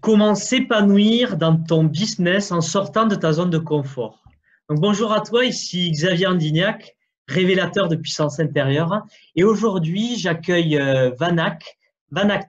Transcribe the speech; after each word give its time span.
Comment 0.00 0.34
s'épanouir 0.34 1.36
dans 1.36 1.56
ton 1.56 1.84
business 1.84 2.52
en 2.52 2.60
sortant 2.60 3.06
de 3.06 3.16
ta 3.16 3.32
zone 3.32 3.50
de 3.50 3.58
confort? 3.58 4.22
Donc, 4.68 4.80
bonjour 4.80 5.12
à 5.12 5.20
toi, 5.22 5.44
ici 5.44 5.90
Xavier 5.90 6.26
Andignac, 6.26 6.96
révélateur 7.26 7.88
de 7.88 7.96
puissance 7.96 8.38
intérieure. 8.38 9.02
Et 9.34 9.42
aujourd'hui, 9.42 10.16
j'accueille 10.16 10.78
euh, 10.78 11.10
Vanak, 11.18 11.78
Vanak 12.12 12.48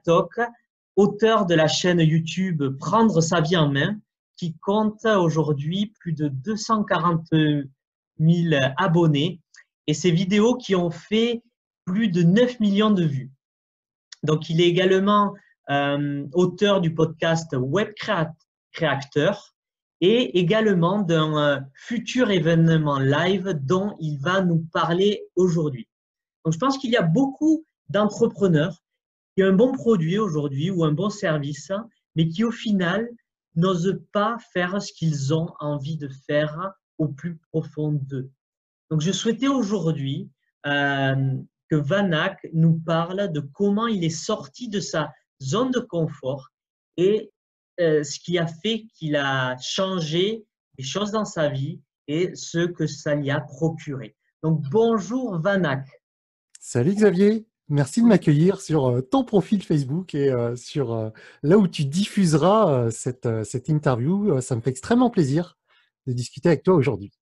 auteur 0.96 1.46
de 1.46 1.54
la 1.54 1.66
chaîne 1.66 2.00
YouTube 2.00 2.62
Prendre 2.78 3.20
sa 3.20 3.40
vie 3.40 3.56
en 3.56 3.68
main, 3.68 3.96
qui 4.36 4.54
compte 4.58 5.04
aujourd'hui 5.04 5.92
plus 5.98 6.12
de 6.12 6.28
240 6.28 7.26
000 7.32 7.66
abonnés 8.76 9.40
et 9.86 9.94
ses 9.94 10.12
vidéos 10.12 10.56
qui 10.56 10.76
ont 10.76 10.90
fait 10.90 11.42
plus 11.84 12.08
de 12.08 12.22
9 12.22 12.60
millions 12.60 12.90
de 12.90 13.04
vues. 13.04 13.32
Donc, 14.22 14.50
il 14.50 14.60
est 14.60 14.68
également 14.68 15.34
euh, 15.70 16.26
auteur 16.32 16.80
du 16.80 16.94
podcast 16.94 17.54
Web 17.56 17.92
Créateur 18.72 19.54
et 20.00 20.38
également 20.38 21.00
d'un 21.02 21.36
euh, 21.36 21.60
futur 21.74 22.30
événement 22.30 22.98
live 22.98 23.58
dont 23.62 23.94
il 24.00 24.18
va 24.18 24.40
nous 24.42 24.66
parler 24.72 25.22
aujourd'hui. 25.36 25.86
Donc, 26.44 26.54
je 26.54 26.58
pense 26.58 26.78
qu'il 26.78 26.90
y 26.90 26.96
a 26.96 27.02
beaucoup 27.02 27.64
d'entrepreneurs 27.88 28.82
qui 29.36 29.44
ont 29.44 29.48
un 29.48 29.52
bon 29.52 29.72
produit 29.72 30.18
aujourd'hui 30.18 30.70
ou 30.70 30.84
un 30.84 30.92
bon 30.92 31.10
service, 31.10 31.70
mais 32.16 32.28
qui 32.28 32.44
au 32.44 32.50
final 32.50 33.08
n'osent 33.56 34.00
pas 34.12 34.38
faire 34.52 34.80
ce 34.80 34.92
qu'ils 34.92 35.34
ont 35.34 35.52
envie 35.60 35.98
de 35.98 36.08
faire 36.26 36.72
au 36.98 37.08
plus 37.08 37.38
profond 37.52 37.92
d'eux. 37.92 38.30
Donc, 38.90 39.02
je 39.02 39.12
souhaitais 39.12 39.48
aujourd'hui 39.48 40.30
euh, 40.66 41.36
que 41.68 41.76
Vanak 41.76 42.46
nous 42.52 42.78
parle 42.80 43.30
de 43.32 43.40
comment 43.40 43.86
il 43.86 44.02
est 44.02 44.10
sorti 44.10 44.68
de 44.68 44.80
sa 44.80 45.12
zone 45.42 45.70
de 45.70 45.80
confort 45.80 46.50
et 46.96 47.30
euh, 47.80 48.02
ce 48.02 48.18
qui 48.18 48.38
a 48.38 48.46
fait 48.46 48.84
qu'il 48.94 49.16
a 49.16 49.56
changé 49.58 50.44
les 50.78 50.84
choses 50.84 51.10
dans 51.12 51.24
sa 51.24 51.48
vie 51.48 51.80
et 52.08 52.34
ce 52.34 52.66
que 52.66 52.86
ça 52.86 53.14
lui 53.14 53.30
a 53.30 53.40
procuré. 53.40 54.16
Donc 54.42 54.62
bonjour 54.70 55.38
Vanak. 55.40 55.86
Salut 56.58 56.94
Xavier, 56.94 57.46
merci 57.68 58.02
de 58.02 58.06
m'accueillir 58.06 58.60
sur 58.60 58.90
euh, 58.90 59.00
ton 59.00 59.24
profil 59.24 59.62
Facebook 59.62 60.14
et 60.14 60.30
euh, 60.30 60.56
sur 60.56 61.12
là 61.42 61.56
où 61.56 61.68
tu 61.68 61.84
diffuseras 61.84 62.90
cette, 62.90 63.28
cette 63.44 63.68
interview. 63.68 64.40
Ça 64.40 64.56
me 64.56 64.60
fait 64.60 64.70
extrêmement 64.70 65.10
plaisir 65.10 65.58
de 66.06 66.12
discuter 66.12 66.48
avec 66.48 66.62
toi 66.62 66.74
aujourd'hui. 66.74 67.12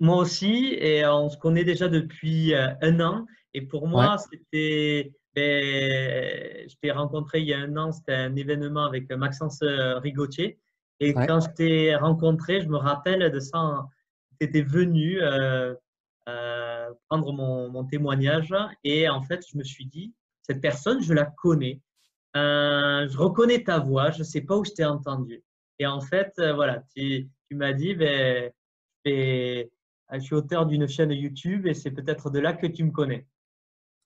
moi 0.00 0.18
aussi, 0.18 0.74
et 0.78 1.06
on 1.06 1.30
se 1.30 1.36
connaît 1.38 1.64
déjà 1.64 1.88
depuis 1.88 2.54
un 2.54 3.00
an. 3.00 3.26
Et 3.54 3.62
pour 3.62 3.88
moi, 3.88 4.16
c'était 4.18 5.04
ben, 5.04 5.25
je 5.36 6.74
t'ai 6.80 6.90
rencontré 6.90 7.40
il 7.40 7.46
y 7.46 7.54
a 7.54 7.58
un 7.58 7.76
an, 7.76 7.92
c'était 7.92 8.14
un 8.14 8.34
événement 8.36 8.84
avec 8.84 9.10
Maxence 9.10 9.60
euh, 9.62 9.98
Rigotier. 9.98 10.58
Et 10.98 11.12
quand 11.12 11.40
je 11.40 11.50
t'ai 11.50 11.94
rencontré, 11.94 12.62
je 12.62 12.68
me 12.68 12.78
rappelle 12.78 13.30
de 13.30 13.38
ça, 13.38 13.86
tu 14.40 14.46
étais 14.46 14.62
venu 14.62 15.20
euh, 15.20 15.74
euh, 16.28 16.90
prendre 17.08 17.32
mon, 17.32 17.84
témoignage. 17.84 18.54
Et 18.82 19.06
en 19.08 19.22
fait, 19.22 19.44
je 19.52 19.58
me 19.58 19.62
suis 19.62 19.84
dit, 19.84 20.14
cette 20.40 20.62
personne, 20.62 21.02
je 21.02 21.12
la 21.12 21.26
connais. 21.26 21.82
je 22.34 23.16
reconnais 23.18 23.62
ta 23.62 23.78
voix, 23.78 24.10
je 24.10 24.20
ne 24.20 24.24
sais 24.24 24.40
pas 24.40 24.56
où 24.56 24.64
je 24.64 24.70
t'ai 24.70 24.86
entendu. 24.86 25.44
Et 25.78 25.86
en 25.86 26.00
fait, 26.00 26.32
voilà, 26.38 26.82
tu, 26.94 27.28
tu 27.50 27.56
m'as 27.56 27.74
dit, 27.74 27.94
ben, 27.94 28.50
je 29.04 30.18
suis 30.18 30.34
auteur 30.34 30.64
d'une 30.64 30.88
chaîne 30.88 31.12
YouTube 31.12 31.66
et 31.66 31.74
c'est 31.74 31.90
peut-être 31.90 32.30
de 32.30 32.38
là 32.38 32.54
que 32.54 32.66
tu 32.66 32.84
me 32.84 32.90
connais. 32.90 33.26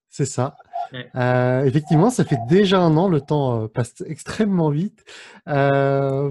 C'est 0.08 0.26
ça. 0.26 0.56
Euh, 1.14 1.64
effectivement, 1.64 2.10
ça 2.10 2.24
fait 2.24 2.38
déjà 2.48 2.80
un 2.80 2.96
an, 2.96 3.08
le 3.08 3.20
temps 3.20 3.62
euh, 3.62 3.68
passe 3.68 3.94
extrêmement 4.06 4.70
vite. 4.70 5.04
Euh, 5.48 6.30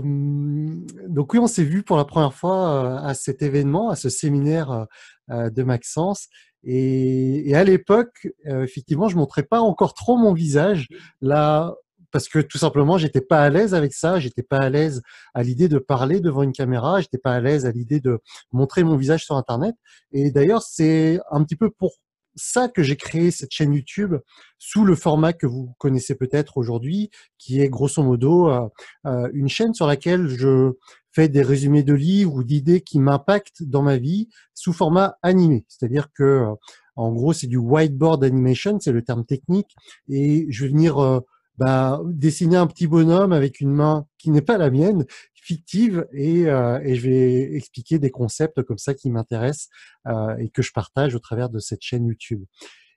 donc 1.07 1.33
oui, 1.33 1.39
on 1.39 1.47
s'est 1.47 1.63
vu 1.63 1.83
pour 1.83 1.97
la 1.97 2.05
première 2.05 2.33
fois 2.33 2.99
à 3.01 3.13
cet 3.13 3.41
événement, 3.41 3.89
à 3.89 3.95
ce 3.95 4.09
séminaire 4.09 4.87
de 5.29 5.63
Maxence. 5.63 6.27
Et, 6.63 7.55
à 7.55 7.63
l'époque, 7.63 8.27
effectivement, 8.45 9.07
je 9.07 9.15
montrais 9.15 9.43
pas 9.43 9.61
encore 9.61 9.93
trop 9.93 10.17
mon 10.17 10.33
visage 10.33 10.87
là, 11.21 11.75
parce 12.11 12.27
que 12.27 12.39
tout 12.39 12.57
simplement, 12.57 12.97
j'étais 12.97 13.21
pas 13.21 13.41
à 13.41 13.49
l'aise 13.49 13.73
avec 13.73 13.93
ça. 13.93 14.19
J'étais 14.19 14.43
pas 14.43 14.57
à 14.57 14.69
l'aise 14.69 15.01
à 15.33 15.43
l'idée 15.43 15.67
de 15.69 15.77
parler 15.77 16.19
devant 16.19 16.43
une 16.43 16.51
caméra. 16.51 17.01
J'étais 17.01 17.17
pas 17.17 17.33
à 17.33 17.39
l'aise 17.39 17.65
à 17.65 17.71
l'idée 17.71 17.99
de 17.99 18.19
montrer 18.51 18.83
mon 18.83 18.97
visage 18.97 19.25
sur 19.25 19.35
Internet. 19.35 19.75
Et 20.11 20.31
d'ailleurs, 20.31 20.63
c'est 20.63 21.19
un 21.31 21.43
petit 21.43 21.55
peu 21.55 21.69
pour 21.69 21.93
ça 22.39 22.67
que 22.67 22.81
j'ai 22.81 22.95
créé 22.95 23.31
cette 23.31 23.51
chaîne 23.51 23.73
YouTube 23.73 24.15
sous 24.57 24.83
le 24.83 24.95
format 24.95 25.33
que 25.33 25.45
vous 25.45 25.73
connaissez 25.77 26.15
peut-être 26.15 26.57
aujourd'hui, 26.57 27.09
qui 27.37 27.61
est 27.61 27.69
grosso 27.69 28.01
modo 28.01 28.49
euh, 28.49 28.67
euh, 29.05 29.29
une 29.33 29.49
chaîne 29.49 29.73
sur 29.73 29.87
laquelle 29.87 30.27
je 30.27 30.71
fais 31.11 31.27
des 31.27 31.41
résumés 31.41 31.83
de 31.83 31.93
livres 31.93 32.35
ou 32.35 32.43
d'idées 32.43 32.81
qui 32.81 32.99
m'impactent 32.99 33.63
dans 33.63 33.81
ma 33.81 33.97
vie 33.97 34.29
sous 34.53 34.73
format 34.73 35.17
animé. 35.21 35.65
C'est-à-dire 35.67 36.07
que, 36.13 36.23
euh, 36.23 36.53
en 36.95 37.11
gros, 37.11 37.33
c'est 37.33 37.47
du 37.47 37.57
whiteboard 37.57 38.23
animation, 38.23 38.79
c'est 38.79 38.91
le 38.91 39.03
terme 39.03 39.25
technique, 39.25 39.75
et 40.09 40.45
je 40.49 40.65
vais 40.65 40.71
venir 40.71 41.21
bah, 41.59 42.01
dessiner 42.05 42.55
un 42.55 42.67
petit 42.67 42.87
bonhomme 42.87 43.33
avec 43.33 43.59
une 43.59 43.73
main 43.73 44.05
qui 44.17 44.29
n'est 44.29 44.41
pas 44.41 44.57
la 44.57 44.69
mienne, 44.69 45.05
fictive, 45.33 46.07
et, 46.13 46.47
euh, 46.47 46.79
et, 46.83 46.95
je 46.95 47.09
vais 47.09 47.55
expliquer 47.55 47.99
des 47.99 48.11
concepts 48.11 48.63
comme 48.63 48.77
ça 48.77 48.93
qui 48.93 49.09
m'intéressent 49.09 49.67
euh, 50.07 50.37
et 50.37 50.49
que 50.49 50.61
je 50.61 50.71
partage 50.71 51.15
au 51.15 51.19
travers 51.19 51.49
de 51.49 51.59
cette 51.59 51.81
chaîne 51.81 52.05
YouTube. 52.05 52.45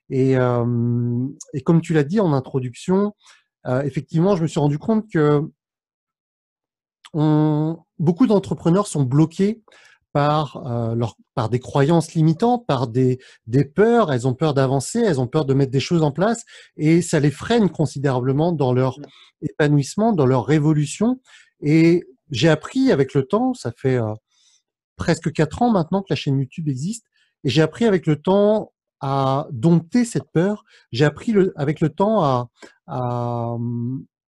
Et, 0.09 0.37
euh, 0.37 1.27
et 1.53 1.61
comme 1.61 1.81
tu 1.81 1.93
l'as 1.93 2.05
dit 2.05 2.21
en 2.21 2.31
introduction, 2.31 3.13
euh, 3.67 3.81
effectivement, 3.81 4.37
je 4.37 4.43
me 4.43 4.47
suis 4.47 4.61
rendu 4.61 4.77
compte 4.77 5.09
que 5.11 5.41
on, 7.13 7.79
beaucoup 7.99 8.27
d'entrepreneurs 8.27 8.87
sont 8.87 9.03
bloqués 9.03 9.61
par, 10.13 10.65
euh, 10.67 10.95
leur, 10.95 11.15
par 11.33 11.49
des 11.49 11.59
croyances 11.59 12.13
limitantes, 12.13 12.65
par 12.67 12.87
des, 12.87 13.19
des 13.47 13.65
peurs. 13.65 14.13
Elles 14.13 14.27
ont 14.27 14.35
peur 14.35 14.53
d'avancer, 14.53 14.99
elles 14.99 15.19
ont 15.19 15.27
peur 15.27 15.43
de 15.45 15.53
mettre 15.53 15.71
des 15.71 15.79
choses 15.79 16.03
en 16.03 16.11
place 16.11 16.45
et 16.77 17.01
ça 17.01 17.19
les 17.19 17.31
freine 17.31 17.69
considérablement 17.69 18.51
dans 18.51 18.73
leur 18.73 18.99
épanouissement, 19.41 20.13
dans 20.13 20.27
leur 20.27 20.45
révolution. 20.45 21.19
Et 21.61 22.03
j'ai 22.29 22.49
appris 22.49 22.91
avec 22.91 23.13
le 23.13 23.23
temps, 23.23 23.53
ça 23.53 23.71
fait 23.75 23.97
euh, 23.97 24.13
presque 24.95 25.33
quatre 25.33 25.61
ans 25.63 25.71
maintenant 25.71 26.01
que 26.01 26.07
la 26.11 26.15
chaîne 26.15 26.39
YouTube 26.39 26.69
existe, 26.69 27.05
et 27.43 27.49
j'ai 27.49 27.61
appris 27.61 27.85
avec 27.85 28.05
le 28.05 28.21
temps 28.21 28.71
à 29.01 29.47
dompter 29.51 30.05
cette 30.05 30.31
peur. 30.31 30.63
J'ai 30.91 31.03
appris 31.03 31.33
le, 31.33 31.51
avec 31.57 31.81
le 31.81 31.89
temps 31.89 32.23
à, 32.23 32.49
à, 32.87 33.57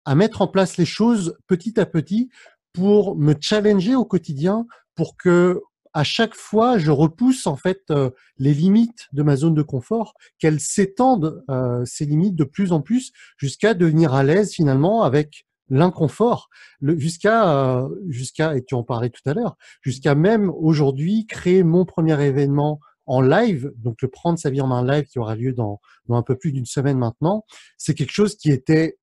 à 0.06 0.16
mettre 0.16 0.42
en 0.42 0.48
place 0.48 0.78
les 0.78 0.86
choses 0.86 1.36
petit 1.48 1.80
à 1.80 1.86
petit 1.86 2.30
pour 2.74 3.16
me 3.16 3.34
challenger 3.40 3.96
au 3.96 4.06
quotidien, 4.06 4.68
pour 4.96 5.18
que 5.18 5.62
à 5.94 6.04
chaque 6.04 6.36
fois, 6.36 6.78
je 6.78 6.92
repousse 6.92 7.48
en 7.48 7.56
fait 7.56 7.82
euh, 7.90 8.12
les 8.38 8.54
limites 8.54 9.08
de 9.12 9.24
ma 9.24 9.36
zone 9.36 9.56
de 9.56 9.62
confort, 9.62 10.14
qu'elles 10.38 10.60
s'étendent 10.60 11.44
euh, 11.50 11.84
ces 11.86 12.06
limites 12.06 12.36
de 12.36 12.44
plus 12.44 12.72
en 12.72 12.82
plus 12.82 13.12
jusqu'à 13.38 13.74
devenir 13.74 14.14
à 14.14 14.24
l'aise 14.24 14.54
finalement 14.54 15.04
avec 15.04 15.46
l'inconfort, 15.70 16.50
jusqu'à 16.82 17.52
euh, 17.52 17.90
jusqu'à 18.08 18.56
et 18.56 18.64
tu 18.64 18.76
en 18.76 18.84
parlais 18.84 19.10
tout 19.10 19.22
à 19.26 19.34
l'heure, 19.34 19.56
jusqu'à 19.82 20.16
même 20.16 20.50
aujourd'hui 20.50 21.26
créer 21.28 21.64
mon 21.64 21.86
premier 21.86 22.22
événement 22.24 22.80
en 23.06 23.22
live, 23.22 23.72
donc 23.78 24.02
le 24.04 24.08
prendre 24.08 24.38
sa 24.38 24.52
vie 24.52 24.62
en 24.62 24.68
main 24.68 24.86
live 24.86 25.06
qui 25.06 25.18
aura 25.18 25.36
lieu 25.36 25.54
dans, 25.54 25.80
dans 26.08 26.16
un 26.16 26.22
peu 26.22 26.36
plus 26.36 26.52
d'une 26.52 26.68
semaine 26.68 26.98
maintenant, 27.00 27.44
c'est 27.78 27.96
quelque 27.96 28.12
chose 28.12 28.36
qui 28.36 28.52
était 28.52 28.99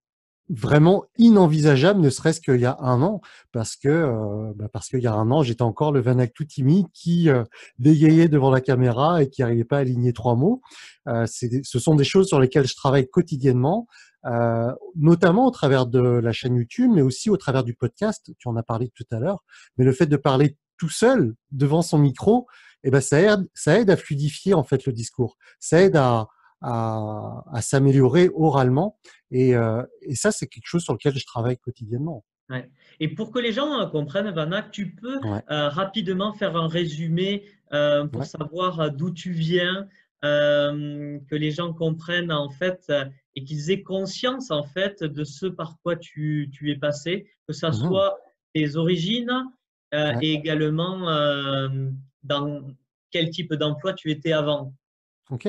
vraiment 0.49 1.05
inenvisageable, 1.19 2.01
ne 2.01 2.11
serait-ce 2.11 2.41
qu'il 2.41 2.61
y 2.61 2.67
a 2.67 2.77
un 2.81 3.03
an, 3.03 3.21
parce 3.53 3.77
que 3.77 3.89
euh, 3.89 4.53
bah 4.55 4.69
parce 4.73 4.89
qu'il 4.89 5.01
y 5.01 5.07
a 5.07 5.13
un 5.13 5.31
an, 5.31 5.43
j'étais 5.43 5.63
encore 5.63 5.93
le 5.93 6.01
Vanak 6.01 6.33
tout 6.35 6.47
qui 6.93 7.29
euh, 7.29 7.45
bégayait 7.79 8.29
devant 8.29 8.51
la 8.51 8.61
caméra 8.61 9.23
et 9.23 9.29
qui 9.29 9.43
n'arrivait 9.43 9.65
pas 9.65 9.79
à 9.79 9.81
aligner 9.81 10.13
trois 10.13 10.37
mots. 10.37 10.61
Euh, 11.09 11.27
ce 11.27 11.79
sont 11.79 11.95
des 11.95 12.05
choses 12.05 12.29
sur 12.29 12.39
lesquelles 12.39 12.67
je 12.67 12.77
travaille 12.77 13.09
quotidiennement, 13.09 13.87
euh, 14.27 14.73
notamment 14.97 15.47
au 15.47 15.51
travers 15.51 15.87
de 15.87 16.01
la 16.01 16.33
chaîne 16.33 16.57
YouTube, 16.57 16.91
mais 16.95 17.03
aussi 17.03 17.31
au 17.31 17.37
travers 17.37 17.65
du 17.65 17.75
podcast. 17.75 18.31
Tu 18.39 18.49
en 18.49 18.57
as 18.57 18.63
parlé 18.63 18.91
tout 18.95 19.07
à 19.11 19.19
l'heure. 19.19 19.45
Mais 19.79 19.85
le 19.85 19.93
fait 19.93 20.07
de 20.07 20.17
parler 20.17 20.57
tout 20.79 20.89
seul 20.89 21.35
devant 21.51 21.83
son 21.83 21.99
micro, 21.99 22.47
eh 22.85 22.91
ben 22.91 23.01
ça 23.01 23.21
aide, 23.21 23.49
ça 23.55 23.79
aide 23.79 23.91
à 23.91 23.97
fluidifier 23.97 24.55
en 24.55 24.63
fait 24.63 24.87
le 24.87 24.93
discours. 24.93 25.37
Ça 25.59 25.81
aide 25.83 25.97
à 25.97 26.29
à, 26.61 27.45
à 27.53 27.61
s'améliorer 27.63 28.31
oralement. 28.35 28.99
Et, 29.31 29.55
euh, 29.55 29.83
et 30.03 30.15
ça, 30.15 30.31
c'est 30.33 30.47
quelque 30.47 30.67
chose 30.67 30.83
sur 30.83 30.93
lequel 30.93 31.17
je 31.17 31.25
travaille 31.25 31.59
quotidiennement. 31.59 32.25
Ouais. 32.49 32.71
Et 33.01 33.09
pour 33.09 33.33
que 33.33 33.41
les 33.41 33.53
gens 33.53 33.81
euh, 33.81 33.87
comprennent, 33.87 34.31
Vanak, 34.31 34.71
tu 34.71 34.95
peux 34.95 35.21
euh, 35.25 35.69
rapidement 35.69 36.33
faire 36.33 36.57
un 36.57 36.69
résumé 36.69 37.45
euh, 37.73 38.07
pour 38.07 38.25
savoir 38.25 38.93
d'où 38.93 39.11
tu 39.11 39.33
viens, 39.33 39.89
euh, 40.25 41.19
que 41.29 41.35
les 41.35 41.51
gens 41.51 41.73
comprennent 41.75 42.33
en 42.33 42.49
fait 42.49 42.93
et 43.35 43.45
qu'ils 43.45 43.71
aient 43.71 43.83
conscience 43.83 44.51
en 44.51 44.63
fait 44.63 45.03
de 45.03 45.25
ce 45.25 45.47
par 45.47 45.77
quoi 45.83 45.97
tu, 45.97 46.49
tu 46.53 46.71
es 46.71 46.77
passé, 46.77 47.27
que 47.47 47.53
ça 47.53 47.71
mmh 47.71 47.75
soit 47.75 48.19
tes 48.55 48.77
origines 48.77 49.45
et 49.93 50.33
également 50.33 50.99
dans 52.23 52.63
quel 53.11 53.31
type 53.31 53.55
d'emploi 53.55 53.93
tu 53.93 54.11
étais 54.11 54.33
avant. 54.33 54.73
Ok. 55.31 55.49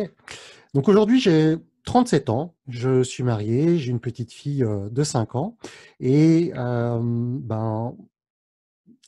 Donc 0.77 0.89
aujourd'hui, 0.89 1.19
j'ai 1.19 1.57
37 1.85 2.29
ans, 2.29 2.53
je 2.67 3.01
suis 3.01 3.23
marié, 3.23 3.79
j'ai 3.79 3.89
une 3.89 3.99
petite 3.99 4.31
fille 4.31 4.63
de 4.63 5.03
5 5.03 5.33
ans. 5.33 5.57
Et 5.99 6.51
ben, 6.53 7.95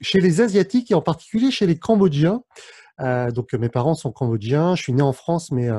chez 0.02 0.20
les 0.20 0.42
Asiatiques 0.42 0.90
et 0.90 0.96
en 0.96 1.04
particulier 1.04 1.52
chez 1.52 1.68
les 1.68 1.78
Cambodgiens, 1.78 2.42
donc 2.98 3.54
mes 3.54 3.70
parents 3.70 3.94
sont 3.94 4.12
cambodgiens, 4.12 4.74
je 4.74 4.82
suis 4.82 4.94
né 4.94 5.04
en 5.04 5.14
France, 5.14 5.52
mais 5.52 5.70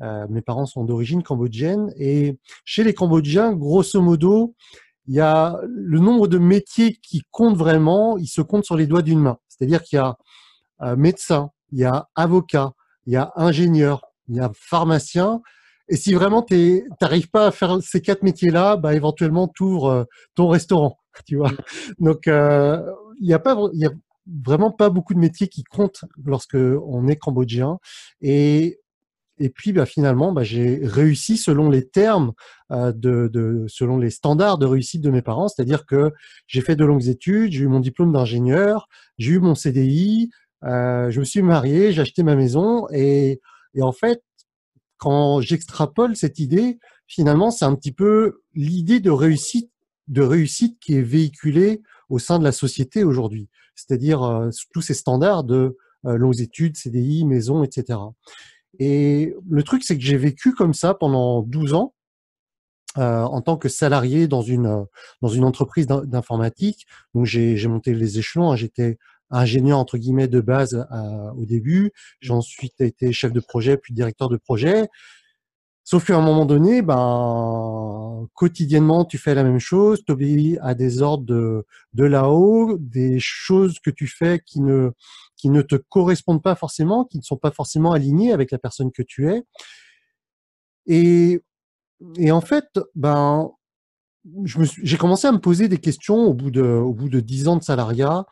mes 0.00 0.42
parents 0.42 0.66
sont 0.66 0.82
d'origine 0.82 1.22
cambodgienne. 1.22 1.92
Et 1.96 2.36
chez 2.64 2.82
les 2.82 2.92
Cambodgiens, 2.92 3.52
grosso 3.52 4.02
modo, 4.02 4.56
il 5.06 5.14
y 5.14 5.20
a 5.20 5.56
le 5.68 6.00
nombre 6.00 6.26
de 6.26 6.38
métiers 6.38 6.98
qui 7.00 7.22
comptent 7.30 7.56
vraiment, 7.56 8.18
il 8.18 8.26
se 8.26 8.40
compte 8.40 8.64
sur 8.64 8.76
les 8.76 8.88
doigts 8.88 9.02
d'une 9.02 9.20
main. 9.20 9.38
C'est-à-dire 9.46 9.84
qu'il 9.84 9.98
y 9.98 10.00
a 10.00 10.16
médecin, 10.96 11.52
il 11.70 11.78
y 11.78 11.84
a 11.84 12.08
avocat, 12.16 12.72
il 13.06 13.12
y 13.12 13.16
a 13.16 13.30
ingénieur, 13.36 14.02
il 14.28 14.36
y 14.36 14.40
a 14.40 14.50
pharmacien. 14.54 15.40
Et 15.88 15.96
si 15.96 16.14
vraiment 16.14 16.42
tu 16.42 16.84
n'arrives 17.00 17.30
pas 17.30 17.46
à 17.46 17.50
faire 17.50 17.78
ces 17.82 18.00
quatre 18.00 18.22
métiers-là, 18.22 18.76
bah, 18.76 18.94
éventuellement, 18.94 19.48
tu 19.48 19.62
ouvres 19.62 20.06
ton 20.34 20.48
restaurant. 20.48 20.98
Tu 21.26 21.36
vois 21.36 21.50
Donc, 21.98 22.28
euh, 22.28 22.80
il 23.20 23.26
n'y 23.26 23.34
a, 23.34 23.40
pas, 23.40 23.58
y 23.72 23.86
a 23.86 23.90
vraiment 24.44 24.70
pas 24.70 24.88
beaucoup 24.88 25.14
de 25.14 25.18
métiers 25.18 25.48
qui 25.48 25.64
comptent 25.64 26.04
lorsque 26.24 26.54
on 26.54 27.08
est 27.08 27.16
cambodgien. 27.16 27.78
Et, 28.20 28.78
et 29.40 29.48
puis, 29.48 29.72
bah, 29.72 29.86
finalement, 29.86 30.30
bah, 30.30 30.44
j'ai 30.44 30.80
réussi 30.84 31.36
selon 31.36 31.70
les 31.70 31.88
termes, 31.88 32.32
euh, 32.70 32.92
de, 32.92 33.28
de, 33.32 33.64
selon 33.66 33.98
les 33.98 34.10
standards 34.10 34.58
de 34.58 34.66
réussite 34.66 35.00
de 35.02 35.10
mes 35.10 35.22
parents. 35.22 35.48
C'est-à-dire 35.48 35.86
que 35.86 36.12
j'ai 36.46 36.60
fait 36.60 36.76
de 36.76 36.84
longues 36.84 37.08
études, 37.08 37.50
j'ai 37.50 37.64
eu 37.64 37.68
mon 37.68 37.80
diplôme 37.80 38.12
d'ingénieur, 38.12 38.88
j'ai 39.18 39.32
eu 39.32 39.40
mon 39.40 39.56
CDI, 39.56 40.30
euh, 40.64 41.10
je 41.10 41.20
me 41.20 41.24
suis 41.24 41.42
marié, 41.42 41.92
j'ai 41.92 42.02
acheté 42.02 42.22
ma 42.22 42.36
maison 42.36 42.86
et, 42.92 43.40
et 43.78 43.82
en 43.82 43.92
fait, 43.92 44.24
quand 44.96 45.40
j'extrapole 45.40 46.16
cette 46.16 46.40
idée, 46.40 46.80
finalement, 47.06 47.52
c'est 47.52 47.64
un 47.64 47.76
petit 47.76 47.92
peu 47.92 48.42
l'idée 48.54 48.98
de 48.98 49.10
réussite, 49.10 49.70
qui 50.80 50.94
est 50.94 51.02
véhiculée 51.02 51.82
au 52.08 52.18
sein 52.18 52.40
de 52.40 52.44
la 52.44 52.50
société 52.50 53.04
aujourd'hui. 53.04 53.48
C'est-à-dire 53.76 54.24
euh, 54.24 54.50
tous 54.72 54.80
ces 54.80 54.94
standards 54.94 55.44
de 55.44 55.76
euh, 56.06 56.16
longues 56.16 56.40
études, 56.40 56.76
CDI, 56.76 57.24
maison, 57.24 57.62
etc. 57.62 58.00
Et 58.80 59.34
le 59.48 59.62
truc, 59.62 59.84
c'est 59.84 59.96
que 59.96 60.02
j'ai 60.02 60.16
vécu 60.16 60.54
comme 60.54 60.74
ça 60.74 60.94
pendant 60.94 61.42
12 61.42 61.74
ans. 61.74 61.94
Euh, 62.96 63.22
en 63.22 63.42
tant 63.42 63.58
que 63.58 63.68
salarié 63.68 64.26
dans 64.26 64.40
une 64.40 64.86
dans 65.20 65.28
une 65.28 65.44
entreprise 65.44 65.86
d'informatique. 65.86 66.86
Donc 67.14 67.26
j'ai 67.26 67.68
monté 67.68 67.94
les 67.94 68.18
échelons. 68.18 68.50
Hein. 68.50 68.56
J'étais 68.56 68.98
ingénieur 69.30 69.78
entre 69.78 69.98
guillemets 69.98 70.28
de 70.28 70.40
base 70.40 70.86
au 71.36 71.44
début. 71.44 71.92
J'ai 72.20 72.32
ensuite 72.32 72.80
été 72.80 73.12
chef 73.12 73.32
de 73.32 73.40
projet 73.40 73.76
puis 73.76 73.94
directeur 73.94 74.28
de 74.28 74.36
projet. 74.36 74.88
Sauf 75.90 76.04
qu'à 76.04 76.18
un 76.18 76.20
moment 76.20 76.44
donné, 76.44 76.82
ben, 76.82 78.28
quotidiennement, 78.34 79.06
tu 79.06 79.16
fais 79.16 79.34
la 79.34 79.42
même 79.42 79.58
chose, 79.58 80.04
tu 80.04 80.12
obéis 80.12 80.58
à 80.60 80.74
des 80.74 81.00
ordres 81.00 81.24
de, 81.24 81.64
de 81.94 82.04
là-haut, 82.04 82.76
des 82.78 83.16
choses 83.18 83.78
que 83.78 83.88
tu 83.88 84.06
fais 84.06 84.38
qui 84.44 84.60
ne, 84.60 84.90
qui 85.34 85.48
ne 85.48 85.62
te 85.62 85.76
correspondent 85.76 86.42
pas 86.42 86.56
forcément, 86.56 87.06
qui 87.06 87.16
ne 87.16 87.22
sont 87.22 87.38
pas 87.38 87.52
forcément 87.52 87.92
alignées 87.92 88.32
avec 88.32 88.50
la 88.50 88.58
personne 88.58 88.92
que 88.92 89.00
tu 89.00 89.30
es. 89.30 89.44
Et, 90.84 91.40
et 92.18 92.32
en 92.32 92.42
fait, 92.42 92.66
ben, 92.94 93.50
j'ai 94.44 94.98
commencé 94.98 95.26
à 95.26 95.32
me 95.32 95.38
poser 95.38 95.68
des 95.68 95.78
questions 95.78 96.26
au 96.26 96.34
bout 96.34 96.50
de, 96.50 96.60
au 96.60 96.92
bout 96.92 97.08
de 97.08 97.20
10 97.20 97.48
ans 97.48 97.56
de 97.56 97.62
salariat 97.62 98.26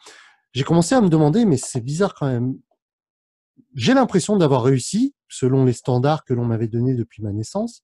j'ai 0.57 0.65
commencé 0.65 0.95
à 0.95 1.03
me 1.03 1.11
demander, 1.11 1.45
mais 1.45 1.59
c'est 1.59 1.83
bizarre 1.83 2.15
quand 2.15 2.29
même. 2.29 2.55
J'ai 3.75 3.93
l'impression 3.93 4.39
d'avoir 4.39 4.63
réussi 4.63 5.15
selon 5.29 5.67
les 5.67 5.75
standards 5.75 6.25
que 6.25 6.33
l'on 6.33 6.47
m'avait 6.47 6.67
donnés 6.67 6.95
depuis 6.95 7.23
ma 7.23 7.31
naissance. 7.31 7.83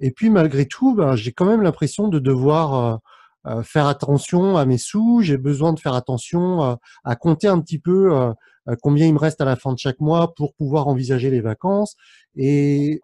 Et 0.00 0.10
puis 0.10 0.28
malgré 0.28 0.66
tout, 0.66 0.94
ben, 0.94 1.16
j'ai 1.16 1.32
quand 1.32 1.46
même 1.46 1.62
l'impression 1.62 2.08
de 2.08 2.18
devoir 2.18 2.74
euh, 2.74 2.96
euh, 3.46 3.62
faire 3.62 3.86
attention 3.86 4.58
à 4.58 4.66
mes 4.66 4.76
sous. 4.76 5.22
J'ai 5.22 5.38
besoin 5.38 5.72
de 5.72 5.80
faire 5.80 5.94
attention 5.94 6.62
euh, 6.62 6.74
à 7.04 7.16
compter 7.16 7.48
un 7.48 7.58
petit 7.58 7.78
peu 7.78 8.34
combien 8.82 9.06
il 9.06 9.14
me 9.14 9.18
reste 9.18 9.40
à 9.40 9.46
la 9.46 9.56
fin 9.56 9.72
de 9.72 9.78
chaque 9.78 10.00
mois 10.00 10.34
pour 10.34 10.52
pouvoir 10.56 10.88
envisager 10.88 11.30
les 11.30 11.40
vacances. 11.40 11.96
Et, 12.36 13.00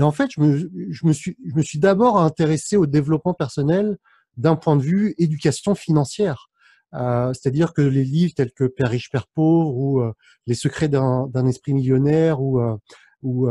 en 0.00 0.12
fait, 0.12 0.30
je 0.30 0.40
me 0.40 1.12
suis, 1.12 1.36
je 1.44 1.56
me 1.56 1.62
suis 1.62 1.80
d'abord 1.80 2.20
intéressé 2.20 2.76
au 2.76 2.86
développement 2.86 3.34
personnel 3.34 3.98
d'un 4.36 4.54
point 4.54 4.76
de 4.76 4.82
vue 4.82 5.16
éducation 5.18 5.74
financière. 5.74 6.48
Euh, 6.94 7.32
c'est-à-dire 7.34 7.74
que 7.74 7.82
les 7.82 8.04
livres 8.04 8.32
tels 8.34 8.52
que 8.52 8.64
Père 8.64 8.90
riche, 8.90 9.10
Père 9.10 9.26
pauvre 9.26 9.76
ou 9.76 10.00
euh, 10.00 10.12
Les 10.46 10.54
secrets 10.54 10.88
d'un 10.88 11.46
esprit 11.46 11.74
millionnaire 11.74 12.40
ou, 12.40 12.60
euh, 12.60 12.76
ou 13.22 13.48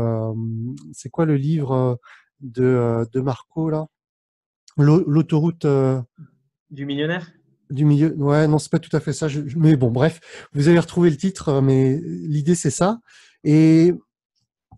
c'est 0.92 1.08
quoi 1.08 1.24
le 1.24 1.36
livre 1.36 1.98
de, 2.40 3.06
de 3.12 3.20
Marco 3.20 3.70
là? 3.70 3.86
L'autoroute 4.76 5.66
du 6.70 6.86
millionnaire? 6.86 7.32
du 7.70 7.84
milieu, 7.84 8.14
ouais, 8.16 8.48
non, 8.48 8.58
c'est 8.58 8.70
pas 8.70 8.78
tout 8.78 8.94
à 8.96 9.00
fait 9.00 9.12
ça. 9.12 9.26
mais 9.56 9.76
bon, 9.76 9.90
bref, 9.90 10.20
vous 10.54 10.68
avez 10.68 10.78
retrouvé 10.78 11.10
le 11.10 11.16
titre, 11.16 11.60
mais 11.60 12.00
l'idée 12.02 12.54
c'est 12.54 12.70
ça. 12.70 13.00
Et, 13.44 13.92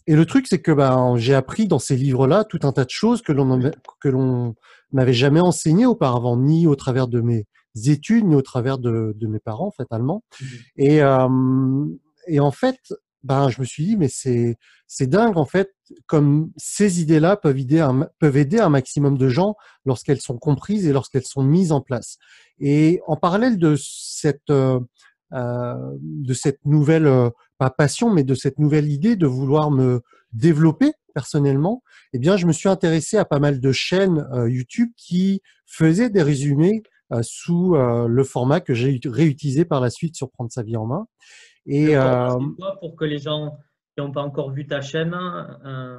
et 0.07 0.17
le 0.17 0.27
truc, 0.27 0.47
c'est 0.49 0.61
que 0.61 0.73
ben, 0.73 1.17
j'ai 1.17 1.35
appris 1.35 1.69
dans 1.69 1.79
ces 1.79 1.97
livres-là 1.97 2.45
tout 2.45 2.61
un 2.65 2.73
tas 2.73 2.85
de 2.85 2.91
choses 2.91 3.23
que 3.23 3.33
l'on 3.33 3.61
que 4.01 4.09
l'on 4.09 4.57
n'avait 4.93 5.13
jamais 5.13 5.41
enseigné 5.41 5.87
auparavant, 5.87 6.37
ni 6.37 6.67
au 6.67 6.75
travers 6.75 7.07
de 7.07 7.21
mes 7.21 7.47
études, 7.75 8.25
ni 8.25 8.35
au 8.35 8.43
travers 8.43 8.79
de, 8.79 9.15
de 9.17 9.27
mes 9.27 9.39
parents, 9.39 9.71
fatalement. 9.71 10.23
Mmh 10.41 10.45
et, 10.77 11.03
euh, 11.03 11.87
et 12.27 12.41
en 12.41 12.51
fait, 12.51 12.79
ben, 13.23 13.51
je 13.51 13.61
me 13.61 13.67
suis 13.67 13.85
dit, 13.85 13.97
mais 13.97 14.09
c'est, 14.09 14.57
c'est 14.87 15.07
dingue, 15.07 15.37
en 15.37 15.45
fait, 15.45 15.73
comme 16.07 16.51
ces 16.57 17.03
idées-là 17.03 17.37
peuvent 17.37 17.59
aider, 17.59 17.81
un, 17.81 18.09
peuvent 18.19 18.37
aider 18.37 18.59
un 18.59 18.71
maximum 18.71 19.19
de 19.19 19.29
gens 19.29 19.57
lorsqu'elles 19.85 20.21
sont 20.21 20.39
comprises 20.39 20.87
et 20.87 20.93
lorsqu'elles 20.93 21.27
sont 21.27 21.43
mises 21.43 21.73
en 21.73 21.81
place. 21.81 22.17
Et 22.59 23.01
en 23.07 23.17
parallèle 23.17 23.59
de 23.59 23.77
cette, 23.79 24.51
euh, 24.51 24.81
euh 25.33 25.97
de 26.01 26.35
cette 26.35 26.65
nouvelle, 26.65 27.07
euh, 27.07 27.31
pas 27.59 27.71
passion, 27.71 28.11
mais 28.11 28.25
de 28.25 28.35
cette 28.35 28.59
nouvelle 28.59 28.91
idée 28.91 29.17
de 29.17 29.27
vouloir 29.27 29.71
me 29.71 30.01
développer 30.33 30.93
personnellement, 31.13 31.83
eh 32.13 32.19
bien, 32.19 32.37
je 32.37 32.47
me 32.47 32.53
suis 32.53 32.69
intéressé 32.69 33.17
à 33.17 33.25
pas 33.25 33.39
mal 33.39 33.61
de 33.61 33.73
chaînes 33.73 34.27
euh, 34.33 34.49
YouTube 34.49 34.91
qui 34.97 35.43
faisaient 35.67 36.11
des 36.11 36.23
résumés 36.23 36.83
sous 37.23 37.75
euh, 37.75 38.07
le 38.07 38.25
format 38.25 38.61
que 38.61 38.75
j'ai 38.75 39.01
réutilisé 39.05 39.65
par 39.65 39.81
la 39.81 39.91
suite 39.91 40.17
sur 40.17 40.31
Prendre 40.31 40.51
sa 40.51 40.63
vie 40.63 40.77
en 40.77 40.87
main. 40.87 41.07
Et 41.67 41.97
euh, 41.97 42.29
pour 42.81 42.97
que 42.97 43.05
les 43.05 43.19
gens 43.19 43.59
qui 43.97 44.03
n'ont 44.03 44.13
pas 44.13 44.23
encore 44.23 44.51
vu 44.51 44.67
ta 44.67 44.81
chaîne. 44.81 45.17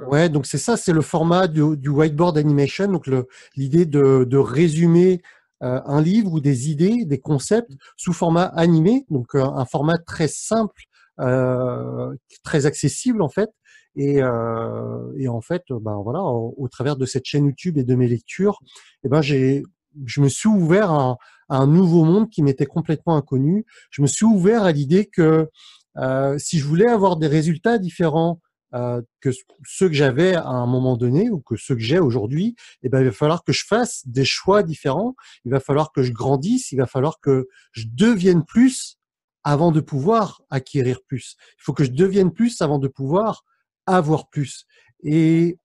Ouais, 0.08 0.30
donc 0.30 0.46
c'est 0.46 0.58
ça, 0.58 0.78
c'est 0.78 0.94
le 0.94 1.02
format 1.02 1.48
du, 1.48 1.78
du, 1.78 1.90
whiteboard 1.90 2.38
animation, 2.38 2.88
donc 2.88 3.10
l'idée 3.56 3.86
de, 3.86 4.24
de, 4.24 4.38
résumer 4.38 5.22
un 5.60 6.02
livre 6.02 6.34
ou 6.34 6.40
des 6.40 6.72
idées, 6.72 7.06
des 7.06 7.20
concepts 7.20 7.72
sous 7.98 8.14
format 8.14 8.46
animé, 8.46 9.06
donc 9.10 9.36
un 9.36 9.66
format 9.66 9.98
très 10.00 10.28
simple, 10.28 10.82
euh, 11.20 12.16
très 12.44 12.66
accessible 12.66 13.22
en 13.22 13.30
fait. 13.30 13.50
Et, 13.96 14.24
euh, 14.24 15.12
et 15.18 15.28
en 15.28 15.42
fait, 15.42 15.64
ben 15.70 16.02
voilà, 16.02 16.22
au, 16.22 16.56
au, 16.58 16.68
travers 16.70 16.96
de 16.96 17.06
cette 17.06 17.26
chaîne 17.26 17.46
YouTube 17.46 17.78
et 17.78 17.84
de 17.84 17.94
mes 17.96 18.08
lectures, 18.08 18.60
eh 19.04 19.10
ben 19.10 19.22
j'ai 19.22 19.64
je 20.06 20.22
me 20.22 20.30
suis 20.30 20.50
ouvert 20.50 20.92
à, 20.92 21.18
un 21.50 21.68
nouveau 21.68 22.06
monde 22.06 22.30
qui 22.30 22.44
m'était 22.44 22.66
complètement 22.66 23.18
inconnu. 23.18 23.66
Je 23.90 24.02
me 24.02 24.08
suis 24.08 24.26
ouvert 24.26 24.64
à 24.64 24.72
l'idée 24.72 25.06
que 25.06 25.50
euh, 25.98 26.38
si 26.38 26.60
je 26.60 26.66
voulais 26.66 26.88
avoir 26.88 27.18
des 27.18 27.28
résultats 27.28 27.78
différents 27.78 28.40
euh, 28.74 29.02
que 29.20 29.32
ceux 29.66 29.90
que 29.90 29.94
j'avais 29.94 30.34
à 30.34 30.48
un 30.48 30.66
moment 30.66 30.96
donné 30.96 31.30
ou 31.30 31.42
que 31.42 31.58
ceux 31.58 31.76
que 31.76 31.82
j'ai 31.82 32.00
aujourd'hui, 32.00 32.56
eh 32.84 32.90
ben, 32.90 33.02
il 33.02 33.06
va 33.06 33.12
falloir 33.12 33.44
que 33.44 33.52
je 33.52 33.66
fasse 33.66 34.04
des 34.06 34.24
choix 34.24 34.64
différents. 34.64 35.14
Il 35.44 35.52
va 35.52 35.60
falloir 35.60 35.92
que 35.92 36.04
je 36.04 36.14
grandisse. 36.14 36.72
Il 36.72 36.78
va 36.78 36.88
falloir 36.88 37.20
que 37.20 37.50
je 37.74 37.84
devienne 37.92 38.46
plus 38.46 38.98
avant 39.44 39.72
de 39.72 39.82
pouvoir 39.82 40.42
acquérir 40.50 41.02
plus. 41.06 41.36
Il 41.58 41.64
faut 41.64 41.74
que 41.74 41.84
je 41.84 41.92
devienne 41.92 42.32
plus 42.32 42.62
avant 42.62 42.80
de 42.80 42.88
pouvoir 42.88 43.44
avoir 43.88 44.30
plus. 44.30 44.66
Et, 45.04 45.58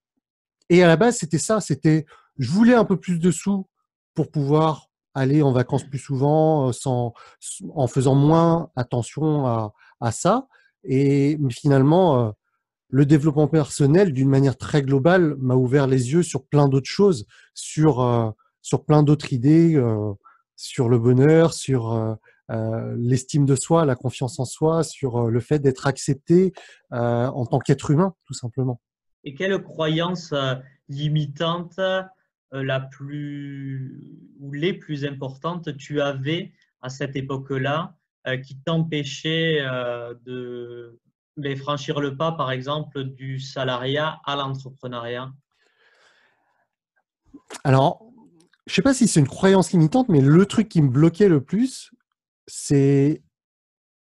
et 0.69 0.83
à 0.83 0.89
la 0.89 0.97
base, 0.97 1.19
c'était 1.19 1.39
ça. 1.39 1.61
C'était, 1.61 2.07
je 2.39 2.51
voulais 2.51 2.75
un 2.75 2.85
peu 2.85 2.99
plus 2.99 3.21
de 3.21 3.31
sous 3.31 3.69
pour 4.17 4.31
pouvoir 4.31 4.89
aller 5.15 5.43
en 5.43 5.53
vacances 5.53 5.85
plus 5.85 5.99
souvent, 5.99 6.69
euh, 6.69 6.73
sans, 6.73 7.15
en 7.75 7.87
faisant 7.87 8.15
moins 8.15 8.71
attention 8.77 9.47
à, 9.47 9.73
à 10.01 10.11
ça. 10.11 10.49
Et 10.85 11.39
finalement, 11.51 12.21
euh, 12.21 12.31
le 12.89 13.07
développement 13.07 13.49
personnel, 13.49 14.13
d'une 14.13 14.29
manière 14.29 14.57
très 14.57 14.83
globale, 14.83 15.37
m'a 15.39 15.55
ouvert 15.55 15.87
les 15.87 16.13
yeux 16.13 16.23
sur 16.23 16.45
plein 16.45 16.69
d'autres 16.69 16.89
choses, 16.89 17.27
sur, 17.55 18.01
euh, 18.01 18.31
sur 18.63 18.85
plein 18.85 19.03
d'autres 19.03 19.33
idées, 19.33 19.81
sur 20.57 20.89
le 20.89 20.99
bonheur, 20.99 21.53
sur 21.53 22.17
l'estime 22.97 23.45
de 23.45 23.55
soi, 23.55 23.85
la 23.85 23.95
confiance 23.95 24.41
en 24.41 24.45
soi, 24.45 24.83
sur 24.83 25.31
le 25.31 25.41
fait 25.41 25.61
d'être 25.61 25.87
accepté 25.87 26.53
en 26.91 27.47
tant 27.47 27.59
qu'être 27.61 27.91
humain, 27.91 28.15
tout 28.25 28.35
simplement. 28.35 28.81
Et 29.23 29.35
quelle 29.35 29.63
croyance 29.63 30.35
limitante 30.89 31.79
la 32.53 32.81
plus 32.81 34.01
ou 34.41 34.53
les 34.53 34.73
plus 34.73 35.05
importantes 35.05 35.77
tu 35.77 36.01
avais 36.01 36.53
à 36.81 36.89
cette 36.89 37.17
époque-là 37.17 37.97
euh, 38.27 38.37
qui 38.39 38.57
t'empêchaient 38.59 39.59
euh, 39.61 40.15
de 40.25 41.55
franchir 41.57 42.01
le 42.01 42.17
pas, 42.17 42.33
par 42.33 42.51
exemple, 42.51 43.05
du 43.05 43.39
salariat 43.39 44.21
à 44.25 44.37
l'entrepreneuriat? 44.37 45.33
Alors, 47.63 48.07
je 48.67 48.75
sais 48.75 48.83
pas 48.83 48.95
si 48.95 49.07
c'est 49.07 49.21
une 49.21 49.29
croyance 49.29 49.73
limitante, 49.73 50.09
mais 50.09 50.21
le 50.21 50.47
truc 50.47 50.69
qui 50.69 50.83
me 50.83 50.89
bloquait 50.89 51.29
le 51.29 51.41
plus, 51.41 51.93
c'est 52.47 53.23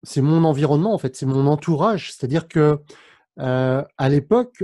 c'est 0.03 0.21
mon 0.21 0.43
environnement 0.43 0.93
en 0.93 0.97
fait, 0.97 1.15
c'est 1.15 1.25
mon 1.25 1.47
entourage. 1.47 2.13
C'est-à-dire 2.13 2.47
que 2.47 2.79
euh, 3.39 3.83
à 3.97 4.09
l'époque, 4.09 4.63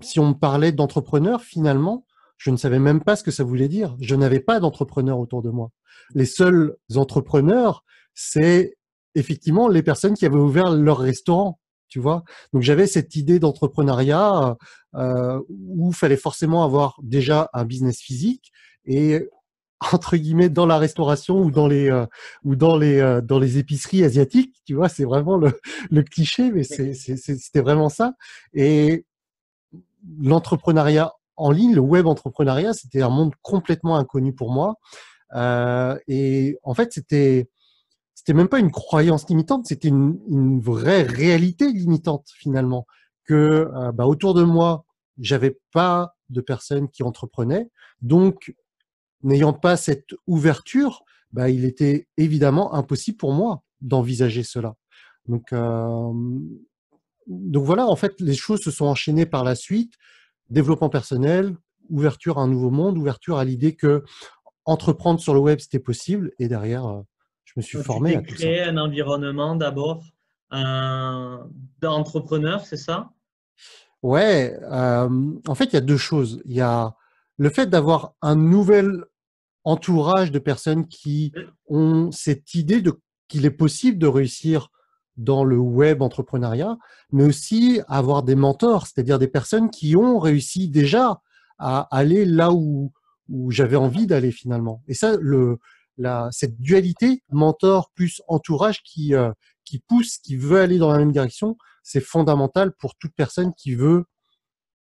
si 0.00 0.18
on 0.18 0.30
me 0.30 0.34
parlait 0.34 0.72
d'entrepreneur, 0.72 1.42
finalement, 1.42 2.04
je 2.42 2.50
ne 2.50 2.56
savais 2.56 2.80
même 2.80 3.00
pas 3.00 3.14
ce 3.14 3.22
que 3.22 3.30
ça 3.30 3.44
voulait 3.44 3.68
dire. 3.68 3.96
Je 4.00 4.16
n'avais 4.16 4.40
pas 4.40 4.58
d'entrepreneur 4.58 5.20
autour 5.20 5.42
de 5.42 5.50
moi. 5.50 5.70
Les 6.16 6.24
seuls 6.24 6.76
entrepreneurs, 6.96 7.84
c'est 8.14 8.74
effectivement 9.14 9.68
les 9.68 9.84
personnes 9.84 10.14
qui 10.14 10.26
avaient 10.26 10.34
ouvert 10.34 10.70
leur 10.70 10.98
restaurant. 10.98 11.60
Tu 11.88 12.00
vois, 12.00 12.24
donc 12.52 12.62
j'avais 12.62 12.86
cette 12.86 13.14
idée 13.16 13.38
d'entrepreneuriat 13.38 14.56
euh, 14.96 15.40
où 15.50 15.90
il 15.90 15.94
fallait 15.94 16.16
forcément 16.16 16.64
avoir 16.64 16.98
déjà 17.02 17.50
un 17.52 17.64
business 17.64 18.00
physique 18.00 18.50
et 18.86 19.28
entre 19.92 20.16
guillemets 20.16 20.48
dans 20.48 20.64
la 20.64 20.78
restauration 20.78 21.42
ou 21.42 21.50
dans 21.50 21.68
les 21.68 21.90
euh, 21.90 22.06
ou 22.44 22.56
dans 22.56 22.78
les 22.78 22.98
euh, 22.98 23.20
dans 23.20 23.38
les 23.38 23.58
épiceries 23.58 24.04
asiatiques 24.04 24.56
tu 24.64 24.72
vois 24.74 24.88
c'est 24.88 25.04
vraiment 25.04 25.36
le, 25.36 25.52
le 25.90 26.02
cliché 26.02 26.50
mais 26.50 26.62
c'était 26.64 27.60
vraiment 27.60 27.90
ça 27.90 28.14
et 28.54 29.04
l'entrepreneuriat 30.18 31.12
en 31.36 31.50
ligne 31.50 31.74
le 31.74 31.80
web 31.80 32.06
entrepreneuriat 32.06 32.72
c'était 32.72 33.02
un 33.02 33.08
monde 33.08 33.34
complètement 33.42 33.96
inconnu 33.96 34.34
pour 34.34 34.52
moi 34.52 34.76
euh, 35.34 35.98
et 36.08 36.58
en 36.62 36.74
fait 36.74 36.92
c'était 36.92 37.48
c'était 38.14 38.34
même 38.34 38.48
pas 38.48 38.58
une 38.58 38.70
croyance 38.70 39.28
limitante 39.28 39.66
c'était 39.66 39.88
une, 39.88 40.60
vraie 40.60 41.02
réalité 41.02 41.72
limitante 41.72 42.28
finalement 42.36 42.86
que 43.24 43.70
euh, 43.74 43.92
bah, 43.92 44.06
autour 44.06 44.34
de 44.34 44.42
moi 44.42 44.84
j'avais 45.18 45.58
pas 45.72 46.14
de 46.30 46.40
personnes 46.40 46.88
qui 46.88 47.02
entreprenaient 47.02 47.68
donc 48.00 48.54
n'ayant 49.22 49.52
pas 49.52 49.76
cette 49.76 50.14
ouverture, 50.26 51.04
bah, 51.32 51.48
il 51.48 51.64
était 51.64 52.08
évidemment 52.16 52.74
impossible 52.74 53.16
pour 53.16 53.32
moi 53.32 53.62
d'envisager 53.80 54.42
cela. 54.42 54.74
Donc, 55.26 55.52
euh, 55.52 56.12
donc 57.26 57.64
voilà, 57.64 57.86
en 57.86 57.96
fait, 57.96 58.20
les 58.20 58.34
choses 58.34 58.60
se 58.60 58.70
sont 58.70 58.86
enchaînées 58.86 59.26
par 59.26 59.44
la 59.44 59.54
suite. 59.54 59.94
Développement 60.52 60.88
personnel, 60.88 61.56
ouverture 61.88 62.38
à 62.38 62.42
un 62.42 62.48
nouveau 62.48 62.70
monde, 62.70 62.98
ouverture 62.98 63.38
à 63.38 63.44
l'idée 63.44 63.74
que 63.74 64.04
entreprendre 64.64 65.20
sur 65.20 65.34
le 65.34 65.40
web, 65.40 65.58
c'était 65.60 65.78
possible. 65.78 66.32
Et 66.38 66.48
derrière, 66.48 66.86
euh, 66.86 67.00
je 67.44 67.52
me 67.56 67.62
suis 67.62 67.78
formé 67.78 68.16
à 68.16 68.22
tout 68.22 68.34
créé 68.34 68.62
un 68.62 68.76
environnement 68.76 69.56
d'abord 69.56 70.04
d'entrepreneur, 71.80 72.66
c'est 72.66 72.76
ça? 72.76 73.10
Ouais, 74.02 74.54
euh, 74.70 75.08
en 75.46 75.54
fait, 75.54 75.64
il 75.64 75.72
y 75.72 75.76
a 75.76 75.80
deux 75.80 75.96
choses. 75.96 76.42
Il 76.44 76.52
y 76.52 76.60
a 76.60 76.94
le 77.38 77.48
fait 77.48 77.66
d'avoir 77.66 78.14
un 78.20 78.36
nouvel 78.36 79.04
entourage 79.64 80.30
de 80.30 80.38
personnes 80.38 80.86
qui 80.88 81.32
ont 81.68 82.10
cette 82.10 82.54
idée 82.54 82.82
de 82.82 83.00
qu'il 83.28 83.46
est 83.46 83.50
possible 83.50 83.96
de 83.98 84.06
réussir 84.06 84.68
dans 85.16 85.44
le 85.44 85.58
web 85.58 86.02
entrepreneuriat, 86.02 86.78
mais 87.10 87.24
aussi 87.24 87.80
avoir 87.88 88.22
des 88.22 88.34
mentors, 88.34 88.86
c'est-à-dire 88.86 89.18
des 89.18 89.28
personnes 89.28 89.70
qui 89.70 89.96
ont 89.96 90.18
réussi 90.18 90.68
déjà 90.68 91.20
à 91.58 91.86
aller 91.90 92.24
là 92.24 92.52
où, 92.52 92.92
où 93.28 93.50
j'avais 93.50 93.76
envie 93.76 94.06
d'aller 94.06 94.32
finalement. 94.32 94.82
Et 94.88 94.94
ça, 94.94 95.16
le, 95.20 95.58
la, 95.98 96.28
cette 96.32 96.58
dualité 96.58 97.22
mentor 97.30 97.90
plus 97.94 98.22
entourage 98.26 98.82
qui, 98.82 99.14
euh, 99.14 99.30
qui 99.64 99.78
pousse, 99.78 100.18
qui 100.18 100.36
veut 100.36 100.60
aller 100.60 100.78
dans 100.78 100.90
la 100.90 100.98
même 100.98 101.12
direction, 101.12 101.56
c'est 101.82 102.00
fondamental 102.00 102.72
pour 102.72 102.96
toute 102.96 103.12
personne 103.14 103.52
qui 103.54 103.74
veut 103.74 104.04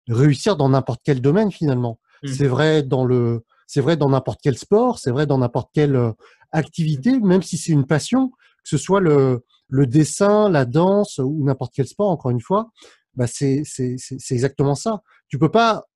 réussir 0.09 0.57
dans 0.57 0.69
n'importe 0.69 1.01
quel 1.05 1.21
domaine 1.21 1.51
finalement. 1.51 1.99
Mmh. 2.23 2.29
C'est 2.29 2.47
vrai 2.47 2.83
dans 2.83 3.05
le, 3.05 3.45
c'est 3.67 3.81
vrai 3.81 3.97
dans 3.97 4.11
n'importe 4.11 4.41
quel 4.43 4.57
sport, 4.57 4.99
c'est 4.99 5.11
vrai 5.11 5.27
dans 5.27 5.39
n'importe 5.39 5.71
quelle 5.73 5.97
euh, 5.97 6.13
activité, 6.53 7.19
même 7.19 7.43
si 7.43 7.59
c'est 7.59 7.73
une 7.73 7.87
passion, 7.87 8.31
que 8.31 8.69
ce 8.69 8.79
soit 8.79 9.01
le, 9.01 9.45
le 9.71 9.87
dessin, 9.87 10.51
la 10.51 10.65
danse 10.65 11.19
ou 11.19 11.45
n'importe 11.45 11.73
quel 11.75 11.87
sport, 11.87 12.11
encore 12.11 12.31
une 12.31 12.41
fois, 12.41 12.71
bah 13.15 13.27
c'est, 13.27 13.63
c'est, 13.65 13.97
c'est 13.99 14.35
exactement 14.35 14.75
ça. 14.75 15.03
Tu 15.29 15.39
peux 15.39 15.51
pas 15.51 15.87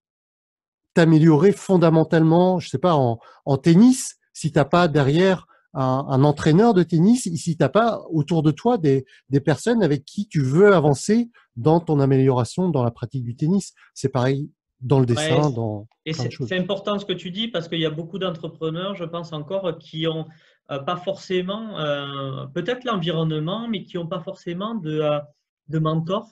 t'améliorer 0.95 1.53
fondamentalement, 1.53 2.61
je 2.61 2.69
sais 2.69 2.79
pas, 2.79 2.95
en, 2.95 3.19
en 3.45 3.57
tennis, 3.59 4.17
si 4.33 4.53
t'as 4.53 4.65
pas 4.65 4.89
derrière 4.89 5.47
un, 5.75 6.07
un, 6.09 6.23
entraîneur 6.23 6.73
de 6.73 6.85
tennis, 6.85 7.29
si 7.35 7.57
t'as 7.57 7.69
pas 7.69 8.03
autour 8.11 8.43
de 8.43 8.53
toi 8.53 8.79
des, 8.79 9.05
des 9.29 9.41
personnes 9.41 9.83
avec 9.83 10.05
qui 10.05 10.29
tu 10.29 10.41
veux 10.41 10.73
avancer 10.73 11.31
dans 11.57 11.81
ton 11.81 11.99
amélioration 11.99 12.69
dans 12.69 12.85
la 12.85 12.93
pratique 12.93 13.25
du 13.25 13.35
tennis. 13.35 13.75
C'est 13.93 14.09
pareil 14.09 14.51
dans 14.81 15.01
le 15.01 15.07
dessin, 15.07 15.51
dans. 15.51 15.89
Et 16.05 16.13
c'est 16.13 16.59
important 16.59 16.99
ce 16.99 17.05
que 17.05 17.13
tu 17.13 17.31
dis 17.31 17.49
parce 17.49 17.69
qu'il 17.69 17.81
y 17.81 17.87
a 17.87 17.91
beaucoup 17.91 18.19
d'entrepreneurs, 18.19 18.95
je 18.95 19.05
pense 19.05 19.33
encore, 19.33 19.79
qui 19.79 20.07
ont 20.07 20.27
pas 20.69 20.97
forcément, 20.97 21.79
euh, 21.79 22.47
peut-être 22.47 22.85
l'environnement, 22.85 23.69
mais 23.69 23.83
qui 23.85 23.97
n'ont 23.97 24.07
pas 24.07 24.21
forcément 24.21 24.75
de, 24.75 25.01
euh, 25.01 25.21
de 25.69 25.79
mentor. 25.79 26.31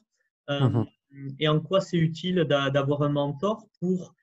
Mmh 0.48 0.84
et 1.38 1.46
en 1.46 1.60
quoi 1.60 1.82
c'est 1.82 1.98
utile 1.98 2.46
d'avoir 2.48 3.02
un 3.02 3.10
mentor 3.10 3.66
pour 3.80 4.14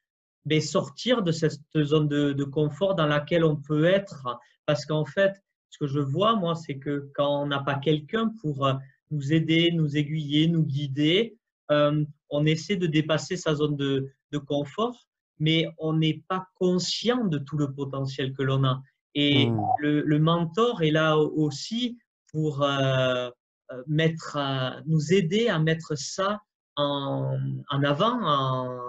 ben, 0.45 0.59
sortir 0.59 1.21
de 1.21 1.31
cette 1.31 1.61
zone 1.77 2.07
de, 2.07 2.33
de, 2.33 2.43
confort 2.43 2.95
dans 2.95 3.05
laquelle 3.05 3.43
on 3.43 3.57
peut 3.57 3.85
être? 3.85 4.25
Parce 4.65 4.87
qu'en 4.87 5.05
fait, 5.05 5.39
ce 5.69 5.77
que 5.77 5.85
je 5.85 5.99
vois, 5.99 6.35
moi, 6.35 6.55
c'est 6.55 6.79
que 6.79 7.11
quand 7.13 7.43
on 7.43 7.45
n'a 7.45 7.59
pas 7.59 7.75
quelqu'un 7.75 8.33
pour 8.41 8.67
nous 9.11 9.31
aider, 9.31 9.69
nous 9.71 9.97
aiguiller, 9.97 10.47
nous 10.47 10.63
guider, 10.63 11.37
on 11.69 12.45
essaie 12.47 12.75
de 12.75 12.87
dépasser 12.87 13.37
sa 13.37 13.53
zone 13.53 13.77
de, 13.77 14.11
de 14.31 14.37
confort, 14.39 15.07
mais 15.37 15.67
on 15.77 15.93
n'est 15.93 16.23
pas 16.27 16.47
conscient 16.55 17.25
de 17.25 17.37
tout 17.37 17.57
le 17.57 17.71
potentiel 17.71 18.33
que 18.33 18.41
l'on 18.41 18.63
a. 18.63 18.81
Et 19.21 19.47
hmm. 19.47 19.59
le, 19.79 20.19
mentor 20.19 20.81
est 20.81 20.91
là 20.91 21.17
aussi 21.17 21.97
pour 22.31 22.63
euh, 22.63 23.29
euh, 23.71 23.83
mettre, 23.85 24.37
nous 24.85 25.13
aider 25.13 25.49
à 25.49 25.59
mettre 25.59 25.97
ça 25.97 26.41
en, 26.77 27.37
avant. 27.83 28.79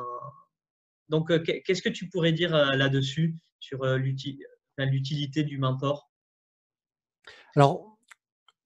Donc, 1.09 1.33
euh, 1.33 1.41
qu'est-ce 1.41 1.83
que 1.83 1.89
tu 1.89 2.09
pourrais 2.09 2.31
dire 2.31 2.53
là-dessus 2.53 3.35
sur 3.59 3.85
l'utilité 3.85 5.43
du 5.43 5.59
mentor? 5.59 6.09
Alors, 7.57 7.99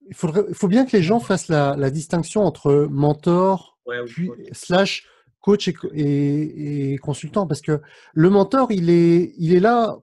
il, 0.07 0.15
faudrait, 0.15 0.45
il 0.51 0.55
faut 0.55 0.69
bien 0.69 0.85
que 0.85 0.95
les 0.95 1.03
gens 1.03 1.19
fassent 1.19 1.49
la, 1.49 1.91
distinction 1.91 2.43
entre 2.43 2.87
mentor 2.91 3.79
puis, 4.07 4.31
slash 4.53 5.09
coach 5.41 5.71
et, 5.95 6.99
consultant 7.03 7.47
parce 7.47 7.63
que 7.63 7.81
le 8.13 8.29
mentor, 8.29 8.71
il 8.71 8.91
est, 8.91 9.33
il 9.39 9.55
est 9.55 9.61
là, 9.61 9.97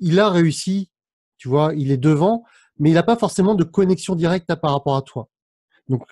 il 0.00 0.18
a 0.18 0.28
réussi, 0.28 0.90
tu 1.38 1.48
vois, 1.48 1.72
il 1.76 1.90
est 1.90 1.96
devant, 1.96 2.44
mais 2.78 2.90
il 2.90 2.94
n'a 2.94 3.02
pas 3.02 3.16
forcément 3.16 3.54
de 3.54 3.64
connexion 3.64 4.14
directe 4.14 4.54
par 4.56 4.72
rapport 4.72 4.96
à 4.96 5.02
toi. 5.02 5.28
Donc 5.88 6.04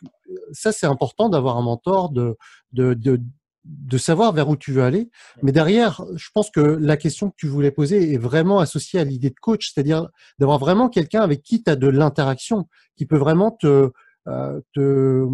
ça, 0.52 0.72
c'est 0.72 0.86
important 0.86 1.28
d'avoir 1.28 1.56
un 1.56 1.62
mentor, 1.62 2.10
de, 2.10 2.36
de, 2.72 2.94
de, 2.94 3.20
de, 3.64 3.98
savoir 3.98 4.32
vers 4.32 4.48
où 4.48 4.56
tu 4.56 4.72
veux 4.72 4.82
aller. 4.82 5.10
Mais 5.42 5.52
derrière, 5.52 6.04
je 6.16 6.28
pense 6.34 6.50
que 6.50 6.60
la 6.60 6.96
question 6.96 7.30
que 7.30 7.36
tu 7.36 7.46
voulais 7.46 7.70
poser 7.70 8.12
est 8.12 8.18
vraiment 8.18 8.58
associée 8.58 8.98
à 8.98 9.04
l'idée 9.04 9.30
de 9.30 9.38
coach, 9.40 9.72
c'est-à-dire 9.72 10.08
d'avoir 10.38 10.58
vraiment 10.58 10.88
quelqu'un 10.88 11.22
avec 11.22 11.42
qui 11.42 11.62
tu 11.62 11.70
as 11.70 11.76
de 11.76 11.86
l'interaction, 11.86 12.68
qui 12.96 13.06
peut 13.06 13.16
vraiment 13.16 13.52
te, 13.52 13.90
euh, 14.26 14.60
te, 14.74 15.26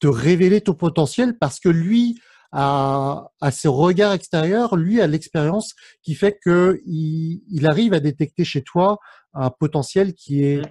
te 0.00 0.06
révéler 0.06 0.60
ton 0.60 0.74
potentiel 0.74 1.38
parce 1.38 1.58
que 1.58 1.68
lui 1.68 2.20
à, 2.52 3.30
à 3.40 3.50
ce 3.50 3.66
regard 3.68 4.12
extérieur, 4.12 4.76
lui 4.76 5.00
a 5.00 5.06
l'expérience 5.06 5.74
qui 6.02 6.14
fait 6.14 6.38
que 6.42 6.80
il, 6.86 7.42
il, 7.50 7.66
arrive 7.66 7.94
à 7.94 8.00
détecter 8.00 8.44
chez 8.44 8.62
toi 8.62 8.98
un 9.32 9.50
potentiel 9.50 10.14
qui 10.14 10.44
est, 10.44 10.62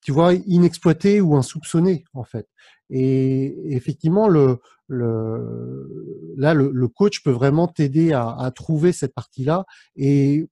tu 0.00 0.12
vois, 0.12 0.32
inexploité 0.32 1.20
ou 1.20 1.36
insoupçonné 1.36 2.04
en 2.14 2.24
fait. 2.24 2.48
Et 2.88 3.74
effectivement, 3.74 4.28
le, 4.28 4.60
le 4.88 6.34
là, 6.36 6.54
le, 6.54 6.70
le, 6.72 6.88
coach 6.88 7.22
peut 7.22 7.30
vraiment 7.30 7.68
t'aider 7.68 8.12
à, 8.12 8.30
à, 8.30 8.50
trouver 8.50 8.92
cette 8.92 9.14
partie-là. 9.14 9.64
Et, 9.96 10.48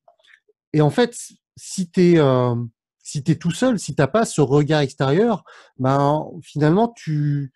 et 0.75 0.81
en 0.83 0.91
fait, 0.91 1.17
si 1.57 1.91
tu 1.91 2.13
es 2.13 2.19
euh, 2.19 2.55
si 3.03 3.25
tu 3.25 3.33
es 3.33 3.37
tout 3.37 3.51
seul, 3.51 3.79
si 3.79 3.95
t'as 3.95 4.07
pas 4.07 4.27
ce 4.27 4.43
regard 4.43 4.81
extérieur, 4.83 5.43
ben 5.79 6.27
finalement 6.43 6.93
tu 6.95 7.53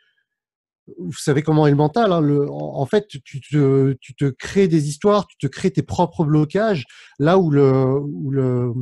vous 0.98 1.12
savez 1.12 1.42
comment 1.42 1.66
est 1.66 1.70
le 1.70 1.76
mental. 1.76 2.12
Hein, 2.12 2.20
le, 2.20 2.50
en, 2.50 2.84
fait, 2.86 3.06
tu 3.08 3.40
te, 3.40 3.92
tu 4.00 4.14
te 4.14 4.24
crées 4.26 4.68
des 4.68 4.88
histoires, 4.88 5.26
tu 5.26 5.36
te 5.36 5.46
crées 5.46 5.70
tes 5.70 5.82
propres 5.82 6.24
blocages, 6.24 6.84
là 7.18 7.38
où, 7.38 7.50
le, 7.50 7.98
où, 7.98 8.30
le, 8.30 8.72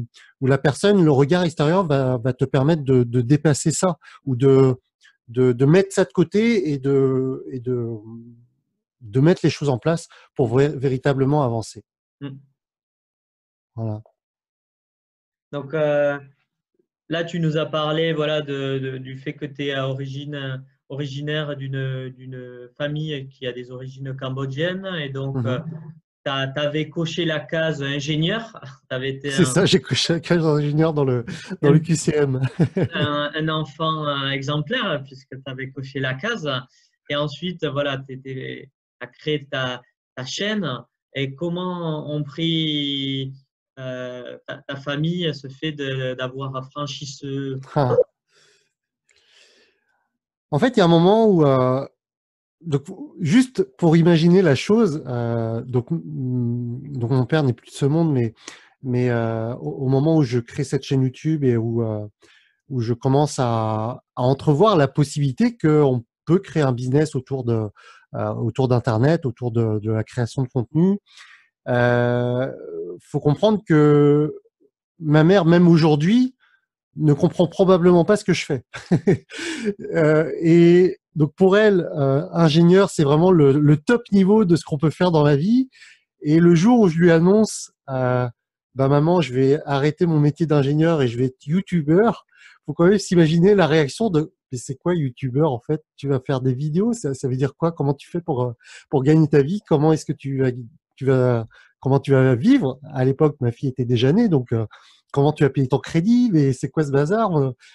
où 0.41 0.47
la 0.47 0.59
personne, 0.59 1.05
le 1.05 1.11
regard 1.11 1.45
extérieur 1.45 1.87
va, 1.87 2.19
va 2.19 2.33
te 2.33 2.45
permettre 2.45 2.85
de, 2.85 3.03
de 3.05 3.21
dépasser 3.21 3.71
ça 3.71 3.99
ou 4.25 4.37
de, 4.37 4.77
de, 5.29 5.53
de, 5.53 5.65
mettre 5.65 5.93
ça 5.93 6.05
de 6.05 6.13
côté 6.13 6.73
et 6.73 6.79
de, 6.79 7.45
et 7.51 7.61
de, 7.61 7.89
de 9.01 9.21
mettre 9.21 9.41
les 9.45 9.51
choses 9.51 9.69
en 9.69 9.79
place 9.79 10.09
pour 10.35 10.57
véritablement 10.57 11.43
avancer. 11.43 11.83
Mmh. 12.21 12.31
Voilà. 13.77 14.03
Donc 15.53 15.75
euh, 15.75 16.19
là, 17.09 17.25
tu 17.25 17.41
nous 17.41 17.57
as 17.57 17.67
parlé 17.67 18.13
voilà, 18.13 18.43
de, 18.43 18.99
du 18.99 19.19
fait 19.19 19.35
que 19.35 19.47
tu 19.47 19.67
es 19.67 19.73
à 19.73 19.89
origine 19.89 20.65
originaire 20.91 21.57
d'une 21.57 22.69
famille 22.77 23.29
qui 23.29 23.47
a 23.47 23.53
des 23.53 23.71
origines 23.71 24.15
cambodgiennes 24.15 24.89
et 25.01 25.09
donc 25.09 25.37
mhm. 25.37 25.47
euh, 25.47 25.59
tu 26.25 26.61
avais 26.61 26.91
coché 26.91 27.25
la 27.25 27.41
case 27.41 27.83
ingénieur. 27.83 28.61
C'est 28.91 29.45
ça, 29.45 29.65
j'ai 29.65 29.81
coché 29.81 30.15
la 30.15 30.21
case 30.21 30.45
ingénieur 30.45 30.93
dans 30.93 31.05
le, 31.05 31.25
dans 31.63 31.71
le 31.71 31.79
QCM. 31.79 32.41
un, 32.93 33.49
enfant 33.49 34.07
euh, 34.07 34.31
exemplaire, 34.31 35.03
puisque 35.05 35.31
tu 35.31 35.43
avais 35.47 35.71
coché 35.71 36.01
la 36.01 36.15
case. 36.15 36.51
Et 37.09 37.17
ensuite, 37.17 37.65
voilà, 37.65 37.99
tu 38.07 38.69
as 39.01 39.07
créé 39.07 39.47
ta, 39.51 39.81
ta, 40.15 40.25
chaîne. 40.25 40.69
Et 41.15 41.35
comment 41.35 42.13
ont 42.13 42.23
pris 42.23 43.33
euh, 43.79 44.37
ta, 44.47 44.77
famille 44.77 45.33
ce 45.35 45.49
fait 45.49 45.73
d'avoir 45.73 46.69
franchi 46.71 47.07
ce. 47.07 47.59
Ah. 47.75 47.97
En 50.51 50.59
fait, 50.59 50.77
il 50.77 50.79
y 50.79 50.81
a 50.81 50.85
un 50.85 50.89
moment 50.89 51.27
où. 51.27 51.45
Euh, 51.45 51.87
donc, 52.61 52.83
juste 53.21 53.63
pour 53.79 53.97
imaginer 53.97 54.43
la 54.43 54.55
chose, 54.55 55.03
euh, 55.07 55.63
donc, 55.63 55.87
donc 55.91 57.11
mon 57.11 57.25
père 57.25 57.43
n'est 57.43 57.55
plus 57.55 57.71
de 57.71 57.75
ce 57.75 57.87
monde, 57.87 58.13
mais, 58.13 58.35
mais 58.83 59.11
au, 59.61 59.89
moment 59.89 60.17
où 60.19 60.23
je 60.23 60.39
crée 60.39 60.65
cette 60.65 60.83
chaîne 60.83 61.03
YouTube 61.03 61.43
et 61.43 61.57
où, 61.57 61.83
où 62.69 62.81
je 62.83 62.93
commence 62.93 63.39
à, 63.39 64.03
à 64.15 64.23
entrevoir 64.23 64.77
la 64.77 64.89
possibilité 64.89 65.57
qu'on 65.57 66.05
peut 66.27 66.39
créer 66.39 66.63
un 66.63 66.73
business 66.73 67.15
autour 67.15 67.45
de 67.45 67.71
autour 68.13 68.69
d'internet, 68.69 69.25
autour 69.25 69.53
de, 69.53 69.79
de, 69.79 69.91
la 69.91 70.05
création 70.05 70.43
de 70.43 70.49
contenu, 70.49 70.99
euh, 71.69 72.53
faut 73.01 73.21
comprendre 73.21 73.63
que 73.67 74.35
ma 74.99 75.25
mère, 75.25 75.45
même 75.45 75.69
aujourd'hui, 75.69 76.35
ne 77.01 77.13
comprend 77.13 77.47
probablement 77.47 78.05
pas 78.05 78.17
ce 78.17 78.25
que 78.25 78.33
je 78.33 78.45
fais. 78.45 78.63
euh, 79.95 80.31
et 80.41 80.99
donc 81.17 81.35
pour 81.35 81.57
elle, 81.57 81.89
euh, 81.97 82.27
ingénieur, 82.33 82.91
c'est 82.91 83.05
vraiment 83.05 83.33
le, 83.33 83.53
le, 83.53 83.77
top 83.77 84.03
niveau 84.13 84.45
de 84.45 84.57
ce 84.57 84.65
qu'on 84.65 84.79
peut 84.79 84.91
faire 84.91 85.11
dans 85.11 85.23
la 85.25 85.37
vie. 85.37 85.69
Et 86.23 86.39
le 86.39 86.55
jour 86.55 86.81
où 86.81 86.89
je 86.89 86.99
lui 86.99 87.11
annonce, 87.11 87.73
euh, 87.89 88.29
bah 88.75 88.89
maman, 88.89 89.21
je 89.21 89.35
vais 89.35 89.61
arrêter 89.65 90.07
mon 90.07 90.21
métier 90.21 90.47
d'ingénieur 90.47 91.03
et 91.03 91.09
je 91.09 91.19
vais 91.19 91.27
être 91.27 91.47
youtubeur, 91.47 92.27
faut 92.67 92.75
quand 92.75 92.87
même 92.87 92.99
s'imaginer 92.99 93.55
la 93.55 93.67
réaction 93.67 94.11
de 94.11 94.33
mais 94.53 94.59
c'est 94.59 94.75
quoi 94.75 94.97
youtubeur 94.97 95.53
en 95.53 95.61
fait? 95.61 95.81
Tu 95.97 96.09
vas 96.09 96.19
faire 96.19 96.41
des 96.41 96.55
vidéos, 96.55 96.93
ça, 96.93 97.15
ça, 97.15 97.29
veut 97.29 97.37
dire 97.37 97.55
quoi? 97.57 97.71
Comment 97.71 97.95
tu 97.95 98.11
fais 98.11 98.21
pour 98.21 98.55
pour 98.91 99.05
gagner 99.05 99.29
ta 99.29 99.43
vie? 99.43 99.61
Comment 99.69 99.93
est-ce 99.93 100.05
que 100.05 100.13
tu 100.13 100.43
vas 100.43 100.51
tu 100.97 101.07
vas, 101.07 101.47
comment 101.81 102.01
tu 102.01 102.11
vas 102.11 102.35
vivre? 102.35 102.79
À 102.93 103.05
l'époque, 103.05 103.37
ma 103.41 103.53
fille 103.53 103.69
était 103.69 103.85
déjà 103.85 104.13
née, 104.13 104.29
donc 104.29 104.53
euh, 104.53 104.67
comment 105.11 105.33
tu 105.33 105.45
vas 105.45 105.51
payer 105.51 105.69
ton 105.69 105.79
crédit 105.79 106.31
Mais 106.33 106.53
c'est 106.53 106.69
quoi 106.71 106.85
ce 106.85 106.91
bazar 106.91 107.31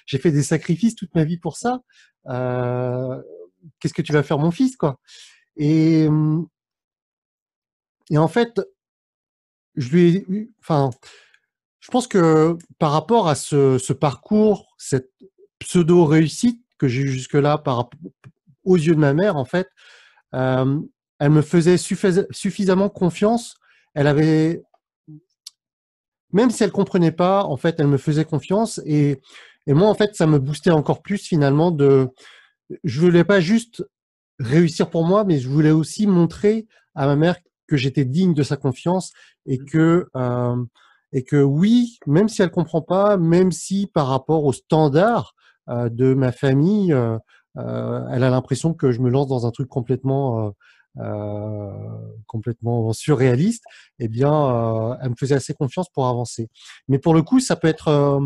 J'ai 0.05 0.17
fait 0.17 0.31
des 0.31 0.43
sacrifices 0.43 0.95
toute 0.95 1.13
ma 1.15 1.23
vie 1.23 1.37
pour 1.37 1.57
ça. 1.57 1.81
Euh, 2.27 3.21
Qu'est-ce 3.79 3.93
que 3.93 4.03
tu 4.03 4.13
vas 4.13 4.21
faire, 4.23 4.37
mon 4.37 4.51
fils, 4.51 4.75
quoi 4.77 4.99
Et 5.57 6.07
en 8.15 8.27
fait, 8.27 8.61
je 9.75 9.89
lui 9.89 10.49
enfin, 10.59 10.91
je 11.79 11.91
pense 11.91 12.07
que 12.07 12.57
par 12.79 12.91
rapport 12.91 13.27
à 13.27 13.35
ce, 13.35 13.93
parcours, 13.93 14.75
cette 14.77 15.11
pseudo 15.59 16.05
réussite 16.05 16.61
que 16.77 16.87
j'ai 16.87 17.01
eu 17.01 17.09
jusque-là 17.09 17.57
par 17.57 17.89
aux 18.63 18.77
yeux 18.77 18.95
de 18.95 18.99
ma 18.99 19.13
mère, 19.13 19.37
en 19.37 19.45
fait, 19.45 19.67
euh, 20.33 20.79
elle 21.19 21.29
me 21.29 21.41
faisait 21.41 21.77
suffisamment 21.77 22.89
confiance. 22.89 23.55
Elle 23.93 24.07
avait, 24.07 24.63
même 26.31 26.49
si 26.49 26.63
elle 26.63 26.71
comprenait 26.71 27.11
pas, 27.11 27.43
en 27.43 27.57
fait, 27.57 27.75
elle 27.79 27.87
me 27.87 27.97
faisait 27.97 28.25
confiance 28.25 28.81
et, 28.85 29.21
et 29.67 29.73
moi, 29.73 29.89
en 29.89 29.95
fait, 29.95 30.15
ça 30.15 30.27
me 30.27 30.39
boostait 30.39 30.71
encore 30.71 31.01
plus 31.01 31.17
finalement 31.17 31.71
de, 31.71 32.09
je 32.83 33.01
voulais 33.01 33.23
pas 33.23 33.39
juste 33.39 33.83
réussir 34.39 34.89
pour 34.89 35.05
moi, 35.05 35.23
mais 35.23 35.39
je 35.39 35.49
voulais 35.49 35.71
aussi 35.71 36.07
montrer 36.07 36.67
à 36.93 37.05
ma 37.07 37.15
mère 37.15 37.37
que 37.67 37.77
j'étais 37.77 38.05
digne 38.05 38.33
de 38.33 38.43
sa 38.43 38.57
confiance 38.57 39.11
et 39.45 39.57
mmh. 39.57 39.65
que 39.65 40.07
euh, 40.15 40.55
et 41.13 41.23
que 41.23 41.41
oui, 41.41 41.97
même 42.07 42.27
si 42.27 42.41
elle 42.41 42.51
comprend 42.51 42.81
pas, 42.81 43.17
même 43.17 43.51
si 43.51 43.87
par 43.87 44.07
rapport 44.07 44.43
aux 44.43 44.53
standards 44.53 45.33
euh, 45.69 45.89
de 45.89 46.13
ma 46.13 46.31
famille, 46.31 46.93
euh, 46.93 47.17
euh 47.57 48.05
elle 48.11 48.23
a 48.23 48.29
l'impression 48.29 48.73
que 48.73 48.91
je 48.91 48.99
me 48.99 49.09
lance 49.09 49.27
dans 49.27 49.47
un 49.47 49.51
truc 49.51 49.69
complètement 49.69 50.53
euh, 50.97 51.03
euh, 51.03 51.71
complètement 52.27 52.91
surréaliste, 52.93 53.63
eh 53.99 54.07
bien, 54.07 54.33
euh, 54.33 54.95
elle 55.01 55.11
me 55.11 55.15
faisait 55.17 55.35
assez 55.35 55.53
confiance 55.53 55.89
pour 55.89 56.07
avancer. 56.07 56.49
Mais 56.87 56.99
pour 56.99 57.13
le 57.13 57.21
coup, 57.21 57.39
ça 57.39 57.55
peut 57.55 57.67
être, 57.67 57.87
euh, 57.87 58.19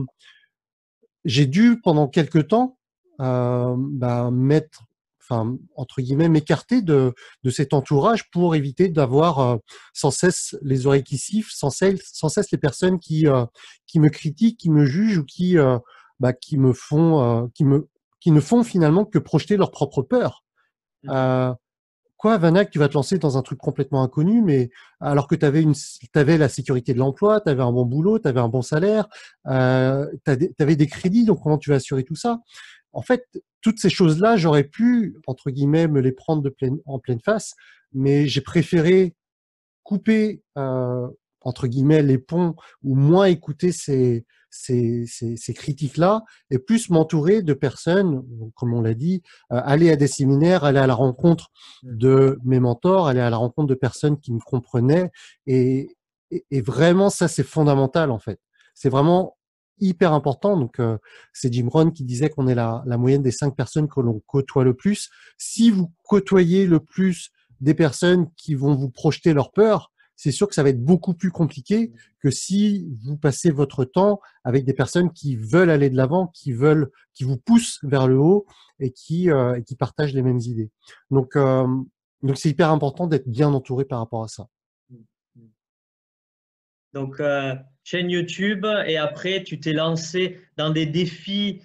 j'ai 1.26 1.46
dû 1.46 1.80
pendant 1.82 2.08
quelques 2.08 2.48
temps 2.48 2.78
bah, 3.20 4.30
mettre 4.32 4.84
enfin 5.22 5.58
entre 5.76 6.02
guillemets 6.02 6.30
m'écarter 6.30 6.82
de, 6.82 7.14
de 7.44 7.50
cet 7.50 7.74
entourage 7.74 8.32
pour 8.32 8.56
éviter 8.56 8.88
d'avoir 8.88 9.60
sans 9.94 10.10
cesse 10.10 10.56
les 10.62 10.88
oreilles 10.88 11.04
qui 11.04 11.18
sifflent, 11.18 11.52
sans 11.54 11.70
cesse, 11.70 12.10
sans 12.14 12.30
cesse 12.30 12.50
les 12.52 12.58
personnes 12.58 12.98
qui 12.98 13.26
qui 13.86 14.00
me 14.00 14.08
critiquent, 14.10 14.58
qui 14.58 14.70
me 14.70 14.86
jugent 14.86 15.18
ou 15.18 15.26
qui 15.26 15.58
bah, 16.22 16.32
qui 16.32 16.58
me 16.58 16.72
font 16.72 17.50
qui 17.54 17.66
me 17.66 17.90
qui 18.22 18.32
ne 18.32 18.40
font 18.40 18.64
finalement 18.64 19.04
que 19.06 19.20
projeter 19.20 19.58
leur 19.58 19.72
propre 19.72 20.02
peur. 20.02 20.46
Mmh. 21.04 21.10
Euh, 21.12 21.54
quoi, 22.20 22.38
Vanak, 22.38 22.70
tu 22.70 22.80
vas 22.80 22.90
te 22.90 22.96
lancer 22.96 23.18
dans 23.18 23.38
un 23.38 23.42
truc 23.42 23.58
complètement 23.60 24.04
inconnu, 24.04 24.42
mais 24.42 24.70
alors 25.00 25.26
que 25.26 25.36
tu 25.36 25.46
avais, 25.46 25.62
une, 25.62 25.74
avais 26.16 26.38
la 26.38 26.50
sécurité 26.50 26.94
de 26.94 27.00
l'emploi, 27.00 27.40
tu 27.40 27.50
avais 27.50 27.64
un 27.64 27.72
bon 27.72 27.86
boulot, 27.86 28.20
tu 28.20 28.28
avais 28.28 28.42
un 28.42 28.50
bon 28.50 28.62
salaire, 28.62 29.08
euh, 29.48 30.06
tu 30.26 30.54
avais 30.60 30.76
des 30.76 30.88
crédits, 30.88 31.24
donc 31.24 31.42
comment 31.42 31.58
tu 31.58 31.70
vas 31.70 31.78
assurer 31.78 32.04
tout 32.04 32.18
ça? 32.18 32.42
En 32.92 33.02
fait, 33.02 33.26
toutes 33.62 33.80
ces 33.80 33.90
choses-là, 33.90 34.36
j'aurais 34.36 34.66
pu, 34.66 35.16
entre 35.28 35.50
guillemets, 35.50 35.88
me 35.88 36.02
les 36.02 36.12
prendre 36.12 36.42
de 36.42 36.50
pleine, 36.50 36.78
en 36.86 37.00
pleine 37.00 37.22
face, 37.22 37.56
mais 37.94 38.28
j'ai 38.28 38.42
préféré 38.42 39.16
couper, 39.84 40.44
euh, 40.58 41.08
entre 41.40 41.68
guillemets, 41.68 42.04
les 42.04 42.18
ponts 42.18 42.54
ou 42.84 42.96
moins 42.96 43.28
écouter 43.28 43.72
ces, 43.72 44.26
ces, 44.50 45.06
ces, 45.08 45.38
ces 45.38 45.54
critiques-là 45.54 46.24
et 46.50 46.60
plus 46.60 46.90
m'entourer 46.90 47.42
de 47.42 47.54
personnes, 47.54 48.24
comme 48.56 48.74
on 48.74 48.82
l'a 48.82 48.94
dit, 48.94 49.22
euh, 49.52 49.62
aller 49.64 49.92
à 49.92 49.96
des 49.96 50.08
séminaires, 50.08 50.64
aller 50.64 50.80
à 50.80 50.88
la 50.88 50.96
rencontre 50.96 51.50
mmh. 51.84 51.98
de 51.98 52.40
mes 52.44 52.60
mentors, 52.60 53.08
aller 53.08 53.20
à 53.20 53.30
la 53.30 53.38
rencontre 53.38 53.68
de 53.68 53.76
personnes 53.76 54.20
qui 54.20 54.34
me 54.34 54.40
comprenaient. 54.40 55.12
Et, 55.48 55.96
et, 56.52 56.62
vraiment, 56.62 57.10
ça, 57.10 57.28
c'est 57.28 57.44
fondamental, 57.44 58.12
en 58.12 58.20
fait. 58.20 58.40
C'est 58.74 58.90
vraiment 58.90 59.38
hyper 59.80 60.14
important. 60.14 60.58
Donc, 60.58 60.80
euh, 60.80 60.98
c'est 61.34 61.52
Jim 61.54 61.68
Rohn 61.70 61.92
qui 61.94 62.04
disait 62.04 62.30
qu'on 62.30 62.48
est 62.48 62.56
la, 62.56 62.84
la 62.86 62.98
moyenne 62.98 63.24
des 63.24 63.32
cinq 63.32 63.56
personnes 63.56 63.88
que 63.88 64.00
l'on 64.02 64.20
côtoie 64.28 64.64
le 64.64 64.74
plus. 64.74 65.10
Si 65.38 65.72
vous 65.72 65.92
côtoyez 66.04 66.66
le 66.66 66.80
plus 66.80 67.32
des 67.62 67.74
personnes 67.74 68.30
qui 68.36 68.56
vont 68.56 68.76
vous 68.76 68.90
projeter 68.90 69.34
leur 69.34 69.52
peur, 69.52 69.92
c'est 70.20 70.34
sûr 70.34 70.50
que 70.50 70.54
ça 70.54 70.64
va 70.64 70.70
être 70.70 70.84
beaucoup 70.84 71.14
plus 71.14 71.32
compliqué 71.32 71.94
que 72.20 72.30
si 72.30 72.90
vous 73.04 73.16
passez 73.16 73.52
votre 73.52 73.86
temps 73.86 74.20
avec 74.44 74.66
des 74.66 74.74
personnes 74.74 75.14
qui 75.14 75.38
veulent 75.38 75.70
aller 75.70 75.90
de 75.90 75.96
l'avant, 75.96 76.28
qui 76.28 76.52
veulent, 76.52 76.92
qui 77.14 77.24
vous 77.24 77.38
poussent 77.38 77.80
vers 77.84 78.06
le 78.06 78.18
haut 78.18 78.46
et 78.82 78.92
qui, 78.92 79.32
euh, 79.32 79.62
qui 79.62 79.78
partagent 79.78 80.14
les 80.14 80.22
mêmes 80.22 80.42
idées. 80.42 80.72
Donc, 81.10 81.38
euh, 81.38 81.66
donc 82.22 82.38
c'est 82.38 82.50
hyper 82.50 82.70
important 82.70 83.08
d'être 83.08 83.30
bien 83.30 83.54
entouré 83.54 83.86
par 83.86 84.00
rapport 84.00 84.22
à 84.22 84.28
ça. 84.28 84.48
Donc, 86.92 87.22
euh, 87.22 87.56
chaîne 87.86 88.10
YouTube 88.10 88.66
et 88.88 88.98
après, 88.98 89.44
tu 89.44 89.62
t'es 89.62 89.72
lancé 89.72 90.42
dans 90.58 90.70
des 90.70 90.86
défis 90.86 91.62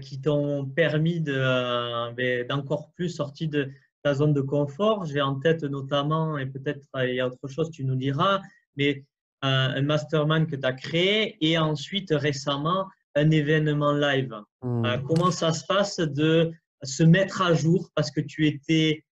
qui 0.00 0.20
t'ont 0.20 0.64
permis 0.64 1.20
ben, 1.20 2.46
d'encore 2.48 2.92
plus 2.92 3.08
sortir 3.08 3.48
de, 3.48 3.70
ta 4.08 4.14
zone 4.14 4.32
de 4.32 4.40
confort. 4.40 5.04
J'ai 5.04 5.20
en 5.20 5.34
tête 5.34 5.62
notamment, 5.64 6.38
et 6.38 6.46
peut-être 6.46 6.86
euh, 6.96 7.06
il 7.08 7.16
y 7.16 7.20
a 7.20 7.26
autre 7.26 7.46
chose, 7.48 7.70
tu 7.70 7.84
nous 7.84 7.96
diras, 7.96 8.40
mais 8.76 9.04
euh, 9.44 9.78
un 9.80 9.82
mastermind 9.82 10.46
que 10.50 10.56
tu 10.56 10.66
as 10.66 10.72
créé 10.72 11.36
et 11.40 11.58
ensuite 11.58 12.10
récemment 12.10 12.86
un 13.14 13.30
événement 13.30 13.92
live. 13.92 14.34
Hmm. 14.62 14.84
Euh, 14.84 14.98
comment 15.06 15.30
ça 15.30 15.52
se 15.52 15.64
passe 15.66 15.98
de 15.98 16.50
se 16.82 17.02
mettre 17.02 17.42
à 17.42 17.52
jour? 17.52 17.90
Parce 17.94 18.10
que 18.10 18.20
tu 18.20 18.46
étais, 18.46 19.04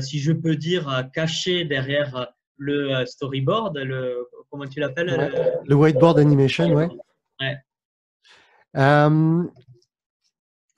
si 0.00 0.18
je 0.20 0.32
peux 0.32 0.56
dire, 0.56 0.84
caché 1.12 1.64
derrière 1.64 2.32
le 2.56 3.04
storyboard, 3.04 3.76
le, 3.78 4.26
comment 4.50 4.66
tu 4.66 4.80
l'appelles? 4.80 5.10
Le, 5.66 5.74
whiteboard 5.74 6.18
animation, 6.18 6.72
ouais. 6.74 6.88
ouais. 7.40 7.56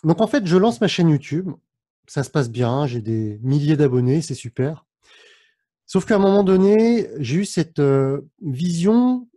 donc 0.05 0.21
en 0.21 0.27
fait, 0.27 0.47
je 0.47 0.57
lance 0.57 0.81
ma 0.81 0.89
chaîne 0.89 1.11
YouTube 1.11 1.51
ça 2.13 2.23
se 2.23 2.29
passe 2.29 2.51
bien, 2.51 2.87
j'ai 2.87 3.01
des 3.01 3.39
milliers 3.43 3.79
d'abonnés, 3.79 4.21
c'est 4.21 4.35
super. 4.35 4.85
Sauf 5.87 6.05
qu'à 6.05 6.17
un 6.17 6.19
moment 6.19 6.45
donné, 6.45 7.09
j'ai 7.21 7.37
eu 7.37 7.45
cette 7.47 7.79
euh, 7.79 8.21
vision 8.43 9.31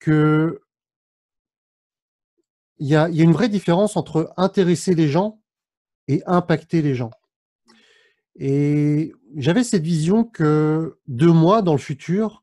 que 0.00 0.60
il 2.78 2.88
y 2.88 2.96
a, 2.96 3.08
une 3.08 3.30
vraie 3.30 3.48
différence 3.48 3.96
entre 3.96 4.32
intéresser 4.36 4.96
les 4.96 5.06
gens 5.06 5.40
et 6.08 6.24
impacter 6.26 6.82
les 6.82 6.96
gens. 6.96 7.12
Et 8.34 9.12
j'avais 9.36 9.62
cette 9.62 9.84
vision 9.84 10.24
que 10.24 10.98
deux 11.06 11.32
mois 11.32 11.62
dans 11.62 11.72
le 11.72 11.78
futur, 11.78 12.42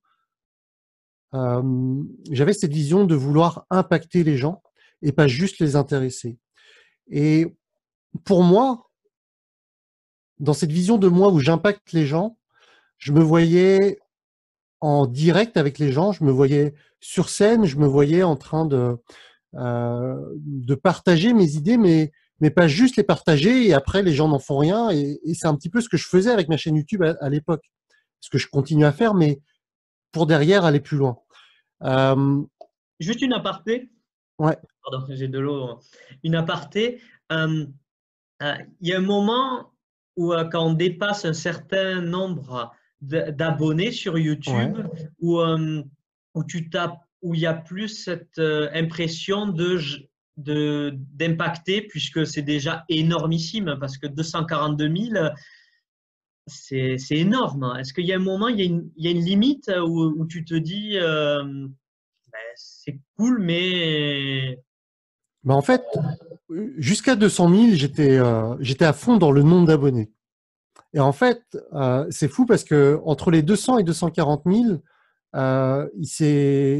euh, 1.33 2.01
j'avais 2.31 2.53
cette 2.53 2.71
vision 2.71 3.03
de 3.03 3.15
vouloir 3.15 3.65
impacter 3.69 4.23
les 4.23 4.37
gens 4.37 4.63
et 5.01 5.11
pas 5.11 5.27
juste 5.27 5.59
les 5.59 5.75
intéresser. 5.75 6.39
Et 7.07 7.57
pour 8.23 8.43
moi, 8.43 8.89
dans 10.39 10.53
cette 10.53 10.71
vision 10.71 10.97
de 10.97 11.07
moi 11.07 11.29
où 11.29 11.39
j'impacte 11.39 11.91
les 11.93 12.05
gens, 12.05 12.37
je 12.97 13.11
me 13.11 13.21
voyais 13.21 13.99
en 14.83 15.07
direct 15.07 15.57
avec 15.57 15.79
les 15.79 15.91
gens. 15.91 16.11
Je 16.11 16.23
me 16.23 16.31
voyais 16.31 16.73
sur 16.99 17.29
scène, 17.29 17.65
je 17.65 17.77
me 17.77 17.87
voyais 17.87 18.23
en 18.23 18.35
train 18.35 18.65
de, 18.65 18.97
euh, 19.55 20.19
de 20.35 20.75
partager 20.75 21.33
mes 21.33 21.55
idées, 21.55 21.77
mais, 21.77 22.11
mais 22.39 22.49
pas 22.49 22.67
juste 22.67 22.97
les 22.97 23.03
partager 23.03 23.67
et 23.67 23.73
après 23.73 24.03
les 24.03 24.13
gens 24.13 24.27
n'en 24.27 24.39
font 24.39 24.57
rien. 24.57 24.89
Et, 24.91 25.19
c'est 25.33 25.47
un 25.47 25.55
petit 25.55 25.69
peu 25.69 25.79
ce 25.79 25.89
que 25.89 25.97
je 25.97 26.07
faisais 26.07 26.31
avec 26.31 26.49
ma 26.49 26.57
chaîne 26.57 26.75
YouTube 26.75 27.03
à, 27.03 27.29
l'époque. 27.29 27.71
Ce 28.19 28.29
que 28.29 28.37
je 28.37 28.47
continue 28.47 28.85
à 28.85 28.91
faire, 28.91 29.13
mais 29.13 29.41
pour 30.11 30.27
derrière 30.27 30.65
aller 30.65 30.79
plus 30.79 30.97
loin. 30.97 31.17
Euh, 31.83 32.41
juste 32.99 33.21
une 33.21 33.33
aparté. 33.33 33.89
Ouais. 34.39 34.57
Pardon, 34.83 35.05
j'ai 35.09 35.27
de 35.27 35.39
l'eau. 35.39 35.79
Une 36.23 36.35
aparté. 36.35 37.01
Euh, 37.31 37.65
il 38.41 38.87
y 38.87 38.93
a 38.93 38.97
un 38.97 39.01
moment 39.01 39.72
où 40.15 40.33
quand 40.51 40.67
on 40.67 40.73
dépasse 40.73 41.25
un 41.25 41.33
certain 41.33 42.01
nombre 42.01 42.71
d'abonnés 43.01 43.91
sur 43.91 44.17
YouTube, 44.17 44.87
où, 45.19 45.41
où 45.41 46.43
tu 46.43 46.69
tapes 46.69 47.03
où 47.23 47.33
il 47.33 47.39
y 47.39 47.47
a 47.47 47.53
plus 47.53 47.87
cette 47.87 48.37
euh, 48.37 48.69
impression 48.73 49.47
de 49.47 49.99
d'impacter 50.35 51.81
puisque 51.83 52.27
c'est 52.27 52.41
déjà 52.41 52.85
énormissime 52.89 53.77
parce 53.79 53.97
que 53.97 54.07
242 54.07 54.95
000 55.11 55.29
c'est 56.47 56.97
énorme. 57.11 57.75
Est-ce 57.79 57.93
qu'il 57.93 58.05
y 58.05 58.11
a 58.11 58.17
un 58.17 58.19
moment, 58.19 58.49
il 58.49 58.59
y 58.59 58.61
a 58.63 58.65
une, 58.65 58.89
il 58.97 59.05
y 59.05 59.07
a 59.07 59.11
une 59.11 59.23
limite 59.23 59.71
où, 59.85 60.25
tu 60.25 60.43
te 60.43 60.55
dis 60.55 60.97
euh, 60.97 61.43
ben, 61.43 62.39
c'est 62.55 62.99
cool, 63.15 63.39
mais. 63.39 64.59
Ben 65.43 65.53
en 65.53 65.61
fait, 65.61 65.83
jusqu'à 66.77 67.15
200 67.15 67.49
000, 67.49 67.61
j'étais 67.73 68.17
euh, 68.17 68.55
j'étais 68.59 68.85
à 68.85 68.93
fond 68.93 69.17
dans 69.17 69.31
le 69.31 69.43
nombre 69.43 69.67
d'abonnés. 69.67 70.11
Et 70.93 70.99
en 70.99 71.11
fait, 71.11 71.41
c'est 72.11 72.27
fou 72.27 72.45
parce 72.45 72.63
que 72.63 72.99
entre 73.03 73.31
les 73.31 73.41
200 73.41 73.79
et 73.79 73.83
240 73.83 74.43
000, 74.45 74.77
euh, 75.35 75.87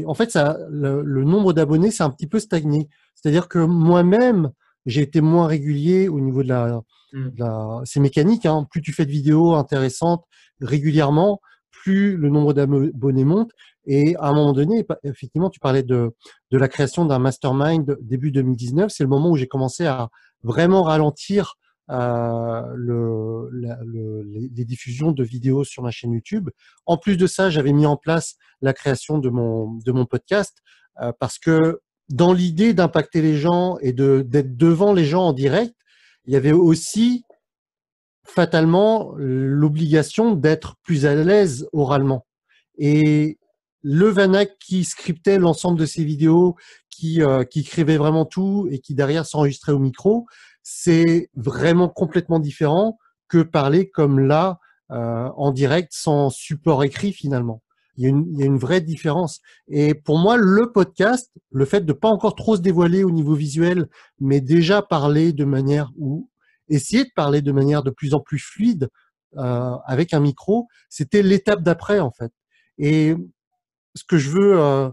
en 0.06 0.14
fait, 0.14 0.30
ça, 0.30 0.58
le, 0.70 1.24
nombre 1.24 1.52
d'abonnés 1.52 1.90
s'est 1.90 2.04
un 2.04 2.10
petit 2.10 2.28
peu 2.28 2.38
stagné. 2.38 2.88
C'est-à-dire 3.14 3.48
que 3.48 3.58
moi-même, 3.58 4.50
j'ai 4.86 5.02
été 5.02 5.20
moins 5.20 5.46
régulier 5.46 6.08
au 6.08 6.20
niveau 6.20 6.42
de 6.42 6.48
la, 6.48 6.80
mmh. 7.12 7.28
la 7.38 7.80
c'est 7.84 8.00
mécanique. 8.00 8.46
Hein. 8.46 8.66
Plus 8.70 8.82
tu 8.82 8.92
fais 8.92 9.06
de 9.06 9.10
vidéos 9.10 9.54
intéressantes 9.54 10.24
régulièrement, 10.60 11.40
plus 11.84 12.16
le 12.16 12.30
nombre 12.30 12.54
d'abonnés 12.54 13.24
monte. 13.24 13.50
Et 13.84 14.16
à 14.16 14.28
un 14.28 14.34
moment 14.34 14.54
donné, 14.54 14.86
effectivement, 15.02 15.50
tu 15.50 15.60
parlais 15.60 15.82
de, 15.82 16.14
de 16.50 16.58
la 16.58 16.66
création 16.66 17.04
d'un 17.04 17.18
mastermind 17.18 17.98
début 18.00 18.32
2019. 18.32 18.90
C'est 18.90 19.02
le 19.02 19.10
moment 19.10 19.30
où 19.30 19.36
j'ai 19.36 19.48
commencé 19.48 19.84
à 19.84 20.08
vraiment 20.42 20.82
ralentir 20.82 21.56
euh, 21.90 22.62
le, 22.74 23.50
le, 23.50 24.22
les, 24.22 24.64
diffusions 24.64 25.12
de 25.12 25.22
vidéos 25.22 25.62
sur 25.62 25.82
ma 25.82 25.90
chaîne 25.90 26.12
YouTube. 26.12 26.48
En 26.86 26.96
plus 26.96 27.18
de 27.18 27.26
ça, 27.26 27.50
j'avais 27.50 27.74
mis 27.74 27.84
en 27.84 27.98
place 27.98 28.36
la 28.62 28.72
création 28.72 29.18
de 29.18 29.28
mon, 29.28 29.74
de 29.84 29.92
mon 29.92 30.06
podcast 30.06 30.56
euh, 31.02 31.12
parce 31.20 31.38
que 31.38 31.80
dans 32.08 32.32
l'idée 32.32 32.72
d'impacter 32.72 33.20
les 33.20 33.36
gens 33.36 33.76
et 33.82 33.92
d'être 33.92 34.56
devant 34.56 34.94
les 34.94 35.04
gens 35.04 35.24
en 35.24 35.32
direct, 35.34 35.74
il 36.24 36.32
y 36.32 36.36
avait 36.36 36.52
aussi 36.52 37.24
fatalement 38.24 39.14
l'obligation 39.16 40.34
d'être 40.34 40.76
plus 40.82 41.06
à 41.06 41.14
l'aise 41.14 41.68
oralement. 41.72 42.26
Et 42.78 43.38
le 43.82 44.08
Vanak 44.08 44.56
qui 44.58 44.84
scriptait 44.84 45.38
l'ensemble 45.38 45.78
de 45.78 45.86
ses 45.86 46.04
vidéos, 46.04 46.56
qui, 46.90 47.22
euh, 47.22 47.44
qui 47.44 47.60
écrivait 47.60 47.96
vraiment 47.96 48.24
tout 48.24 48.66
et 48.70 48.78
qui 48.78 48.94
derrière 48.94 49.26
s'enregistrait 49.26 49.72
au 49.72 49.78
micro, 49.78 50.26
c'est 50.62 51.30
vraiment 51.34 51.88
complètement 51.88 52.38
différent 52.38 52.98
que 53.28 53.42
parler 53.42 53.90
comme 53.90 54.20
là, 54.20 54.58
euh, 54.90 55.28
en 55.36 55.50
direct, 55.50 55.92
sans 55.92 56.30
support 56.30 56.84
écrit 56.84 57.12
finalement. 57.12 57.62
Il 57.96 58.02
y, 58.02 58.06
a 58.06 58.08
une, 58.08 58.26
il 58.32 58.40
y, 58.40 58.42
a 58.42 58.46
une, 58.46 58.58
vraie 58.58 58.80
différence. 58.80 59.40
Et 59.68 59.94
pour 59.94 60.18
moi, 60.18 60.36
le 60.36 60.72
podcast, 60.72 61.30
le 61.52 61.64
fait 61.64 61.82
de 61.82 61.92
pas 61.92 62.08
encore 62.08 62.34
trop 62.34 62.56
se 62.56 62.60
dévoiler 62.60 63.04
au 63.04 63.12
niveau 63.12 63.34
visuel, 63.34 63.88
mais 64.18 64.40
déjà 64.40 64.82
parler 64.82 65.32
de 65.32 65.44
manière 65.44 65.92
ou 65.96 66.28
essayer 66.68 67.04
de 67.04 67.10
parler 67.14 67.42
de 67.42 67.52
manière 67.52 67.82
de 67.82 67.90
plus 67.90 68.14
en 68.14 68.20
plus 68.20 68.38
fluide 68.38 68.88
euh, 69.36 69.76
avec 69.86 70.14
un 70.14 70.20
micro, 70.20 70.68
c'était 70.88 71.22
l'étape 71.22 71.62
d'après 71.62 72.00
en 72.00 72.10
fait. 72.10 72.32
Et 72.78 73.14
ce 73.94 74.04
que 74.04 74.18
je 74.18 74.30
veux 74.30 74.60
euh, 74.60 74.88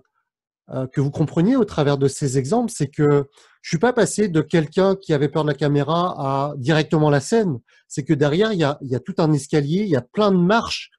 euh, 0.69 0.87
que 0.87 1.01
vous 1.01 1.11
compreniez 1.11 1.55
au 1.55 1.65
travers 1.65 1.97
de 1.97 2.07
ces 2.07 2.37
exemples, 2.37 2.71
c'est 2.75 2.87
que 2.87 3.29
je 3.61 3.69
suis 3.69 3.79
pas 3.79 3.93
passé 3.93 4.29
de 4.29 4.41
quelqu'un 4.41 4.95
qui 4.95 5.13
avait 5.13 5.29
peur 5.29 5.43
de 5.43 5.49
la 5.49 5.55
caméra 5.55 6.15
à 6.17 6.53
directement 6.57 7.09
la 7.09 7.19
scène. 7.19 7.59
C'est 7.87 8.03
que 8.03 8.13
derrière, 8.13 8.53
il 8.53 8.59
y, 8.59 8.63
a, 8.63 8.77
y 8.81 8.95
a 8.95 8.99
tout 8.99 9.15
un 9.19 9.31
escalier, 9.33 9.83
il 9.83 9.89
y 9.89 9.95
a 9.95 10.01
plein 10.01 10.31
de 10.31 10.37
marches 10.37 10.89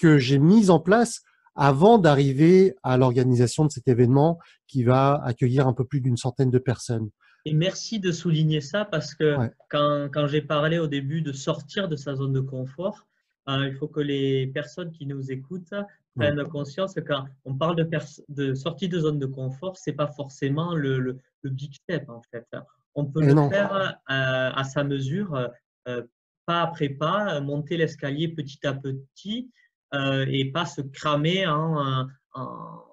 que 0.00 0.18
j'ai 0.18 0.38
mises 0.38 0.70
en 0.70 0.80
place 0.80 1.22
avant 1.54 1.98
d'arriver 1.98 2.74
à 2.82 2.96
l'organisation 2.96 3.64
de 3.64 3.70
cet 3.70 3.86
événement 3.88 4.38
qui 4.66 4.82
va 4.82 5.22
accueillir 5.24 5.68
un 5.68 5.72
peu 5.72 5.84
plus 5.84 6.00
d'une 6.00 6.16
centaine 6.16 6.50
de 6.50 6.58
personnes. 6.58 7.10
Et 7.46 7.52
merci 7.52 8.00
de 8.00 8.10
souligner 8.10 8.60
ça 8.60 8.84
parce 8.84 9.14
que 9.14 9.36
quand, 9.68 10.08
quand 10.12 10.26
j'ai 10.26 10.40
parlé 10.40 10.78
au 10.78 10.86
début 10.86 11.20
de 11.20 11.32
sortir 11.32 11.88
de 11.88 11.96
sa 11.96 12.14
zone 12.14 12.32
de 12.32 12.40
confort, 12.40 13.06
euh, 13.48 13.68
il 13.68 13.74
faut 13.74 13.88
que 13.88 14.00
les 14.00 14.46
personnes 14.46 14.90
qui 14.92 15.06
nous 15.06 15.30
écoutent 15.30 15.74
prennent 16.16 16.42
conscience 16.44 16.94
que 16.94 17.00
quand 17.00 17.26
on 17.44 17.54
parle 17.54 17.76
de, 17.76 17.88
de 18.28 18.54
sortie 18.54 18.88
de 18.88 18.98
zone 18.98 19.18
de 19.18 19.26
confort, 19.26 19.76
c'est 19.76 19.92
pas 19.92 20.06
forcément 20.06 20.74
le, 20.74 20.98
le, 20.98 21.20
big 21.50 21.74
step 21.74 22.08
en 22.08 22.22
fait. 22.30 22.46
On 22.94 23.04
peut 23.04 23.20
le 23.20 23.34
faire 23.50 23.74
euh, 23.74 24.50
à 24.54 24.64
sa 24.64 24.84
mesure, 24.84 25.50
euh, 25.88 26.02
pas 26.46 26.62
après 26.62 26.88
pas, 26.88 27.40
monter 27.40 27.76
l'escalier 27.76 28.28
petit 28.28 28.66
à 28.66 28.72
petit 28.72 29.50
et 29.92 30.50
pas 30.50 30.66
se 30.66 30.80
cramer 30.80 31.46
en, 31.46 32.08
en, 32.32 32.84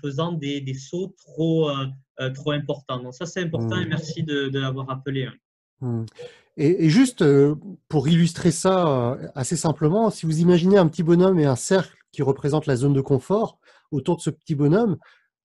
faisant 0.00 0.32
des, 0.32 0.60
des, 0.60 0.74
sauts 0.74 1.14
trop, 1.18 1.70
trop 2.34 2.52
importants. 2.52 3.02
Donc 3.02 3.14
ça 3.14 3.26
c'est 3.26 3.42
important 3.42 3.78
et 3.78 3.86
mmh. 3.86 3.88
merci 3.88 4.22
de, 4.22 4.48
de 4.48 4.58
l'avoir 4.58 4.86
rappelé. 4.86 5.28
Mmh. 5.80 6.04
Et, 6.56 6.88
juste 6.88 7.22
euh, 7.22 7.56
pour 7.88 8.08
illustrer 8.08 8.50
ça 8.50 8.86
euh, 8.86 9.28
assez 9.34 9.56
simplement, 9.56 10.10
si 10.10 10.26
vous 10.26 10.40
imaginez 10.40 10.78
un 10.78 10.86
petit 10.86 11.02
bonhomme 11.02 11.38
et 11.40 11.46
un 11.46 11.56
cercle 11.56 11.96
qui 12.12 12.22
représente 12.22 12.66
la 12.66 12.76
zone 12.76 12.92
de 12.92 13.00
confort 13.00 13.58
autour 13.90 14.16
de 14.16 14.22
ce 14.22 14.30
petit 14.30 14.54
bonhomme, 14.54 14.96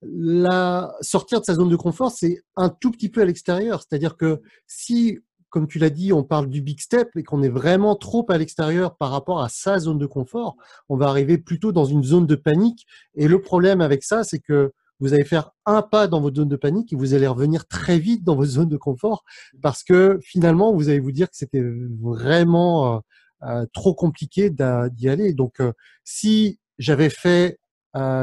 la 0.02 0.94
sortir 1.02 1.40
de 1.40 1.46
sa 1.46 1.56
zone 1.56 1.70
de 1.70 1.76
confort, 1.76 2.12
c'est 2.12 2.42
un 2.56 2.70
tout 2.70 2.92
petit 2.92 3.10
peu 3.10 3.22
à 3.22 3.26
l'extérieur. 3.26 3.82
C'est-à-dire 3.82 4.18
que 4.18 4.42
si, 4.68 5.20
comme 5.50 5.68
tu 5.68 5.80
l'as 5.80 5.90
dit, 5.90 6.14
on 6.14 6.24
parle 6.24 6.50
du 6.50 6.62
big 6.62 6.80
step 6.80 7.10
et 7.16 7.24
qu'on 7.24 7.42
est 7.44 7.50
vraiment 7.50 7.96
trop 7.96 8.26
à 8.30 8.38
l'extérieur 8.38 8.96
par 8.98 9.12
rapport 9.12 9.42
à 9.42 9.50
sa 9.50 9.80
zone 9.80 9.98
de 9.98 10.06
confort, 10.06 10.56
on 10.90 10.98
va 10.98 11.08
arriver 11.08 11.38
plutôt 11.38 11.72
dans 11.72 11.86
une 11.86 12.04
zone 12.04 12.28
de 12.28 12.36
panique. 12.36 12.86
Et 13.16 13.28
le 13.28 13.42
problème 13.42 13.82
avec 13.82 14.04
ça, 14.04 14.24
c'est 14.24 14.40
que 14.40 14.72
vous 15.00 15.14
allez 15.14 15.24
faire 15.24 15.52
un 15.66 15.82
pas 15.82 16.08
dans 16.08 16.20
votre 16.20 16.36
zone 16.36 16.50
de 16.50 16.56
panique 16.56 16.92
et 16.94 16.96
vous 16.96 17.14
allez 17.14 17.28
revenir 17.28 17.68
très 17.68 18.00
vite 18.00 18.24
dans 18.24 18.36
votre 18.36 18.52
zone 18.52 18.70
de 18.70 18.78
confort 18.78 19.24
parce 19.62 19.84
que 19.84 20.20
finalement, 20.22 20.74
vous 20.74 20.90
allez 20.90 21.00
vous 21.00 21.12
dire 21.12 21.30
que 21.30 21.38
c'était 21.38 21.64
vraiment 22.02 22.96
euh, 22.96 23.00
euh, 23.44 23.66
trop 23.74 23.94
compliqué 23.94 24.50
d'y 24.50 25.10
aller. 25.10 25.34
Donc, 25.34 25.62
euh, 25.62 25.72
si 26.04 26.60
j'avais 26.78 27.10
fait 27.10 27.60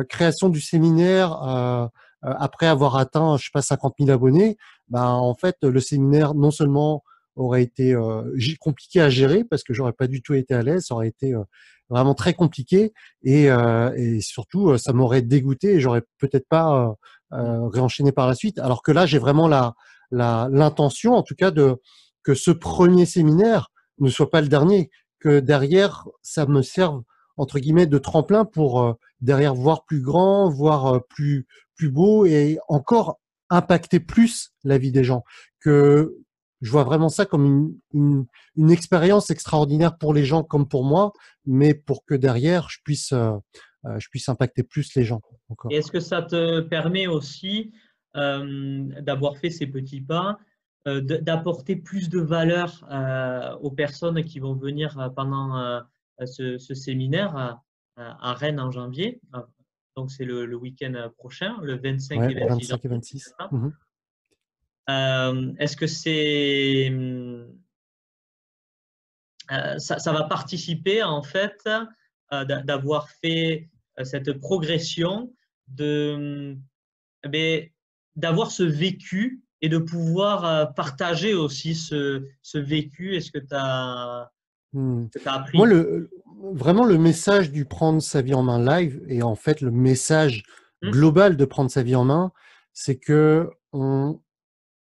création 0.08 0.48
du 0.48 0.60
séminaire 0.60 1.32
après 2.22 2.66
avoir 2.66 2.96
atteint, 2.96 3.36
je 3.36 3.44
sais 3.44 3.50
pas, 3.52 3.62
50 3.62 3.94
000 3.98 4.10
abonnés, 4.10 4.56
ben, 4.88 5.06
en 5.06 5.34
fait, 5.34 5.56
le 5.62 5.80
séminaire, 5.80 6.34
non 6.34 6.52
seulement 6.52 7.02
aurait 7.37 7.62
été 7.62 7.94
compliqué 8.61 9.01
à 9.01 9.11
gérer 9.11 9.44
parce 9.44 9.62
que 9.62 9.75
j'aurais 9.75 9.92
pas 9.92 10.07
du 10.07 10.22
tout 10.22 10.35
été 10.35 10.55
à 10.55 10.62
l'aise, 10.62 10.87
ça 10.87 10.94
aurait 10.94 11.09
été 11.09 11.35
vraiment 11.88 12.14
très 12.14 12.35
compliqué 12.35 12.92
et, 13.22 13.51
euh, 13.51 13.92
et 13.96 14.20
surtout 14.20 14.70
euh, 14.70 14.79
ça 14.79 14.92
m'aurait 14.92 15.22
dégoûté 15.22 15.75
et 15.75 15.81
j'aurais 15.81 16.03
peut-être 16.18 16.49
pas 16.49 16.96
euh, 17.33 17.37
euh, 17.37 17.68
réenchaîné 17.68 18.12
par 18.12 18.27
la 18.27 18.35
suite. 18.35 18.59
Alors 18.59 18.83
que 18.83 18.92
là 18.92 19.07
j'ai 19.07 19.18
vraiment 19.18 19.49
la 19.49 19.75
l'intention 20.12 21.14
en 21.14 21.22
tout 21.25 21.35
cas 21.35 21.51
de 21.51 21.77
que 22.22 22.35
ce 22.35 22.53
premier 22.53 23.07
séminaire 23.07 23.72
ne 23.99 24.09
soit 24.09 24.31
pas 24.31 24.40
le 24.40 24.46
dernier, 24.46 24.90
que 25.18 25.40
derrière 25.40 26.07
ça 26.22 26.46
me 26.46 26.62
serve 26.62 27.03
entre 27.37 27.59
guillemets 27.59 27.87
de 27.87 27.99
tremplin 27.99 28.44
pour 28.44 28.96
derrière 29.20 29.55
voir 29.55 29.85
plus 29.85 30.01
grand, 30.01 30.49
voir 30.49 31.05
plus 31.09 31.46
plus 31.75 31.90
beau 31.90 32.25
et 32.25 32.59
encore 32.68 33.18
impacter 33.51 33.99
plus 33.99 34.53
la 34.62 34.79
vie 34.79 34.92
des 34.92 35.03
gens. 35.03 35.25
Que 35.59 36.16
je 36.60 36.70
vois 36.70 36.84
vraiment 36.84 37.08
ça 37.08 37.26
comme 37.26 37.44
une, 37.44 37.78
une, 37.92 38.26
une 38.56 38.70
expérience 38.70 39.30
extraordinaire 39.30 39.98
pour 39.98 40.14
les 40.14 40.24
gens 40.24 40.42
comme 40.42 40.68
pour 40.68 40.84
moi, 40.84 41.12
mais 41.44 41.74
pour 41.74 42.04
que 42.04 42.14
derrière, 42.14 42.68
je 42.68 42.78
puisse, 42.84 43.12
euh, 43.12 43.32
euh 43.86 43.98
je 43.98 44.08
puisse 44.08 44.28
impacter 44.28 44.62
plus 44.62 44.94
les 44.94 45.04
gens. 45.04 45.20
Est-ce 45.70 45.90
que 45.90 46.00
ça 46.00 46.22
te 46.22 46.60
permet 46.60 47.06
aussi 47.06 47.72
euh, 48.16 48.84
d'avoir 49.02 49.36
fait 49.36 49.50
ces 49.50 49.66
petits 49.66 50.00
pas, 50.00 50.38
euh, 50.88 51.00
d'apporter 51.00 51.76
plus 51.76 52.08
de 52.08 52.20
valeur 52.20 52.84
aux 53.62 53.70
personnes 53.70 54.22
qui 54.24 54.40
vont 54.40 54.54
venir 54.54 55.12
pendant 55.14 55.82
ce, 56.24 56.58
ce, 56.58 56.74
séminaire 56.74 57.60
à, 57.96 58.34
Rennes 58.34 58.60
en 58.60 58.70
janvier? 58.70 59.20
Donc, 59.96 60.10
c'est 60.10 60.26
le, 60.26 60.44
le 60.44 60.56
week-end 60.56 61.10
prochain, 61.16 61.56
le 61.62 61.76
25 61.78 62.30
et 62.30 62.34
26. 62.34 62.68
25 62.70 62.84
et 62.84 62.88
26. 62.88 63.34
Euh, 63.40 63.70
est-ce 64.88 65.77
que 65.77 65.87
c'est 65.87 66.90
euh, 69.53 69.79
ça, 69.79 70.12
va 70.12 70.25
participer 70.25 71.03
en 71.03 71.22
fait 71.22 71.68
euh, 72.33 72.44
d'avoir 72.44 73.09
fait 73.09 73.68
cette 74.03 74.33
progression 74.40 75.33
de 75.68 76.57
eh 77.33 77.72
d'avoir 78.16 78.51
ce 78.51 78.62
vécu 78.62 79.42
et 79.61 79.68
de 79.68 79.79
pouvoir 79.79 80.75
partager 80.75 81.35
aussi 81.35 81.75
ce, 81.75 82.27
ce 82.42 82.59
vécu? 82.59 83.14
Est-ce 83.14 83.31
que 83.31 83.38
tu 83.38 83.53
as, 83.53 84.31
hmm. 84.72 85.07
appris? 85.25 85.57
Moi, 85.57 85.66
le, 85.66 86.11
vraiment, 86.53 86.85
le 86.85 86.99
message 86.99 87.53
du 87.53 87.64
prendre 87.64 88.01
sa 88.01 88.22
vie 88.22 88.35
en 88.35 88.42
main 88.42 88.64
live 88.64 89.03
et 89.09 89.22
en 89.22 89.35
fait 89.35 89.61
le 89.61 89.70
message 89.70 90.44
mmh. 90.83 90.90
global 90.90 91.37
de 91.37 91.44
prendre 91.44 91.70
sa 91.70 91.83
vie 91.83 91.94
en 91.94 92.05
main, 92.05 92.33
c'est 92.72 92.96
que 92.96 93.51
on, 93.72 94.20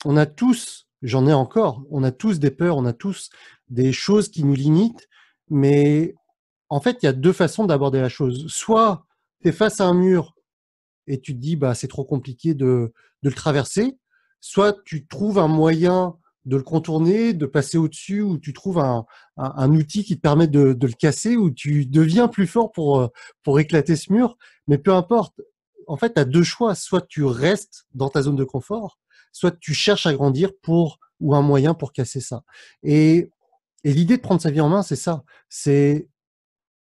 on 0.05 0.17
a 0.17 0.27
tous, 0.27 0.89
j'en 1.03 1.27
ai 1.27 1.33
encore, 1.33 1.85
on 1.91 2.03
a 2.03 2.11
tous 2.11 2.39
des 2.39 2.51
peurs, 2.51 2.77
on 2.77 2.87
a 2.87 2.93
tous 2.93 3.31
des 3.69 3.93
choses 3.93 4.29
qui 4.29 4.45
nous 4.45 4.55
limitent, 4.55 5.09
mais 5.49 6.15
en 6.69 6.81
fait, 6.81 6.99
il 7.03 7.07
y 7.07 7.09
a 7.09 7.13
deux 7.13 7.33
façons 7.33 7.65
d'aborder 7.65 8.01
la 8.01 8.09
chose. 8.09 8.47
Soit 8.49 9.07
tu 9.43 9.49
es 9.49 9.53
face 9.53 9.81
à 9.81 9.87
un 9.87 9.95
mur 9.95 10.35
et 11.07 11.21
tu 11.21 11.35
te 11.35 11.41
dis, 11.41 11.57
bah, 11.57 11.75
c'est 11.75 11.89
trop 11.89 12.05
compliqué 12.05 12.55
de, 12.55 12.93
le 13.23 13.33
traverser, 13.33 13.99
soit 14.41 14.83
tu 14.85 15.07
trouves 15.07 15.39
un 15.39 15.49
moyen 15.49 16.17
de 16.47 16.57
le 16.57 16.63
contourner, 16.63 17.35
de 17.35 17.45
passer 17.45 17.77
au-dessus, 17.77 18.23
ou 18.23 18.39
tu 18.39 18.55
trouves 18.55 18.79
un, 18.79 19.75
outil 19.75 20.05
qui 20.05 20.17
te 20.17 20.23
permet 20.23 20.47
de, 20.47 20.73
de, 20.73 20.87
le 20.87 20.95
casser, 20.95 21.37
ou 21.37 21.51
tu 21.51 21.85
deviens 21.85 22.29
plus 22.29 22.47
fort 22.47 22.73
pour, 22.73 23.11
pour 23.43 23.61
éclater 23.61 23.95
ce 23.95 24.11
mur. 24.11 24.39
Mais 24.67 24.79
peu 24.79 24.95
importe, 24.95 25.43
en 25.87 25.97
fait, 25.97 26.15
tu 26.15 26.21
as 26.21 26.25
deux 26.25 26.43
choix. 26.43 26.75
Soit 26.75 27.07
tu 27.07 27.25
restes 27.25 27.87
dans 27.93 28.09
ta 28.09 28.23
zone 28.23 28.37
de 28.37 28.45
confort, 28.45 28.99
soit 29.33 29.59
tu 29.59 29.75
cherches 29.75 30.07
à 30.07 30.13
grandir 30.13 30.53
pour 30.63 30.99
ou 31.21 31.35
un 31.35 31.43
moyen 31.43 31.75
pour 31.75 31.93
casser 31.93 32.21
ça. 32.21 32.43
Et, 32.83 33.31
et 33.85 33.93
l'idée 33.93 34.17
de 34.17 34.23
prendre 34.23 34.41
sa 34.41 34.51
vie 34.51 34.61
en 34.61 34.69
main, 34.69 34.83
c'est 34.83 34.97
ça. 34.97 35.23
C'est 35.49 36.09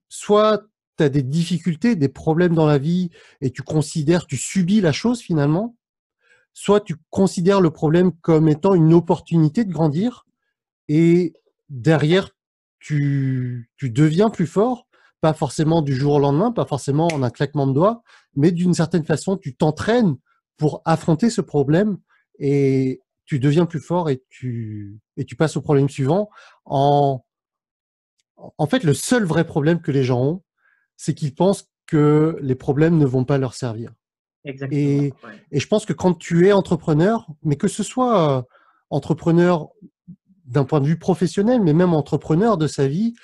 soit 0.09 0.65
tu 0.99 1.05
as 1.05 1.09
des 1.09 1.23
difficultés, 1.23 1.97
des 1.97 2.09
problèmes 2.09 2.55
dans 2.55 2.67
la 2.67 2.79
vie 2.79 3.11
et 3.41 3.51
tu 3.51 3.63
considères, 3.63 4.27
tu 4.27 4.37
subis 4.37 4.81
la 4.81 4.93
chose 4.93 5.21
finalement, 5.21 5.77
soit 6.53 6.81
tu 6.81 6.97
considères 7.11 7.61
le 7.61 7.71
problème 7.71 8.13
comme 8.23 8.49
étant 8.49 8.75
une 8.75 8.95
opportunité 8.95 9.65
de 9.65 9.73
grandir 9.73 10.27
et 10.89 11.35
derrière, 11.69 12.31
tu, 12.79 13.71
tu 13.77 13.91
deviens 13.91 14.31
plus 14.31 14.47
fort, 14.47 14.87
pas 15.21 15.35
forcément 15.35 15.83
du 15.83 15.95
jour 15.95 16.15
au 16.15 16.19
lendemain, 16.19 16.53
pas 16.53 16.67
forcément 16.67 17.09
en 17.09 17.23
un 17.23 17.31
claquement 17.31 17.67
de 17.67 17.73
doigts, 17.73 18.03
mais 18.35 18.53
d'une 18.53 18.75
certaine 18.75 19.05
façon, 19.05 19.37
tu 19.37 19.57
t'entraînes 19.57 20.17
pour 20.57 20.83
affronter 20.85 21.31
ce 21.31 21.41
problème 21.41 21.99
et 22.39 23.01
tu 23.25 23.39
deviens 23.39 23.67
plus 23.67 23.81
fort 23.81 24.09
et 24.11 24.23
tu, 24.29 24.99
et 25.17 25.25
tu 25.25 25.37
passes 25.37 25.57
au 25.57 25.63
problème 25.63 25.89
suivant. 25.89 26.31
En, 26.65 27.25
en 28.37 28.67
fait, 28.67 28.85
le 28.85 28.95
seul 28.95 29.25
vrai 29.25 29.45
problème 29.45 29.81
que 29.81 29.91
les 29.91 30.05
gens 30.05 30.23
ont, 30.23 30.43
c'est 30.97 31.15
qu'ils 31.15 31.35
pensent 31.35 31.69
que 31.87 32.37
les 32.41 32.55
problèmes 32.55 32.99
ne 32.99 33.07
vont 33.07 33.25
pas 33.25 33.39
leur 33.39 33.55
servir. 33.55 33.93
Exactement, 34.45 34.81
et, 34.81 35.13
et, 35.51 35.61
je 35.61 35.67
pense 35.67 35.85
que 35.87 35.93
quand 35.93 36.15
tu 36.15 36.47
es 36.47 36.53
entrepreneur, 36.53 37.27
mais 37.43 37.57
que 37.57 37.69
ce 37.69 37.83
soit 37.83 38.47
entrepreneur 38.91 39.69
d'un 40.45 40.65
point 40.65 40.81
de 40.81 40.87
vue 40.87 40.99
professionnel, 40.99 41.61
mais 41.63 41.73
même 41.73 41.93
entrepreneur 41.93 42.57
de 42.57 42.69
sa 42.69 42.87
vie, 42.87 43.15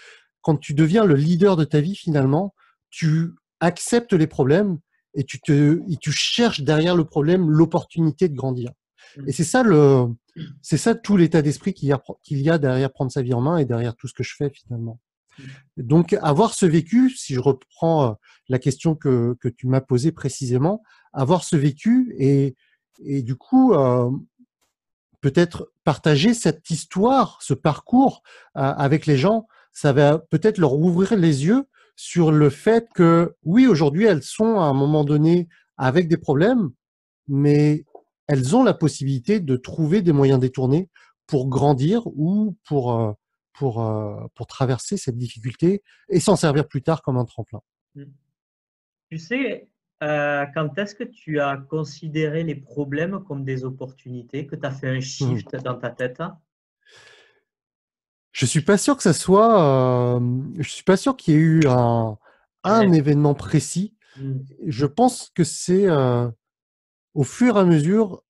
quand 0.40 0.57
tu 0.57 0.75
deviens 0.75 1.05
le 1.05 1.14
leader 1.14 1.57
de 1.57 1.64
ta 1.64 1.81
vie 1.81 1.94
finalement, 1.94 2.55
tu 2.90 3.31
acceptes 3.61 4.12
les 4.12 4.27
problèmes 4.27 4.79
et 5.14 5.25
tu 5.25 5.40
te, 5.40 5.81
et 5.88 5.96
tu 6.01 6.11
cherches 6.11 6.62
derrière 6.62 6.96
le 6.96 7.05
problème 7.05 7.48
l'opportunité 7.48 8.29
de 8.29 8.35
grandir. 8.35 8.72
Mmh. 9.16 9.29
Et 9.29 9.33
c'est 9.33 9.44
ça 9.44 9.62
le, 9.62 10.07
c'est 10.61 10.77
ça 10.77 10.94
tout 10.94 11.16
l'état 11.16 11.42
d'esprit 11.42 11.75
qu'il 11.75 11.88
y, 11.88 11.92
a, 11.92 12.03
qu'il 12.22 12.40
y 12.40 12.51
a 12.51 12.59
derrière 12.59 12.92
prendre 12.92 13.12
sa 13.12 13.22
vie 13.22 13.35
en 13.35 13.40
main 13.40 13.59
et 13.59 13.64
derrière 13.64 13.96
tout 13.96 14.09
ce 14.09 14.14
que 14.14 14.22
je 14.22 14.35
fais 14.37 14.51
finalement. 14.51 15.01
Mmh. 15.38 15.42
Donc 15.79 16.12
avoir 16.22 16.55
ce 16.55 16.66
vécu, 16.66 17.11
si 17.11 17.35
je 17.35 17.40
reprends 17.40 18.11
euh, 18.11 18.12
la 18.48 18.59
question 18.59 18.94
que, 18.94 19.37
que 19.40 19.48
tu 19.48 19.66
m'as 19.66 19.81
posée 19.81 20.12
précisément, 20.12 20.83
avoir 21.12 21.44
ce 21.44 21.57
vécu 21.57 22.14
et, 22.18 22.57
et 23.05 23.22
du 23.22 23.37
coup 23.37 23.72
euh, 23.75 24.11
peut-être 25.20 25.72
partager 25.85 26.35
cette 26.35 26.68
histoire, 26.70 27.38
ce 27.40 27.55
parcours 27.55 28.22
euh, 28.57 28.61
avec 28.61 29.07
les 29.07 29.16
gens, 29.16 29.46
ça 29.72 29.92
va 29.92 30.18
peut-être 30.18 30.59
leur 30.59 30.75
ouvrir 30.75 31.16
les 31.16 31.46
yeux 31.46 31.66
sur 31.96 32.33
le 32.33 32.51
fait 32.51 32.88
que 32.94 33.35
oui, 33.44 33.66
aujourd'hui, 33.66 34.05
elles 34.05 34.22
sont 34.22 34.59
à 34.59 34.64
un 34.64 34.75
moment 34.75 35.05
donné 35.05 35.48
avec 35.77 36.09
des 36.09 36.16
problèmes, 36.16 36.70
mais 37.29 37.85
elles 38.33 38.57
ont 38.57 38.64
la 38.64 38.73
possibilité 38.73 39.40
de 39.40 39.57
trouver 39.57 40.01
des 40.01 40.12
moyens 40.12 40.40
détournés 40.40 40.88
pour 41.27 41.49
grandir 41.49 42.07
ou 42.07 42.57
pour, 42.64 42.99
euh, 42.99 43.12
pour, 43.53 43.85
euh, 43.85 44.27
pour 44.35 44.47
traverser 44.47 44.97
cette 44.97 45.18
difficulté 45.18 45.83
et 46.09 46.18
s'en 46.18 46.35
servir 46.35 46.66
plus 46.66 46.83
tard 46.83 47.03
comme 47.03 47.18
un 47.18 47.27
tremplin. 47.27 47.61
Mmh. 47.95 48.05
Tu 49.11 49.18
sais, 49.18 49.68
euh, 50.03 50.47
quand 50.55 50.79
est-ce 50.79 50.95
que 50.95 51.05
tu 51.05 51.40
as 51.40 51.59
considéré 51.59 52.42
les 52.42 52.55
problèmes 52.55 53.23
comme 53.25 53.45
des 53.45 53.64
opportunités, 53.64 54.47
que 54.47 54.57
tu 54.57 54.64
as 54.64 54.71
fait 54.71 54.88
un 54.88 54.97
mmh. 54.97 55.03
shift 55.03 55.57
dans 55.57 55.75
ta 55.75 55.90
tête? 55.90 56.23
Je 58.33 58.47
suis 58.47 58.62
pas 58.62 58.79
sûr 58.79 58.97
que 58.97 59.03
ça 59.03 59.12
soit. 59.12 60.16
Euh, 60.16 60.21
je 60.59 60.71
suis 60.71 60.85
pas 60.85 60.97
sûr 60.97 61.18
qu'il 61.18 61.35
y 61.35 61.37
ait 61.37 61.40
eu 61.40 61.66
un, 61.66 62.16
un 62.64 62.92
événement 62.92 63.35
précis. 63.35 63.95
Mmh. 64.16 64.38
Je 64.66 64.87
pense 64.87 65.31
que 65.35 65.45
c'est 65.45 65.87
euh, 65.87 66.31
au 67.14 67.25
fur 67.25 67.57
et 67.57 67.61
à 67.61 67.64
mesure, 67.64 68.22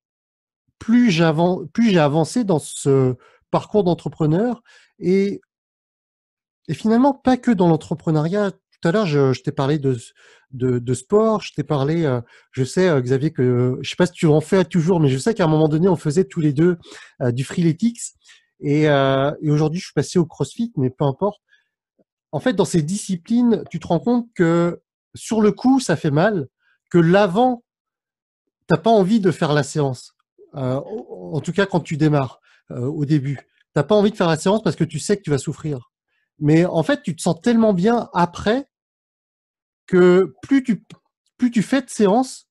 plus 0.79 1.11
j'ai 1.11 1.23
avancé 1.99 2.43
dans 2.43 2.59
ce 2.59 3.15
parcours 3.51 3.83
d'entrepreneur 3.83 4.63
et 4.99 5.41
et 6.67 6.73
finalement 6.73 7.13
pas 7.13 7.37
que 7.37 7.51
dans 7.51 7.67
l'entrepreneuriat. 7.67 8.51
Tout 8.51 8.87
à 8.87 8.91
l'heure, 8.91 9.05
je, 9.05 9.33
je 9.33 9.41
t'ai 9.41 9.51
parlé 9.51 9.79
de, 9.79 9.97
de, 10.51 10.79
de, 10.79 10.93
sport, 10.93 11.41
je 11.41 11.53
t'ai 11.53 11.63
parlé, 11.63 12.05
euh, 12.05 12.21
je 12.51 12.63
sais 12.63 13.01
Xavier 13.01 13.31
que 13.31 13.77
je 13.81 13.89
sais 13.89 13.95
pas 13.95 14.05
si 14.05 14.13
tu 14.13 14.27
en 14.27 14.41
fais 14.41 14.65
toujours, 14.65 14.99
mais 14.99 15.09
je 15.09 15.17
sais 15.17 15.33
qu'à 15.33 15.45
un 15.45 15.47
moment 15.47 15.67
donné, 15.67 15.87
on 15.87 15.95
faisait 15.95 16.25
tous 16.25 16.41
les 16.41 16.53
deux 16.53 16.77
du 17.31 17.43
freeletics 17.43 18.15
et, 18.63 18.89
euh, 18.89 19.31
et 19.41 19.51
aujourd'hui, 19.51 19.79
je 19.79 19.85
suis 19.85 19.93
passé 19.93 20.17
au 20.17 20.25
CrossFit, 20.25 20.71
mais 20.77 20.89
peu 20.89 21.03
importe. 21.03 21.41
En 22.31 22.39
fait, 22.39 22.53
dans 22.53 22.65
ces 22.65 22.81
disciplines, 22.81 23.63
tu 23.69 23.79
te 23.79 23.87
rends 23.87 23.99
compte 23.99 24.27
que 24.33 24.81
sur 25.13 25.41
le 25.41 25.51
coup, 25.51 25.79
ça 25.79 25.95
fait 25.95 26.11
mal, 26.11 26.47
que 26.89 26.97
l'avant, 26.97 27.63
t'as 28.67 28.77
pas 28.77 28.89
envie 28.89 29.19
de 29.19 29.31
faire 29.31 29.53
la 29.53 29.63
séance. 29.63 30.15
Euh, 30.55 30.79
en 30.79 31.39
tout 31.41 31.51
cas, 31.51 31.65
quand 31.65 31.79
tu 31.79 31.97
démarres 31.97 32.39
euh, 32.71 32.85
au 32.85 33.05
début, 33.05 33.39
t'as 33.73 33.83
pas 33.83 33.95
envie 33.95 34.11
de 34.11 34.15
faire 34.15 34.27
la 34.27 34.37
séance 34.37 34.61
parce 34.61 34.75
que 34.75 34.83
tu 34.83 34.99
sais 34.99 35.17
que 35.17 35.23
tu 35.23 35.29
vas 35.29 35.37
souffrir. 35.37 35.91
Mais 36.39 36.65
en 36.65 36.83
fait, 36.83 37.01
tu 37.03 37.15
te 37.15 37.21
sens 37.21 37.39
tellement 37.41 37.73
bien 37.73 38.09
après 38.13 38.67
que 39.87 40.33
plus 40.41 40.63
tu 40.63 40.83
plus 41.37 41.51
tu 41.51 41.61
fais 41.61 41.81
de 41.81 41.89
séance, 41.89 42.47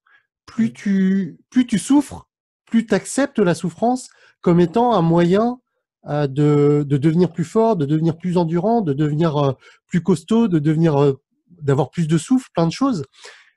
plus 0.47 0.73
tu 0.73 1.39
plus 1.51 1.67
tu 1.67 1.79
souffres, 1.79 2.29
plus 2.67 2.87
tu 2.87 2.95
acceptes 2.95 3.39
la 3.39 3.55
souffrance 3.55 4.09
comme 4.41 4.61
étant 4.61 4.93
un 4.95 5.03
moyen 5.03 5.61
de, 6.05 6.85
de, 6.87 6.97
devenir 6.97 7.33
plus 7.33 7.45
fort, 7.45 7.77
de 7.77 7.87
devenir 7.87 8.17
plus 8.19 8.37
endurant, 8.37 8.81
de 8.81 8.93
devenir 8.93 9.37
euh, 9.37 9.53
plus 9.87 10.03
costaud, 10.03 10.49
de 10.49 10.59
devenir 10.59 11.01
euh, 11.01 11.21
d'avoir 11.63 11.91
plus 11.91 12.09
de 12.09 12.19
souffle, 12.19 12.49
plein 12.55 12.67
de 12.67 12.73
choses. 12.73 13.05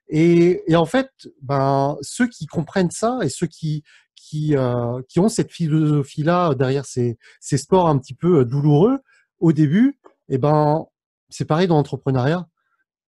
Et, 0.07 0.63
et, 0.67 0.75
en 0.75 0.85
fait, 0.85 1.09
ben 1.41 1.97
ceux 2.01 2.27
qui 2.27 2.45
comprennent 2.45 2.91
ça 2.91 3.19
et 3.23 3.29
ceux 3.29 3.47
qui 3.47 3.83
qui, 4.15 4.55
euh, 4.55 5.01
qui 5.07 5.19
ont 5.19 5.29
cette 5.29 5.51
philosophie-là 5.51 6.55
derrière 6.55 6.85
ces, 6.85 7.17
ces 7.39 7.57
sports 7.57 7.87
un 7.87 7.97
petit 7.99 8.15
peu 8.15 8.43
douloureux 8.43 8.99
au 9.39 9.51
début, 9.51 9.99
et 10.29 10.35
eh 10.35 10.37
ben 10.37 10.85
c'est 11.29 11.45
pareil 11.45 11.67
dans 11.67 11.75
l'entrepreneuriat. 11.75 12.47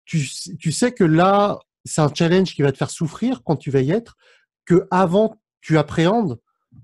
Tu, 0.04 0.28
tu 0.58 0.72
sais 0.72 0.92
que 0.92 1.04
là, 1.04 1.58
c'est 1.84 2.00
un 2.00 2.12
challenge 2.12 2.54
qui 2.54 2.62
va 2.62 2.72
te 2.72 2.76
faire 2.76 2.90
souffrir 2.90 3.42
quand 3.44 3.56
tu 3.56 3.70
vas 3.70 3.80
y 3.80 3.92
être, 3.92 4.16
que 4.66 4.86
avant 4.90 5.36
tu 5.60 5.78
appréhendes 5.78 6.38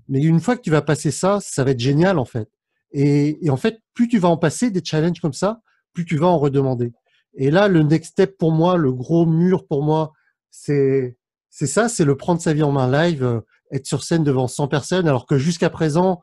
mais 0.07 0.21
une 0.21 0.39
fois 0.39 0.55
que 0.55 0.61
tu 0.61 0.71
vas 0.71 0.81
passer 0.81 1.11
ça, 1.11 1.39
ça 1.41 1.63
va 1.63 1.71
être 1.71 1.79
génial 1.79 2.19
en 2.19 2.25
fait. 2.25 2.49
Et, 2.91 3.39
en 3.49 3.57
fait, 3.57 3.81
plus 3.93 4.07
tu 4.07 4.19
vas 4.19 4.27
en 4.29 4.37
passer 4.37 4.69
des 4.69 4.83
challenges 4.83 5.19
comme 5.19 5.33
ça, 5.33 5.61
plus 5.93 6.05
tu 6.05 6.17
vas 6.17 6.27
en 6.27 6.37
redemander. 6.37 6.93
Et 7.35 7.51
là, 7.51 7.67
le 7.67 7.83
next 7.83 8.11
step 8.11 8.37
pour 8.37 8.51
moi, 8.51 8.77
le 8.77 8.91
gros 8.91 9.25
mur 9.25 9.65
pour 9.67 9.83
moi, 9.83 10.13
c'est 10.49 11.17
ça, 11.49 11.89
c'est 11.89 12.05
le 12.05 12.15
prendre 12.15 12.41
sa 12.41 12.53
vie 12.53 12.63
en 12.63 12.71
main 12.71 12.89
live, 12.89 13.23
euh, 13.23 13.41
être 13.71 13.87
sur 13.87 14.03
scène 14.03 14.23
devant 14.23 14.47
100 14.47 14.67
personnes, 14.67 15.07
alors 15.07 15.25
que 15.25 15.37
jusqu'à 15.37 15.69
présent, 15.69 16.21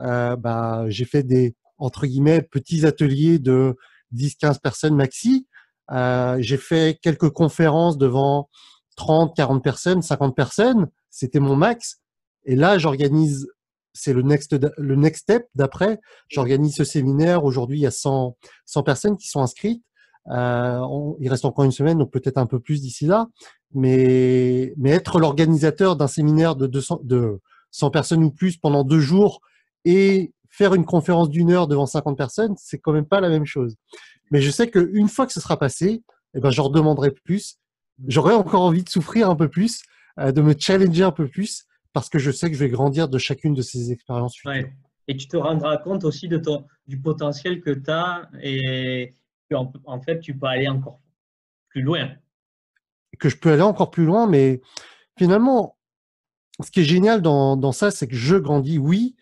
euh, 0.00 0.36
bah, 0.36 0.84
j'ai 0.88 1.04
fait 1.04 1.22
des 1.22 1.54
entre 1.78 2.06
guillemets 2.06 2.42
petits 2.42 2.86
ateliers 2.86 3.38
de 3.38 3.76
10-15 4.14 4.60
personnes 4.60 4.94
maxi. 4.94 5.46
Euh, 5.90 6.36
j'ai 6.40 6.56
fait 6.56 6.98
quelques 7.02 7.30
conférences 7.30 7.98
devant 7.98 8.48
30, 8.96 9.34
40 9.34 9.62
personnes, 9.64 10.02
50 10.02 10.36
personnes. 10.36 10.88
C'était 11.10 11.40
mon 11.40 11.56
max. 11.56 12.00
Et 12.44 12.56
là, 12.56 12.78
j'organise, 12.78 13.48
c'est 13.92 14.12
le 14.12 14.22
next, 14.22 14.56
le 14.78 14.96
next 14.96 15.22
step 15.22 15.46
d'après. 15.54 15.98
J'organise 16.28 16.76
ce 16.76 16.84
séminaire. 16.84 17.44
Aujourd'hui, 17.44 17.78
il 17.78 17.82
y 17.82 17.86
a 17.86 17.90
100, 17.90 18.36
100 18.66 18.82
personnes 18.82 19.16
qui 19.16 19.28
sont 19.28 19.42
inscrites. 19.42 19.82
Euh, 20.28 20.80
il 21.20 21.28
reste 21.28 21.44
encore 21.44 21.64
une 21.64 21.72
semaine, 21.72 21.98
donc 21.98 22.10
peut-être 22.10 22.38
un 22.38 22.46
peu 22.46 22.60
plus 22.60 22.80
d'ici 22.80 23.06
là. 23.06 23.28
Mais, 23.74 24.74
être 24.84 25.18
l'organisateur 25.18 25.96
d'un 25.96 26.06
séminaire 26.06 26.56
de 26.56 26.66
200, 26.66 27.00
de 27.02 27.40
100 27.70 27.90
personnes 27.90 28.24
ou 28.24 28.30
plus 28.30 28.56
pendant 28.56 28.84
deux 28.84 29.00
jours 29.00 29.40
et 29.84 30.32
faire 30.48 30.74
une 30.74 30.84
conférence 30.84 31.30
d'une 31.30 31.50
heure 31.50 31.66
devant 31.66 31.86
50 31.86 32.16
personnes, 32.16 32.54
c'est 32.58 32.78
quand 32.78 32.92
même 32.92 33.06
pas 33.06 33.20
la 33.20 33.30
même 33.30 33.46
chose. 33.46 33.76
Mais 34.30 34.40
je 34.40 34.50
sais 34.50 34.70
qu'une 34.70 35.08
fois 35.08 35.26
que 35.26 35.32
ce 35.32 35.40
sera 35.40 35.58
passé, 35.58 36.02
eh 36.34 36.40
ben, 36.40 36.50
je 36.50 36.60
redemanderai 36.60 37.10
plus 37.10 37.58
j'aurais 38.06 38.34
encore 38.34 38.62
envie 38.62 38.82
de 38.82 38.88
souffrir 38.88 39.28
un 39.30 39.36
peu 39.36 39.48
plus, 39.48 39.82
de 40.18 40.40
me 40.40 40.54
challenger 40.58 41.04
un 41.04 41.12
peu 41.12 41.28
plus, 41.28 41.66
parce 41.92 42.08
que 42.08 42.18
je 42.18 42.30
sais 42.30 42.50
que 42.50 42.54
je 42.56 42.64
vais 42.64 42.70
grandir 42.70 43.08
de 43.08 43.18
chacune 43.18 43.54
de 43.54 43.62
ces 43.62 43.92
expériences. 43.92 44.36
Et 45.08 45.16
tu 45.16 45.26
te 45.26 45.36
rendras 45.36 45.78
compte 45.78 46.04
aussi 46.04 46.28
de 46.28 46.38
ton, 46.38 46.64
du 46.86 47.00
potentiel 47.00 47.60
que 47.60 47.70
tu 47.70 47.90
as 47.90 48.28
et 48.40 49.14
en 49.54 50.00
fait, 50.00 50.20
tu 50.20 50.36
peux 50.36 50.46
aller 50.46 50.68
encore 50.68 51.00
plus 51.68 51.82
loin. 51.82 52.10
Que 53.18 53.28
je 53.28 53.36
peux 53.36 53.52
aller 53.52 53.62
encore 53.62 53.90
plus 53.90 54.04
loin, 54.04 54.26
mais 54.26 54.60
finalement, 55.16 55.76
ce 56.62 56.70
qui 56.70 56.80
est 56.80 56.84
génial 56.84 57.22
dans, 57.22 57.56
dans 57.56 57.72
ça, 57.72 57.90
c'est 57.90 58.06
que 58.06 58.16
je 58.16 58.36
grandis, 58.36 58.78
oui, 58.78 59.16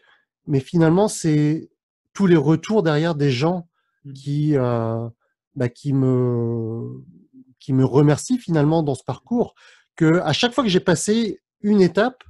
mais 0.47 0.61
finalement, 0.61 1.09
c'est 1.09 1.71
tous 2.13 2.27
les 2.27 2.37
retours 2.37 2.83
derrière 2.83 3.15
des 3.15 3.31
gens 3.31 3.69
mmh. 4.05 4.13
qui, 4.13 4.57
euh, 4.57 5.09
bah, 5.55 5.69
qui, 5.69 5.93
me, 5.93 7.05
qui 7.59 7.73
me 7.73 7.85
remercient 7.85 8.39
finalement 8.39 8.83
dans 8.83 8.95
ce 8.95 9.05
parcours. 9.05 9.55
Que 9.97 10.21
à 10.21 10.33
chaque 10.33 10.53
fois 10.53 10.65
que 10.65 10.71
j'ai 10.71 10.81
passé 10.81 11.41
une 11.61 11.81
étape, 11.81 12.25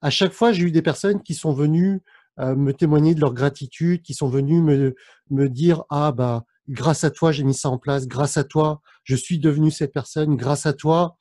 à 0.00 0.10
chaque 0.10 0.32
fois, 0.32 0.52
j'ai 0.52 0.64
eu 0.64 0.70
des 0.70 0.82
personnes 0.82 1.22
qui 1.22 1.34
sont 1.34 1.52
venues 1.52 2.02
euh, 2.38 2.54
me 2.54 2.72
témoigner 2.72 3.14
de 3.14 3.20
leur 3.20 3.34
gratitude, 3.34 4.02
qui 4.02 4.14
sont 4.14 4.28
venues 4.28 4.60
me, 4.60 4.94
me 5.30 5.48
dire 5.48 5.84
ah 5.90 6.12
bah 6.12 6.44
grâce 6.68 7.04
à 7.04 7.10
toi 7.10 7.32
j'ai 7.32 7.44
mis 7.44 7.54
ça 7.54 7.70
en 7.70 7.78
place, 7.78 8.06
grâce 8.06 8.36
à 8.36 8.44
toi 8.44 8.80
je 9.08 9.16
suis 9.16 9.38
devenu 9.38 9.70
cette 9.70 9.92
personne, 9.92 10.36
grâce 10.36 10.66
à 10.66 10.74
toi. 10.74 11.16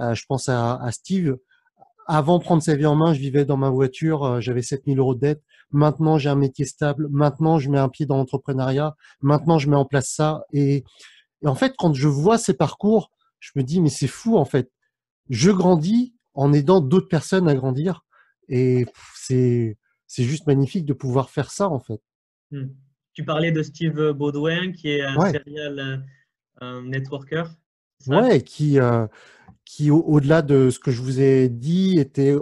Euh, 0.00 0.14
je 0.14 0.24
pense 0.26 0.48
à, 0.48 0.80
Steve. 0.90 1.36
Avant 2.08 2.38
de 2.38 2.42
prendre 2.42 2.62
sa 2.62 2.74
vie 2.74 2.86
en 2.86 2.96
main, 2.96 3.12
je 3.14 3.20
vivais 3.20 3.44
dans 3.44 3.56
ma 3.56 3.70
voiture, 3.70 4.24
euh, 4.24 4.40
j'avais 4.40 4.62
7000 4.62 4.98
euros 4.98 5.14
de 5.14 5.20
dette. 5.20 5.42
Maintenant, 5.70 6.18
j'ai 6.18 6.30
un 6.30 6.34
métier 6.34 6.64
stable. 6.64 7.06
Maintenant, 7.10 7.58
je 7.58 7.70
mets 7.70 7.78
un 7.78 7.88
pied 7.88 8.06
dans 8.06 8.16
l'entrepreneuriat. 8.16 8.96
Maintenant, 9.20 9.58
je 9.58 9.68
mets 9.68 9.76
en 9.76 9.84
place 9.84 10.08
ça. 10.08 10.42
Et, 10.52 10.84
en 11.44 11.54
fait, 11.54 11.74
quand 11.78 11.94
je 11.94 12.08
vois 12.08 12.38
ces 12.38 12.54
parcours, 12.54 13.12
je 13.38 13.52
me 13.54 13.62
dis 13.62 13.80
mais 13.80 13.90
c'est 13.90 14.08
fou 14.08 14.36
en 14.36 14.44
fait. 14.44 14.72
Je 15.30 15.52
grandis 15.52 16.14
en 16.34 16.52
aidant 16.52 16.80
d'autres 16.80 17.06
personnes 17.06 17.48
à 17.48 17.54
grandir. 17.54 18.04
Et 18.48 18.86
c'est 19.14 19.76
juste 20.16 20.48
magnifique 20.48 20.86
de 20.86 20.94
pouvoir 20.94 21.30
faire 21.30 21.52
ça 21.52 21.68
en 21.68 21.78
fait. 21.78 22.00
Hmm. 22.50 22.68
Tu 23.14 23.24
parlais 23.24 23.52
de 23.52 23.62
Steve 23.62 24.12
Baudouin 24.12 24.72
qui 24.72 24.90
est 24.90 25.02
un 25.02 25.18
serial 25.32 26.04
euh, 26.62 26.82
networker. 26.82 27.50
Ouais, 28.06 28.42
qui, 28.42 28.78
euh, 28.78 29.06
qui 29.64 29.90
au-delà 29.90 30.42
de 30.42 30.70
ce 30.70 30.78
que 30.78 30.90
je 30.90 31.02
vous 31.02 31.20
ai 31.20 31.48
dit, 31.48 31.98
était 31.98 32.36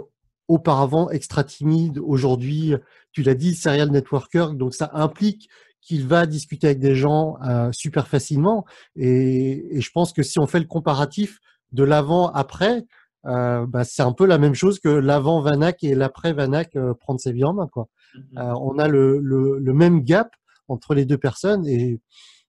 auparavant 0.47 1.09
extra 1.09 1.43
timide. 1.43 1.97
Aujourd'hui, 1.97 2.75
tu 3.11 3.23
l'as 3.23 3.33
dit, 3.33 3.55
serial 3.55 3.89
networker. 3.89 4.53
Donc 4.53 4.75
ça 4.75 4.91
implique 4.93 5.49
qu'il 5.81 6.05
va 6.05 6.25
discuter 6.25 6.67
avec 6.67 6.79
des 6.79 6.95
gens 6.95 7.37
euh, 7.47 7.71
super 7.71 8.07
facilement. 8.07 8.65
Et, 8.95 9.77
et, 9.77 9.81
je 9.81 9.91
pense 9.91 10.13
que 10.13 10.21
si 10.21 10.37
on 10.37 10.45
fait 10.45 10.59
le 10.59 10.65
comparatif 10.65 11.39
de 11.71 11.83
l'avant-après, 11.83 12.85
euh, 13.25 13.65
bah, 13.65 13.83
c'est 13.83 14.03
un 14.03 14.13
peu 14.13 14.25
la 14.25 14.37
même 14.37 14.53
chose 14.53 14.79
que 14.79 14.89
l'avant 14.89 15.41
Vanak 15.41 15.83
et 15.83 15.95
l'après 15.95 16.33
Vanak 16.33 16.75
euh, 16.75 16.93
prendre 16.93 17.19
ses 17.19 17.33
vies 17.33 17.43
en 17.43 17.53
main. 17.53 17.67
Quoi. 17.67 17.89
Euh, 18.37 18.53
on 18.61 18.77
a 18.79 18.87
le, 18.87 19.19
le, 19.19 19.59
le, 19.59 19.73
même 19.73 20.01
gap 20.03 20.31
entre 20.67 20.93
les 20.93 21.05
deux 21.05 21.17
personnes 21.17 21.67
et 21.67 21.99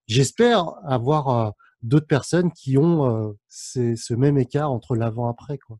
j'espère 0.07 0.75
avoir 0.85 1.55
d'autres 1.83 2.07
personnes 2.07 2.53
qui 2.53 2.79
ont 2.79 3.37
ce 3.49 4.15
même 4.15 4.39
écart 4.39 4.71
entre 4.71 4.97
l'avant 4.97 5.29
après. 5.29 5.59
Quoi. 5.59 5.79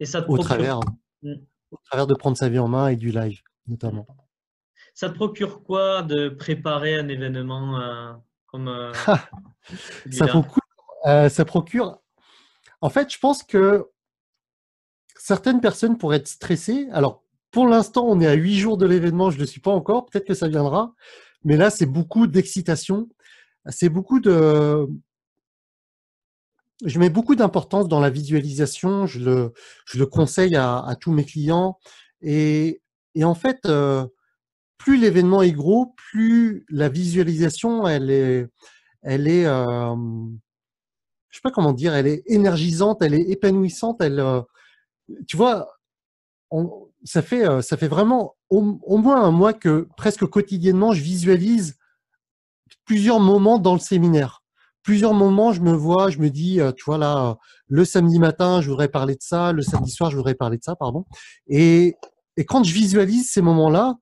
Et 0.00 0.06
ça 0.06 0.28
au, 0.28 0.38
travers, 0.38 0.80
mmh. 1.22 1.34
au 1.70 1.78
travers 1.84 2.06
de 2.06 2.14
prendre 2.14 2.36
sa 2.36 2.48
vie 2.48 2.58
en 2.58 2.68
main 2.68 2.88
et 2.88 2.96
du 2.96 3.10
live 3.10 3.40
notamment. 3.66 4.06
Ça 4.94 5.08
te 5.08 5.14
procure 5.14 5.62
quoi 5.62 6.02
de 6.02 6.28
préparer 6.28 6.96
un 6.98 7.08
événement 7.08 8.20
comme 8.46 8.92
ça, 10.10 10.26
procure, 10.26 10.62
ça 11.04 11.44
procure 11.44 12.00
en 12.80 12.90
fait, 12.90 13.12
je 13.12 13.18
pense 13.18 13.42
que 13.42 13.90
certaines 15.16 15.60
personnes 15.60 15.98
pourraient 15.98 16.16
être 16.16 16.28
stressées. 16.28 16.88
Alors, 16.92 17.24
pour 17.50 17.66
l'instant, 17.66 18.06
on 18.06 18.20
est 18.20 18.26
à 18.26 18.34
huit 18.34 18.58
jours 18.58 18.76
de 18.76 18.86
l'événement, 18.86 19.30
je 19.30 19.36
ne 19.36 19.40
le 19.42 19.46
suis 19.46 19.60
pas 19.60 19.72
encore, 19.72 20.06
peut-être 20.06 20.26
que 20.26 20.34
ça 20.34 20.48
viendra. 20.48 20.94
Mais 21.44 21.56
là, 21.56 21.70
c'est 21.70 21.86
beaucoup 21.86 22.26
d'excitation. 22.26 23.08
C'est 23.68 23.88
beaucoup 23.88 24.20
de. 24.20 24.86
Je 26.84 26.98
mets 26.98 27.10
beaucoup 27.10 27.34
d'importance 27.34 27.88
dans 27.88 28.00
la 28.00 28.10
visualisation. 28.10 29.06
Je 29.06 29.20
le, 29.20 29.52
je 29.86 29.98
le 29.98 30.06
conseille 30.06 30.56
à, 30.56 30.96
tous 31.00 31.12
mes 31.12 31.24
clients. 31.24 31.78
Et, 32.22 32.80
en 33.22 33.34
fait, 33.34 33.60
euh, 33.66 34.06
plus 34.78 34.96
l'événement 34.98 35.42
est 35.42 35.52
gros, 35.52 35.94
plus 35.96 36.64
la 36.70 36.88
visualisation, 36.88 37.86
elle 37.86 38.10
est, 38.10 38.46
elle 39.02 39.28
est, 39.28 39.46
euh, 39.46 39.94
je 41.28 41.36
sais 41.36 41.42
pas 41.42 41.50
comment 41.50 41.72
dire, 41.72 41.94
elle 41.94 42.06
est 42.06 42.22
énergisante, 42.26 43.02
elle 43.02 43.14
est 43.14 43.28
épanouissante, 43.30 44.00
elle, 44.00 44.20
euh, 44.20 44.40
tu 45.28 45.36
vois, 45.36 45.68
ça 47.04 47.22
fait, 47.22 47.46
euh, 47.46 47.62
ça 47.62 47.76
fait 47.76 47.88
vraiment 47.88 48.36
au, 48.50 48.62
moins 48.98 49.22
un 49.22 49.30
mois 49.30 49.52
que 49.52 49.88
presque 49.96 50.26
quotidiennement, 50.26 50.92
je 50.92 51.02
visualise 51.02 51.76
plusieurs 52.84 53.20
moments 53.20 53.58
dans 53.58 53.74
le 53.74 53.80
séminaire. 53.80 54.42
Plusieurs 54.82 55.14
moments, 55.14 55.52
je 55.52 55.60
me 55.60 55.72
vois, 55.72 56.10
je 56.10 56.18
me 56.18 56.30
dis, 56.30 56.60
euh, 56.60 56.72
tu 56.72 56.84
vois 56.84 56.98
là, 56.98 57.38
le 57.68 57.84
samedi 57.84 58.18
matin, 58.18 58.60
je 58.60 58.70
voudrais 58.70 58.88
parler 58.88 59.14
de 59.14 59.22
ça, 59.22 59.52
le 59.52 59.62
samedi 59.62 59.90
soir, 59.90 60.10
je 60.10 60.16
voudrais 60.16 60.34
parler 60.34 60.56
de 60.56 60.64
ça, 60.64 60.74
pardon. 60.74 61.04
Et, 61.46 61.94
et 62.36 62.44
quand 62.44 62.64
je 62.64 62.72
visualise 62.72 63.30
ces 63.30 63.42
moments-là, 63.42 63.96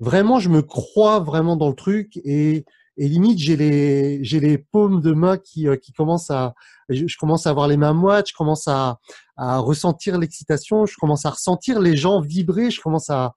vraiment, 0.00 0.38
je 0.38 0.48
me 0.48 0.62
crois 0.62 1.18
vraiment 1.18 1.56
dans 1.56 1.68
le 1.68 1.74
truc 1.74 2.18
et 2.24 2.64
et 2.98 3.08
limite 3.08 3.38
j'ai 3.38 3.56
les 3.56 4.22
j'ai 4.24 4.40
les 4.40 4.58
paumes 4.58 5.00
de 5.00 5.12
main 5.12 5.38
qui 5.38 5.68
euh, 5.68 5.76
qui 5.76 5.92
commencent 5.92 6.30
à 6.30 6.54
je, 6.88 7.16
commence 7.16 7.46
à 7.46 7.50
avoir 7.50 7.68
les 7.68 7.76
mains 7.76 7.94
moites, 7.94 8.28
je 8.28 8.34
commence 8.34 8.68
à 8.68 8.98
à 9.36 9.58
ressentir 9.58 10.18
l'excitation, 10.18 10.84
je 10.84 10.96
commence 10.96 11.24
à 11.24 11.30
ressentir 11.30 11.80
les 11.80 11.96
gens 11.96 12.20
vibrer, 12.20 12.70
je 12.70 12.80
commence 12.80 13.08
à 13.08 13.34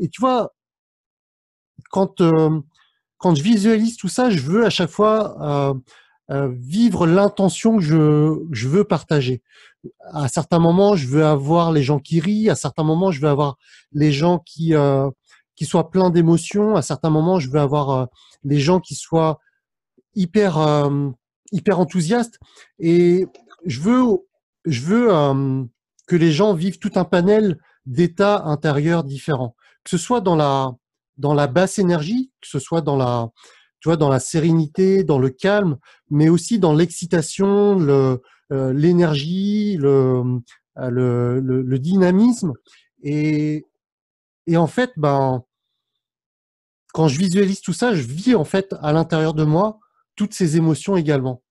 et 0.00 0.08
tu 0.08 0.20
vois 0.20 0.52
quand 1.90 2.20
euh, 2.20 2.60
quand 3.18 3.34
je 3.34 3.42
visualise 3.42 3.96
tout 3.96 4.08
ça, 4.08 4.30
je 4.30 4.40
veux 4.40 4.64
à 4.64 4.70
chaque 4.70 4.90
fois 4.90 5.36
euh, 5.40 5.74
euh 6.30 6.48
vivre 6.60 7.06
l'intention 7.06 7.78
que 7.78 7.82
je, 7.82 8.38
je 8.52 8.68
veux 8.68 8.84
partager. 8.84 9.42
À 10.12 10.28
certains 10.28 10.58
moments, 10.58 10.96
je 10.96 11.06
veux 11.06 11.24
avoir 11.24 11.72
les 11.72 11.82
gens 11.82 11.98
qui 11.98 12.20
rient. 12.20 12.50
À 12.50 12.54
certains 12.54 12.84
moments, 12.84 13.10
je 13.10 13.20
veux 13.20 13.28
avoir 13.28 13.56
les 13.92 14.12
gens 14.12 14.38
qui 14.38 14.74
euh, 14.74 15.08
qui 15.58 15.64
soient 15.64 15.90
pleins 15.90 16.10
d'émotions. 16.10 16.76
À 16.76 16.82
certains 16.82 17.10
moments, 17.10 17.40
je 17.40 17.50
veux 17.50 17.58
avoir 17.58 18.06
les 18.44 18.60
gens 18.60 18.78
qui 18.78 18.94
soient 18.94 19.40
hyper 20.14 20.58
euh, 20.58 21.10
hyper 21.50 21.80
enthousiastes. 21.80 22.38
Et 22.78 23.26
je 23.64 23.80
veux 23.80 24.04
je 24.64 24.82
veux 24.82 25.12
euh, 25.12 25.64
que 26.06 26.14
les 26.14 26.30
gens 26.30 26.54
vivent 26.54 26.78
tout 26.78 26.92
un 26.94 27.04
panel 27.04 27.58
d'états 27.86 28.44
intérieurs 28.44 29.02
différents. 29.02 29.56
Que 29.82 29.90
ce 29.90 29.98
soit 29.98 30.20
dans 30.20 30.36
la 30.36 30.72
dans 31.16 31.34
la 31.34 31.48
basse 31.48 31.80
énergie 31.80 32.30
que 32.40 32.48
ce 32.48 32.60
soit 32.60 32.82
dans 32.82 32.96
la 32.96 33.30
tu 33.80 33.96
dans 33.96 34.08
la 34.08 34.20
sérénité 34.20 35.02
dans 35.02 35.18
le 35.18 35.30
calme 35.30 35.78
mais 36.10 36.28
aussi 36.28 36.58
dans 36.60 36.74
l'excitation 36.74 37.78
le 37.78 38.22
euh, 38.52 38.72
l'énergie 38.72 39.76
le, 39.76 40.40
le, 40.76 41.40
le, 41.40 41.78
dynamisme. 41.78 42.52
Et 43.02 43.66
et 44.46 44.56
en 44.56 44.68
fait 44.68 44.92
ben 44.96 45.42
quand 46.92 47.08
je 47.08 47.18
visualise 47.18 47.60
tout 47.60 47.72
ça, 47.72 47.94
je 47.94 48.02
vis 48.02 48.34
en 48.34 48.44
fait 48.44 48.74
à 48.80 48.92
l'intérieur 48.92 49.34
de 49.34 49.44
moi 49.44 49.78
toutes 50.16 50.34
ces 50.34 50.56
émotions 50.56 50.96
également. 50.96 51.42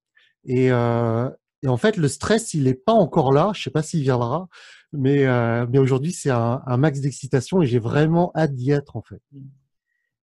Et, 0.43 0.71
euh, 0.71 1.30
et 1.63 1.67
en 1.67 1.78
fait, 1.78 1.97
le 1.97 2.08
stress, 2.08 2.54
il 2.54 2.63
n'est 2.63 2.73
pas 2.73 2.93
encore 2.93 3.32
là. 3.32 3.52
Je 3.54 3.63
sais 3.63 3.69
pas 3.69 3.82
s'il 3.82 4.02
viendra, 4.02 4.47
mais, 4.91 5.26
euh, 5.26 5.65
mais 5.69 5.80
aujourd'hui, 5.80 6.12
c'est 6.12 6.30
un, 6.30 6.62
un, 6.65 6.78
max 6.78 7.02
d'excitation 7.02 7.62
et 7.62 7.65
j'ai 7.65 7.80
vraiment 7.80 8.32
hâte 8.36 8.56
d'y 8.56 8.71
être 8.71 8.95
en 8.95 9.02
fait. 9.02 9.21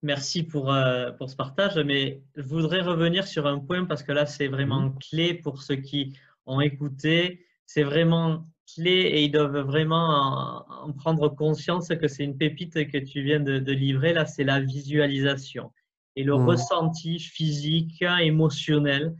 Merci 0.02 0.42
pour, 0.42 0.72
euh, 0.72 1.10
pour 1.12 1.30
ce 1.30 1.36
partage, 1.36 1.78
mais 1.78 2.22
je 2.36 2.42
voudrais 2.42 2.82
revenir 2.82 3.26
sur 3.26 3.46
un 3.46 3.58
point 3.58 3.86
parce 3.86 4.02
que 4.02 4.12
là, 4.12 4.26
c'est 4.26 4.48
vraiment 4.48 4.82
mmh. 4.82 4.98
clé 5.10 5.34
pour 5.34 5.62
ceux 5.62 5.76
qui 5.76 6.16
ont 6.44 6.60
écouté. 6.60 7.44
C'est 7.66 7.82
vraiment 7.82 8.44
clé 8.74 8.90
et 8.90 9.24
ils 9.24 9.30
doivent 9.30 9.58
vraiment 9.60 10.64
en, 10.68 10.92
prendre 10.92 11.28
conscience 11.28 11.88
que 11.88 12.08
c'est 12.08 12.24
une 12.24 12.36
pépite 12.36 12.90
que 12.90 12.98
tu 12.98 13.22
viens 13.22 13.40
de, 13.40 13.72
livrer. 13.72 14.12
Là, 14.12 14.26
c'est 14.26 14.44
la 14.44 14.60
visualisation 14.60 15.72
et 16.16 16.24
le 16.24 16.34
mmh. 16.36 16.46
ressenti 16.46 17.18
physique, 17.18 18.02
émotionnel 18.02 19.14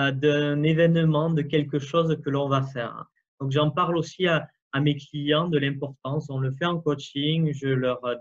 euh, 0.00 0.12
d'un 0.12 0.62
événement, 0.62 1.30
de 1.30 1.42
quelque 1.42 1.78
chose 1.78 2.16
que 2.24 2.30
l'on 2.30 2.48
va 2.48 2.62
faire. 2.62 3.06
Donc, 3.40 3.50
j'en 3.50 3.70
parle 3.70 3.96
aussi 3.96 4.26
à, 4.26 4.48
mes 4.80 4.96
clients 4.96 5.48
de 5.48 5.58
l'importance. 5.58 6.30
On 6.30 6.38
le 6.38 6.50
fait 6.50 6.64
en 6.64 6.80
coaching. 6.80 7.52
Je 7.52 7.68
leur 7.68 8.02
euh, 8.06 8.14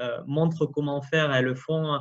euh, 0.00 0.22
montre 0.26 0.66
comment 0.66 1.00
faire. 1.00 1.32
Elles 1.32 1.46
le 1.46 1.54
font. 1.54 2.00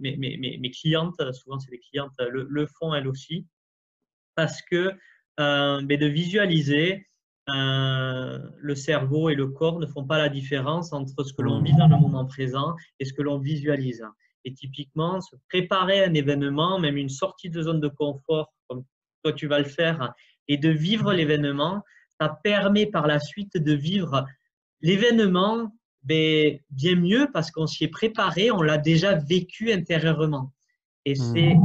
mes, 0.00 0.16
mes, 0.16 0.36
mes, 0.36 0.70
clientes, 0.70 1.16
souvent 1.32 1.58
c'est 1.58 1.70
des 1.70 1.78
clientes, 1.78 2.12
le, 2.18 2.46
le 2.50 2.66
font 2.66 2.92
elles 2.94 3.08
aussi. 3.08 3.46
Parce 4.34 4.60
que 4.60 4.92
mais 5.38 5.96
de 5.96 6.06
visualiser 6.06 7.06
euh, 7.48 8.40
le 8.58 8.74
cerveau 8.74 9.30
et 9.30 9.36
le 9.36 9.46
corps 9.46 9.78
ne 9.78 9.86
font 9.86 10.04
pas 10.04 10.18
la 10.18 10.28
différence 10.28 10.92
entre 10.92 11.22
ce 11.22 11.32
que 11.32 11.42
l'on 11.42 11.62
vit 11.62 11.74
dans 11.76 11.86
le 11.86 11.96
moment 11.96 12.26
présent 12.26 12.74
et 12.98 13.04
ce 13.04 13.12
que 13.12 13.22
l'on 13.22 13.38
visualise. 13.38 14.04
Et 14.44 14.52
typiquement, 14.52 15.20
se 15.20 15.36
préparer 15.48 16.02
à 16.02 16.08
un 16.08 16.14
événement, 16.14 16.80
même 16.80 16.96
une 16.96 17.08
sortie 17.08 17.48
de 17.48 17.62
zone 17.62 17.80
de 17.80 17.88
confort, 17.88 18.52
comme, 18.68 18.84
toi 19.22 19.32
tu 19.32 19.46
vas 19.46 19.58
le 19.58 19.64
faire, 19.64 20.12
et 20.48 20.56
de 20.56 20.70
vivre 20.70 21.12
l'événement, 21.12 21.82
ça 22.20 22.36
permet 22.42 22.86
par 22.86 23.06
la 23.06 23.20
suite 23.20 23.56
de 23.56 23.72
vivre 23.72 24.26
l'événement 24.80 25.72
ben, 26.02 26.58
bien 26.70 26.96
mieux 26.96 27.28
parce 27.32 27.52
qu'on 27.52 27.66
s'y 27.66 27.84
est 27.84 27.88
préparé, 27.88 28.50
on 28.50 28.62
l'a 28.62 28.78
déjà 28.78 29.14
vécu 29.14 29.72
intérieurement. 29.72 30.52
Et 31.04 31.12
mmh. 31.12 31.34
c'est 31.34 31.56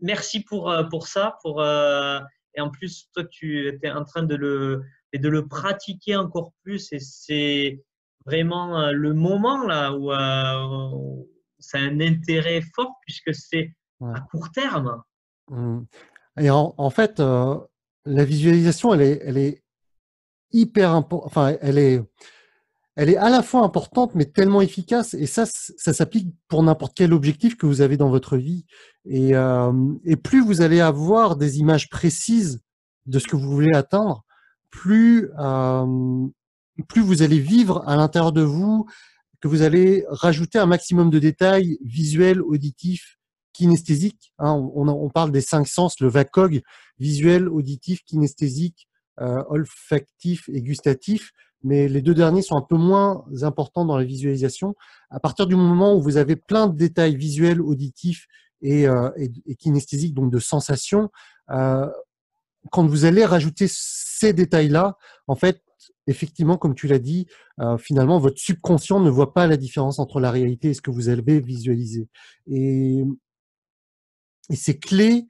merci 0.00 0.40
pour, 0.40 0.70
euh, 0.70 0.84
pour 0.84 1.06
ça. 1.06 1.38
Pour, 1.42 1.62
euh, 1.62 2.20
et 2.54 2.60
en 2.60 2.70
plus, 2.70 3.08
toi, 3.14 3.24
tu 3.24 3.68
étais 3.68 3.90
en 3.90 4.04
train 4.04 4.22
de 4.22 4.34
le, 4.34 4.82
de 5.14 5.28
le 5.28 5.46
pratiquer 5.46 6.16
encore 6.16 6.52
plus. 6.62 6.92
Et 6.92 6.98
c'est 6.98 7.82
vraiment 8.26 8.78
euh, 8.78 8.92
le 8.92 9.14
moment 9.14 9.66
là 9.66 9.92
où 9.92 10.12
euh, 10.12 11.24
c'est 11.58 11.78
un 11.78 12.00
intérêt 12.00 12.62
fort 12.74 12.92
puisque 13.06 13.34
c'est 13.34 13.72
à 14.00 14.20
court 14.20 14.50
terme. 14.50 15.02
Mmh. 15.48 15.80
Et 16.40 16.50
en, 16.50 16.90
fait, 16.90 17.20
la 17.20 18.24
visualisation, 18.24 18.94
elle 18.94 19.02
est, 19.02 19.20
elle 19.24 19.36
est 19.36 19.62
hyper 20.52 20.92
importante. 20.92 21.26
Enfin, 21.26 21.56
elle 21.60 21.76
est 21.76 22.00
elle 22.96 23.08
est 23.08 23.16
à 23.16 23.30
la 23.30 23.42
fois 23.42 23.62
importante, 23.62 24.14
mais 24.14 24.26
tellement 24.26 24.60
efficace. 24.60 25.14
Et 25.14 25.26
ça, 25.26 25.46
ça 25.46 25.92
s'applique 25.92 26.28
pour 26.48 26.62
n'importe 26.62 26.92
quel 26.96 27.12
objectif 27.12 27.56
que 27.56 27.66
vous 27.66 27.80
avez 27.80 27.96
dans 27.96 28.10
votre 28.10 28.36
vie. 28.36 28.66
Et, 29.04 29.34
euh, 29.34 29.72
et, 30.04 30.16
plus 30.16 30.42
vous 30.42 30.60
allez 30.60 30.80
avoir 30.80 31.36
des 31.36 31.58
images 31.58 31.88
précises 31.88 32.60
de 33.06 33.18
ce 33.18 33.26
que 33.26 33.36
vous 33.36 33.50
voulez 33.50 33.74
atteindre, 33.74 34.24
plus, 34.70 35.30
euh, 35.38 36.26
plus 36.88 37.00
vous 37.00 37.22
allez 37.22 37.38
vivre 37.38 37.82
à 37.86 37.96
l'intérieur 37.96 38.32
de 38.32 38.42
vous, 38.42 38.86
que 39.40 39.48
vous 39.48 39.62
allez 39.62 40.04
rajouter 40.08 40.58
un 40.58 40.66
maximum 40.66 41.10
de 41.10 41.18
détails 41.18 41.78
visuels, 41.82 42.42
auditifs, 42.42 43.18
kinesthésiques. 43.52 44.32
Hein, 44.38 44.52
on, 44.74 44.88
on, 44.88 45.08
parle 45.08 45.32
des 45.32 45.40
cinq 45.40 45.66
sens, 45.66 45.98
le 46.00 46.08
VACOG, 46.08 46.62
visuel, 46.98 47.48
auditif, 47.48 48.04
kinesthésique, 48.04 48.88
euh, 49.20 49.42
olfactif 49.48 50.48
et 50.52 50.62
gustatif 50.62 51.32
mais 51.62 51.88
les 51.88 52.02
deux 52.02 52.14
derniers 52.14 52.42
sont 52.42 52.56
un 52.56 52.62
peu 52.62 52.76
moins 52.76 53.24
importants 53.42 53.84
dans 53.84 53.96
la 53.96 54.04
visualisation. 54.04 54.74
À 55.10 55.20
partir 55.20 55.46
du 55.46 55.56
moment 55.56 55.94
où 55.94 56.00
vous 56.00 56.16
avez 56.16 56.36
plein 56.36 56.66
de 56.66 56.76
détails 56.76 57.16
visuels, 57.16 57.60
auditifs 57.60 58.26
et, 58.62 58.86
euh, 58.86 59.10
et, 59.16 59.54
kinesthésiques, 59.56 60.14
donc 60.14 60.30
de 60.30 60.38
sensations, 60.38 61.10
euh, 61.50 61.88
quand 62.70 62.86
vous 62.86 63.04
allez 63.04 63.24
rajouter 63.24 63.66
ces 63.68 64.32
détails-là, 64.32 64.96
en 65.26 65.34
fait, 65.34 65.62
effectivement, 66.06 66.56
comme 66.56 66.74
tu 66.74 66.86
l'as 66.86 66.98
dit, 66.98 67.26
euh, 67.60 67.78
finalement, 67.78 68.18
votre 68.18 68.38
subconscient 68.38 69.00
ne 69.00 69.10
voit 69.10 69.32
pas 69.32 69.46
la 69.46 69.56
différence 69.56 69.98
entre 69.98 70.20
la 70.20 70.30
réalité 70.30 70.70
et 70.70 70.74
ce 70.74 70.82
que 70.82 70.90
vous 70.90 71.08
avez 71.08 71.40
visualisé. 71.40 72.08
Et, 72.46 73.04
et 74.50 74.56
c'est 74.56 74.78
clé 74.78 75.26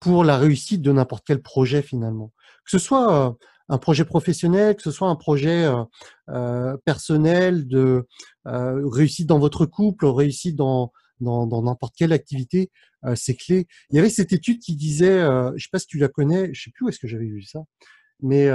pour 0.00 0.24
la 0.24 0.36
réussite 0.36 0.82
de 0.82 0.92
n'importe 0.92 1.24
quel 1.26 1.40
projet 1.40 1.82
finalement. 1.82 2.32
Que 2.64 2.70
ce 2.70 2.78
soit 2.78 3.28
euh, 3.28 3.32
un 3.68 3.78
projet 3.78 4.04
professionnel, 4.04 4.76
que 4.76 4.82
ce 4.82 4.90
soit 4.90 5.08
un 5.08 5.16
projet 5.16 5.64
euh, 5.64 5.84
euh, 6.30 6.76
personnel, 6.84 7.66
de 7.66 8.06
euh, 8.46 8.86
réussite 8.86 9.26
dans 9.26 9.38
votre 9.38 9.66
couple, 9.66 10.06
réussite 10.06 10.56
dans 10.56 10.92
dans 11.20 11.62
n'importe 11.62 11.94
quelle 11.96 12.12
activité, 12.12 12.70
c'est 13.14 13.36
clé. 13.36 13.66
Il 13.88 13.96
y 13.96 13.98
avait 13.98 14.10
cette 14.10 14.32
étude 14.32 14.58
qui 14.58 14.76
disait, 14.76 15.20
je 15.56 15.62
sais 15.62 15.70
pas 15.72 15.78
si 15.78 15.86
tu 15.86 15.96
la 15.96 16.08
connais, 16.08 16.52
je 16.52 16.64
sais 16.64 16.70
plus 16.70 16.84
où 16.84 16.88
est-ce 16.90 16.98
que 16.98 17.06
j'avais 17.06 17.24
vu 17.24 17.40
ça, 17.40 17.60
mais 18.20 18.50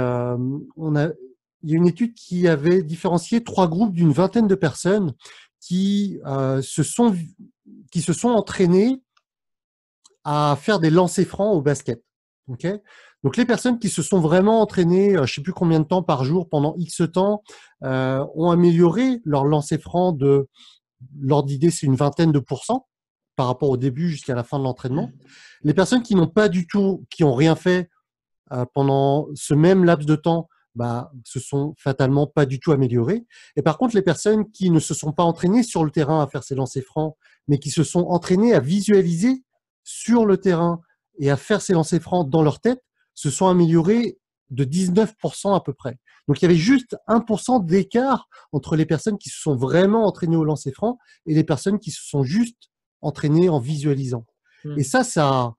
on 0.76 0.94
a, 0.94 1.08
il 1.62 1.70
y 1.70 1.72
a 1.72 1.76
une 1.76 1.88
étude 1.88 2.14
qui 2.14 2.46
avait 2.46 2.82
différencié 2.82 3.42
trois 3.42 3.66
groupes 3.66 3.92
d'une 3.92 4.12
vingtaine 4.12 4.46
de 4.46 4.54
personnes 4.54 5.14
qui 5.58 6.20
se 6.60 6.82
sont 6.84 7.16
qui 7.90 8.02
se 8.02 8.12
sont 8.12 8.28
entraînés 8.28 9.02
à 10.22 10.56
faire 10.60 10.78
des 10.78 10.90
lancers 10.90 11.26
francs 11.26 11.56
au 11.56 11.62
basket. 11.62 12.04
Okay 12.46 12.80
donc 13.22 13.36
les 13.36 13.44
personnes 13.44 13.78
qui 13.78 13.88
se 13.88 14.02
sont 14.02 14.20
vraiment 14.20 14.60
entraînées, 14.60 15.16
euh, 15.16 15.26
je 15.26 15.34
sais 15.34 15.42
plus 15.42 15.52
combien 15.52 15.80
de 15.80 15.84
temps 15.84 16.02
par 16.02 16.24
jour 16.24 16.48
pendant 16.48 16.74
X 16.76 17.02
temps, 17.12 17.42
euh, 17.84 18.24
ont 18.34 18.50
amélioré 18.50 19.20
leur 19.24 19.44
lancer 19.44 19.78
franc 19.78 20.12
de 20.12 20.48
l'ordre 21.18 21.48
d'idée, 21.48 21.70
c'est 21.70 21.86
une 21.86 21.96
vingtaine 21.96 22.32
de 22.32 22.38
pourcents 22.38 22.86
par 23.36 23.46
rapport 23.46 23.70
au 23.70 23.76
début 23.76 24.08
jusqu'à 24.10 24.34
la 24.34 24.44
fin 24.44 24.58
de 24.58 24.64
l'entraînement. 24.64 25.06
Mmh. 25.06 25.12
Les 25.62 25.74
personnes 25.74 26.02
qui 26.02 26.14
n'ont 26.14 26.28
pas 26.28 26.48
du 26.48 26.66
tout, 26.66 27.04
qui 27.10 27.24
ont 27.24 27.34
rien 27.34 27.56
fait 27.56 27.88
euh, 28.52 28.64
pendant 28.74 29.28
ce 29.34 29.54
même 29.54 29.84
laps 29.84 30.06
de 30.06 30.16
temps, 30.16 30.48
bah, 30.74 31.10
se 31.24 31.40
sont 31.40 31.74
fatalement 31.78 32.26
pas 32.26 32.46
du 32.46 32.60
tout 32.60 32.72
améliorées. 32.72 33.24
Et 33.56 33.62
par 33.62 33.76
contre, 33.76 33.94
les 33.96 34.02
personnes 34.02 34.50
qui 34.50 34.70
ne 34.70 34.78
se 34.78 34.94
sont 34.94 35.12
pas 35.12 35.24
entraînées 35.24 35.62
sur 35.62 35.84
le 35.84 35.90
terrain 35.90 36.22
à 36.22 36.26
faire 36.26 36.44
ces 36.44 36.54
lancers 36.54 36.84
francs, 36.84 37.16
mais 37.48 37.58
qui 37.58 37.70
se 37.70 37.82
sont 37.82 38.06
entraînées 38.06 38.54
à 38.54 38.60
visualiser 38.60 39.42
sur 39.84 40.26
le 40.26 40.36
terrain 40.36 40.80
et 41.18 41.30
à 41.30 41.36
faire 41.36 41.60
ces 41.60 41.72
lancers 41.72 42.00
francs 42.00 42.28
dans 42.30 42.42
leur 42.42 42.60
tête, 42.60 42.82
se 43.20 43.30
sont 43.30 43.48
améliorés 43.48 44.18
de 44.48 44.64
19% 44.64 45.54
à 45.54 45.60
peu 45.60 45.74
près. 45.74 45.98
Donc 46.26 46.40
il 46.40 46.42
y 46.42 46.46
avait 46.46 46.56
juste 46.56 46.96
1% 47.06 47.66
d'écart 47.66 48.28
entre 48.52 48.76
les 48.76 48.86
personnes 48.86 49.18
qui 49.18 49.28
se 49.28 49.38
sont 49.38 49.56
vraiment 49.56 50.06
entraînées 50.06 50.36
au 50.36 50.44
lancer 50.44 50.72
franc 50.72 50.98
et 51.26 51.34
les 51.34 51.44
personnes 51.44 51.78
qui 51.78 51.90
se 51.90 52.02
sont 52.02 52.22
juste 52.22 52.70
entraînées 53.02 53.50
en 53.50 53.60
visualisant. 53.60 54.24
Hmm. 54.64 54.78
Et 54.78 54.84
ça, 54.84 55.04
ça, 55.04 55.54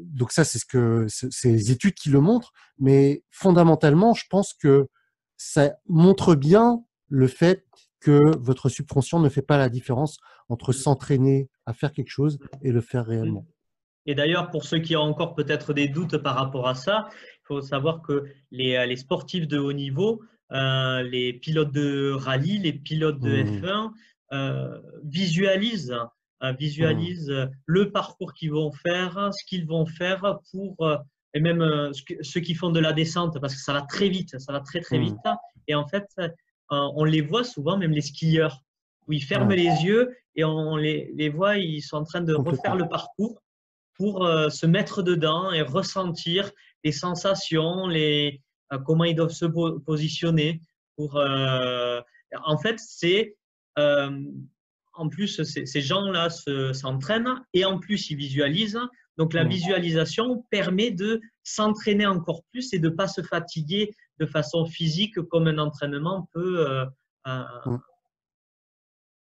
donc 0.00 0.32
ça 0.32 0.44
c'est 0.44 0.58
ce 0.58 0.64
que 0.64 1.06
c'est 1.08 1.52
les 1.52 1.70
études 1.70 1.94
qui 1.94 2.08
le 2.08 2.20
montrent, 2.20 2.52
mais 2.78 3.22
fondamentalement, 3.30 4.14
je 4.14 4.24
pense 4.30 4.54
que 4.54 4.88
ça 5.36 5.74
montre 5.86 6.34
bien 6.34 6.82
le 7.08 7.28
fait 7.28 7.66
que 8.00 8.18
votre 8.38 8.70
subconscient 8.70 9.20
ne 9.20 9.28
fait 9.28 9.42
pas 9.42 9.58
la 9.58 9.68
différence 9.68 10.16
entre 10.48 10.72
s'entraîner 10.72 11.50
à 11.66 11.74
faire 11.74 11.92
quelque 11.92 12.10
chose 12.10 12.38
et 12.62 12.72
le 12.72 12.80
faire 12.80 13.04
réellement. 13.04 13.46
Et 14.06 14.14
d'ailleurs, 14.14 14.50
pour 14.50 14.64
ceux 14.64 14.78
qui 14.78 14.96
ont 14.96 15.02
encore 15.02 15.34
peut-être 15.34 15.72
des 15.72 15.88
doutes 15.88 16.18
par 16.18 16.34
rapport 16.36 16.68
à 16.68 16.74
ça, 16.74 17.08
il 17.12 17.46
faut 17.46 17.60
savoir 17.60 18.02
que 18.02 18.24
les, 18.50 18.76
euh, 18.76 18.86
les 18.86 18.96
sportifs 18.96 19.48
de 19.48 19.58
haut 19.58 19.72
niveau, 19.72 20.22
euh, 20.52 21.02
les 21.02 21.32
pilotes 21.32 21.72
de 21.72 22.12
rallye, 22.12 22.58
les 22.58 22.72
pilotes 22.72 23.18
de 23.18 23.42
mmh. 23.42 23.60
F1 23.60 23.90
euh, 24.32 24.80
visualisent, 25.02 25.96
euh, 26.42 26.52
visualisent 26.52 27.30
mmh. 27.30 27.50
le 27.66 27.90
parcours 27.90 28.34
qu'ils 28.34 28.52
vont 28.52 28.70
faire, 28.70 29.30
ce 29.32 29.44
qu'ils 29.46 29.66
vont 29.66 29.86
faire 29.86 30.38
pour, 30.52 30.76
et 31.32 31.40
même 31.40 31.92
ceux 32.20 32.40
qui 32.40 32.54
font 32.54 32.70
de 32.70 32.80
la 32.80 32.92
descente, 32.92 33.40
parce 33.40 33.54
que 33.54 33.60
ça 33.60 33.72
va 33.72 33.82
très 33.82 34.08
vite, 34.08 34.38
ça 34.38 34.52
va 34.52 34.60
très 34.60 34.80
très 34.80 34.98
mmh. 34.98 35.04
vite. 35.04 35.16
Et 35.66 35.74
en 35.74 35.88
fait, 35.88 36.06
on 36.70 37.04
les 37.04 37.22
voit 37.22 37.44
souvent, 37.44 37.76
même 37.76 37.92
les 37.92 38.02
skieurs, 38.02 38.60
où 39.08 39.12
ils 39.12 39.24
ferment 39.24 39.50
les 39.50 39.84
yeux 39.84 40.16
et 40.36 40.44
on 40.44 40.76
les, 40.76 41.12
les 41.14 41.28
voit, 41.28 41.58
ils 41.58 41.82
sont 41.82 41.96
en 41.96 42.04
train 42.04 42.20
de 42.20 42.34
refaire 42.34 42.76
le 42.76 42.88
parcours 42.88 43.42
pour 43.94 44.24
euh, 44.24 44.48
se 44.50 44.66
mettre 44.66 45.02
dedans 45.02 45.52
et 45.52 45.62
ressentir 45.62 46.50
les 46.82 46.92
sensations, 46.92 47.86
les, 47.86 48.40
euh, 48.72 48.78
comment 48.78 49.04
ils 49.04 49.14
doivent 49.14 49.30
se 49.30 49.46
positionner. 49.46 50.60
Pour, 50.96 51.16
euh, 51.16 52.00
en 52.44 52.58
fait, 52.58 52.78
c'est 52.78 53.36
en 53.76 55.08
plus 55.08 55.42
ces 55.42 55.80
gens-là 55.80 56.28
s'entraînent 56.72 57.42
et 57.52 57.64
en 57.64 57.80
plus 57.80 58.10
ils 58.10 58.16
visualisent. 58.16 58.78
Donc 59.18 59.32
la 59.32 59.42
visualisation 59.42 60.44
permet 60.50 60.92
de 60.92 61.20
s'entraîner 61.42 62.06
encore 62.06 62.44
plus 62.52 62.72
et 62.72 62.78
de 62.78 62.88
ne 62.88 62.94
pas 62.94 63.08
se 63.08 63.22
fatiguer 63.22 63.90
de 64.20 64.26
façon 64.26 64.66
physique 64.66 65.20
comme 65.22 65.48
un 65.48 65.58
entraînement 65.58 66.28
peut, 66.32 66.86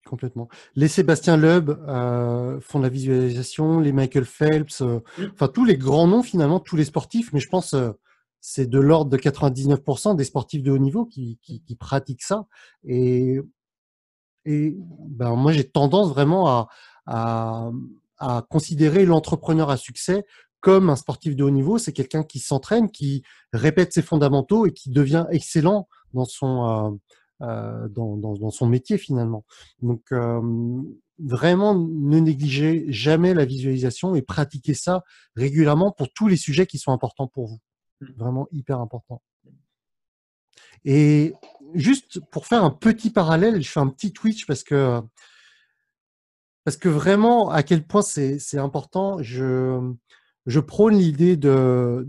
Complètement. 0.08 0.48
Les 0.74 0.88
Sébastien 0.88 1.36
Loeb 1.36 1.68
euh, 1.68 2.58
font 2.60 2.78
de 2.78 2.84
la 2.84 2.88
visualisation, 2.88 3.78
les 3.78 3.92
Michael 3.92 4.24
Phelps, 4.24 4.80
euh, 4.80 5.00
enfin 5.34 5.48
tous 5.48 5.66
les 5.66 5.76
grands 5.76 6.06
noms 6.06 6.22
finalement, 6.22 6.60
tous 6.60 6.76
les 6.76 6.86
sportifs, 6.86 7.30
mais 7.34 7.40
je 7.40 7.48
pense 7.50 7.74
euh, 7.74 7.90
c'est 8.40 8.70
de 8.70 8.78
l'ordre 8.78 9.10
de 9.10 9.18
99% 9.18 10.16
des 10.16 10.24
sportifs 10.24 10.62
de 10.62 10.70
haut 10.70 10.78
niveau 10.78 11.04
qui, 11.04 11.38
qui, 11.42 11.60
qui 11.60 11.76
pratiquent 11.76 12.22
ça. 12.22 12.46
Et, 12.84 13.38
et 14.46 14.74
ben, 14.78 15.36
moi 15.36 15.52
j'ai 15.52 15.68
tendance 15.68 16.08
vraiment 16.08 16.48
à, 16.48 16.68
à, 17.04 17.70
à 18.16 18.46
considérer 18.48 19.04
l'entrepreneur 19.04 19.68
à 19.68 19.76
succès 19.76 20.24
comme 20.60 20.88
un 20.88 20.96
sportif 20.96 21.36
de 21.36 21.44
haut 21.44 21.50
niveau. 21.50 21.76
C'est 21.76 21.92
quelqu'un 21.92 22.22
qui 22.22 22.38
s'entraîne, 22.38 22.90
qui 22.90 23.22
répète 23.52 23.92
ses 23.92 24.02
fondamentaux 24.02 24.64
et 24.64 24.72
qui 24.72 24.88
devient 24.88 25.26
excellent 25.30 25.86
dans 26.14 26.24
son 26.24 26.64
euh, 26.64 26.96
dans, 27.40 28.16
dans, 28.16 28.34
dans, 28.34 28.50
son 28.50 28.66
métier 28.66 28.98
finalement. 28.98 29.44
Donc 29.80 30.12
euh, 30.12 30.40
vraiment 31.18 31.74
ne 31.74 32.18
négligez 32.18 32.86
jamais 32.88 33.34
la 33.34 33.44
visualisation 33.44 34.14
et 34.14 34.22
pratiquez 34.22 34.74
ça 34.74 35.04
régulièrement 35.36 35.92
pour 35.92 36.12
tous 36.12 36.28
les 36.28 36.36
sujets 36.36 36.66
qui 36.66 36.78
sont 36.78 36.92
importants 36.92 37.28
pour 37.28 37.46
vous. 37.46 37.58
Mmh. 38.00 38.06
Vraiment 38.16 38.48
hyper 38.52 38.80
important. 38.80 39.22
Et 40.84 41.34
juste 41.74 42.20
pour 42.30 42.46
faire 42.46 42.64
un 42.64 42.70
petit 42.70 43.10
parallèle, 43.10 43.62
je 43.62 43.70
fais 43.70 43.80
un 43.80 43.88
petit 43.88 44.12
twitch 44.12 44.46
parce 44.46 44.62
que 44.62 45.00
parce 46.64 46.76
que 46.76 46.88
vraiment 46.88 47.50
à 47.50 47.62
quel 47.62 47.86
point 47.86 48.02
c'est 48.02 48.58
important. 48.58 49.22
Je 49.22 49.94
je 50.46 50.60
prône 50.60 50.96
l'idée 50.96 51.36
de 51.36 52.08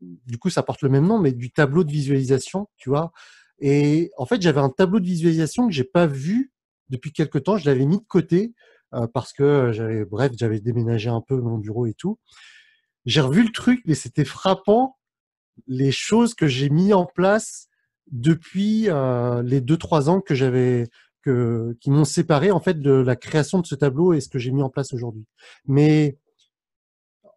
du 0.00 0.38
coup 0.38 0.50
ça 0.50 0.62
porte 0.62 0.82
le 0.82 0.88
même 0.88 1.06
nom, 1.06 1.18
mais 1.18 1.32
du 1.32 1.50
tableau 1.50 1.84
de 1.84 1.92
visualisation, 1.92 2.68
tu 2.76 2.88
vois, 2.88 3.12
et 3.60 4.10
en 4.16 4.26
fait, 4.26 4.42
j'avais 4.42 4.60
un 4.60 4.70
tableau 4.70 5.00
de 5.00 5.06
visualisation 5.06 5.66
que 5.66 5.72
j'ai 5.72 5.84
pas 5.84 6.06
vu 6.06 6.52
depuis 6.90 7.12
quelque 7.12 7.38
temps. 7.38 7.56
Je 7.56 7.66
l'avais 7.66 7.86
mis 7.86 7.98
de 7.98 8.04
côté 8.06 8.54
euh, 8.94 9.06
parce 9.06 9.32
que 9.32 9.70
j'avais, 9.72 10.04
bref, 10.04 10.32
j'avais 10.36 10.60
déménagé 10.60 11.08
un 11.08 11.20
peu 11.20 11.40
mon 11.40 11.58
bureau 11.58 11.86
et 11.86 11.94
tout. 11.94 12.18
j'ai 13.06 13.20
revu 13.20 13.42
le 13.42 13.52
truc, 13.52 13.82
mais 13.86 13.94
c'était 13.94 14.24
frappant 14.24 14.96
les 15.66 15.92
choses 15.92 16.34
que 16.34 16.46
j'ai 16.46 16.68
mis 16.70 16.92
en 16.92 17.06
place 17.06 17.68
depuis 18.10 18.90
euh, 18.90 19.42
les 19.42 19.60
deux 19.60 19.76
trois 19.76 20.10
ans 20.10 20.20
que 20.20 20.34
j'avais 20.34 20.88
que 21.22 21.76
qui 21.80 21.90
m'ont 21.90 22.04
séparé 22.04 22.50
en 22.50 22.60
fait 22.60 22.80
de 22.80 22.90
la 22.90 23.16
création 23.16 23.60
de 23.60 23.66
ce 23.66 23.74
tableau 23.74 24.12
et 24.12 24.20
ce 24.20 24.28
que 24.28 24.38
j'ai 24.38 24.50
mis 24.50 24.62
en 24.62 24.68
place 24.68 24.92
aujourd'hui. 24.92 25.24
Mais 25.66 26.18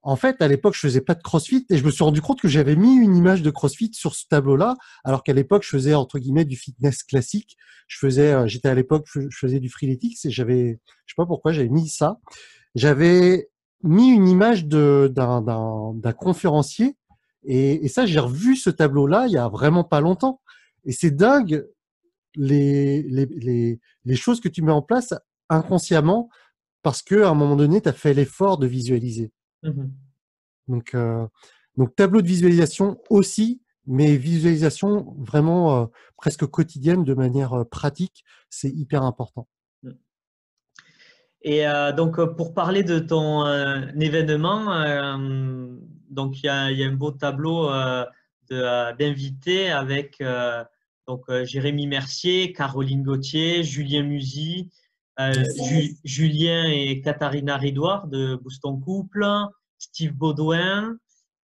en 0.08 0.16
fait, 0.16 0.42
à 0.42 0.48
l'époque, 0.48 0.74
je 0.74 0.80
faisais 0.80 1.02
pas 1.02 1.16
de 1.16 1.22
CrossFit 1.22 1.66
et 1.70 1.78
je 1.78 1.84
me 1.84 1.92
suis 1.92 2.02
rendu 2.02 2.22
compte 2.22 2.40
que 2.40 2.48
j'avais 2.48 2.78
mis 2.78 2.96
une 2.96 3.18
image 3.18 3.42
de 3.42 3.50
CrossFit 3.50 3.92
sur 3.94 4.16
ce 4.16 4.26
tableau-là, 4.30 4.78
alors 5.04 5.22
qu'à 5.22 5.34
l'époque, 5.34 5.64
je 5.64 5.70
faisais 5.70 5.96
entre 5.96 6.18
guillemets 6.18 6.46
du 6.46 6.56
fitness 6.56 7.04
classique. 7.04 7.58
Je 7.90 7.98
faisais, 7.98 8.32
euh, 8.32 8.48
j'étais 8.48 8.70
à 8.70 8.74
l'époque, 8.74 9.06
je 9.14 9.28
faisais 9.38 9.60
du 9.60 9.68
freeletics 9.68 10.24
et 10.24 10.32
j'avais, 10.32 10.80
je 11.06 11.14
sais 11.14 11.16
pas 11.18 11.26
pourquoi, 11.26 11.52
j'avais 11.52 11.68
mis 11.68 11.90
ça. 11.90 12.22
J'avais 12.74 13.50
mis 13.84 14.08
une 14.08 14.30
image 14.30 14.66
d'un 14.66 15.10
d'un 15.12 16.14
conférencier 16.14 16.96
et, 17.44 17.86
ça, 17.90 18.06
j'ai 18.06 18.20
revu 18.20 18.56
ce 18.56 18.70
tableau-là 18.70 19.26
il 19.28 19.34
y 19.34 19.38
a 19.38 19.50
vraiment 19.50 19.84
pas 19.84 20.00
longtemps. 20.00 20.40
Et 20.86 20.94
c'est 20.94 21.12
dingue 21.12 21.68
les, 22.36 23.04
les, 23.04 23.26
les, 23.26 23.82
les 24.06 24.16
choses 24.16 24.40
que 24.40 24.48
tu 24.48 24.62
mets 24.62 24.72
en 24.72 24.82
place 24.82 25.14
inconsciemment 25.50 26.30
parce 26.82 27.02
que 27.02 27.24
à 27.24 27.30
un 27.30 27.34
moment 27.34 27.58
donné, 27.58 27.82
tu 27.82 27.90
as 27.90 27.94
fait 27.94 28.14
l'effort 28.14 28.58
de 28.58 28.68
visualiser. 28.68 29.34
Mmh 29.64 29.88
donc, 30.68 30.96
euh, 30.96 31.26
donc, 31.78 31.96
tableau 31.96 32.22
de 32.22 32.28
visualisation 32.28 33.00
aussi, 33.10 33.62
mais 33.86 34.18
visualisation 34.18 35.16
vraiment 35.18 35.84
euh, 35.84 35.86
presque 36.18 36.46
quotidienne 36.46 37.06
de 37.06 37.14
manière 37.14 37.54
euh, 37.54 37.64
pratique, 37.64 38.26
c'est 38.50 38.70
hyper 38.70 39.04
important. 39.04 39.48
Mmh. 39.84 39.92
Et 41.44 41.64
donc, 41.96 42.22
pour 42.36 42.54
parler 42.54 42.84
de 42.84 43.00
ton 43.00 43.46
événement, 43.98 44.66
donc 46.10 46.44
il 46.44 46.48
y, 46.48 46.50
a, 46.50 46.72
y, 46.72 46.84
a 46.84 46.88
un 46.88 46.94
beau 46.94 47.12
tableau 47.12 47.70
d'invités 48.50 49.70
avec 49.70 50.22
donc, 51.08 51.24
Jérémy 51.44 51.88
Mercier, 51.88 52.52
Caroline 52.52 53.04
Gauthier, 53.04 53.64
Julien 53.64 54.04
Musy, 54.04 54.70
Julien 56.04 56.66
et 56.66 57.02
Katharina 57.02 57.58
Ridoir 57.58 58.08
de 58.08 58.36
Booston 58.36 58.80
Couple, 58.80 59.26
Steve 59.80 60.14
Baudouin 60.14 60.98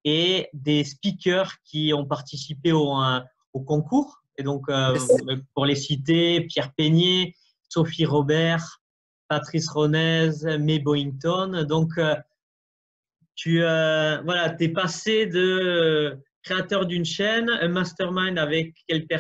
et 0.03 0.49
des 0.53 0.83
speakers 0.83 1.55
qui 1.63 1.93
ont 1.93 2.05
participé 2.05 2.71
au, 2.71 2.93
au 3.53 3.61
concours. 3.61 4.23
Et 4.37 4.43
donc, 4.43 4.69
euh, 4.69 4.97
pour 5.53 5.65
les 5.65 5.75
citer, 5.75 6.41
Pierre 6.41 6.73
Peignet, 6.73 7.35
Sophie 7.69 8.05
Robert, 8.05 8.81
Patrice 9.27 9.69
Ronez, 9.69 10.31
May 10.59 10.79
Boyington. 10.79 11.65
Donc, 11.67 11.97
euh, 11.97 12.15
tu 13.35 13.63
euh, 13.63 14.21
voilà, 14.23 14.55
es 14.59 14.69
passé 14.69 15.27
de 15.27 16.17
créateur 16.41 16.85
d'une 16.85 17.05
chaîne, 17.05 17.49
un 17.49 17.67
mastermind 17.69 18.37
avec 18.37 18.75
quelques, 18.87 19.15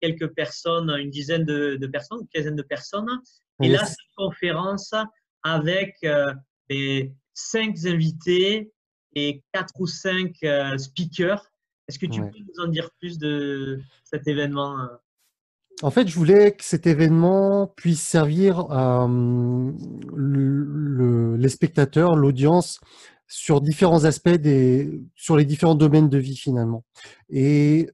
quelques 0.00 0.28
personnes, 0.34 0.90
une 0.90 1.10
dizaine 1.10 1.44
de, 1.44 1.76
de, 1.76 1.86
personnes, 1.86 2.20
une 2.20 2.28
quinzaine 2.28 2.56
de 2.56 2.62
personnes, 2.62 3.08
et 3.62 3.68
là, 3.68 3.84
cette 3.84 3.96
conférence 4.16 4.92
avec 5.42 6.04
des 6.68 7.12
cinq 7.34 7.76
invités 7.84 8.72
et 9.14 9.42
quatre 9.52 9.72
ou 9.78 9.86
cinq 9.86 10.34
euh, 10.42 10.76
speakers. 10.78 11.44
Est-ce 11.88 11.98
que 11.98 12.06
tu 12.06 12.20
peux 12.20 12.38
nous 12.38 12.64
en 12.64 12.68
dire 12.68 12.90
plus 12.98 13.18
de 13.18 13.80
cet 14.04 14.26
événement 14.26 14.80
euh? 14.80 14.86
En 15.82 15.90
fait, 15.90 16.08
je 16.08 16.16
voulais 16.16 16.52
que 16.52 16.64
cet 16.64 16.86
événement 16.86 17.66
puisse 17.66 18.02
servir 18.02 18.66
les 20.16 21.48
spectateurs, 21.50 22.16
l'audience, 22.16 22.80
sur 23.28 23.60
différents 23.60 24.04
aspects 24.04 24.30
des, 24.30 25.02
sur 25.14 25.36
les 25.36 25.44
différents 25.44 25.74
domaines 25.74 26.08
de 26.08 26.16
vie 26.16 26.36
finalement. 26.36 26.82
Et 27.28 27.90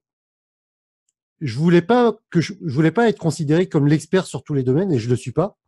je 1.42 1.58
voulais 1.58 1.82
pas 1.82 2.16
que 2.30 2.40
je, 2.40 2.54
je 2.64 2.74
voulais 2.74 2.92
pas 2.92 3.08
être 3.08 3.18
considéré 3.18 3.68
comme 3.68 3.86
l'expert 3.86 4.26
sur 4.26 4.44
tous 4.44 4.54
les 4.54 4.62
domaines 4.62 4.92
et 4.92 4.98
je 4.98 5.10
le 5.10 5.16
suis 5.16 5.32
pas. 5.32 5.58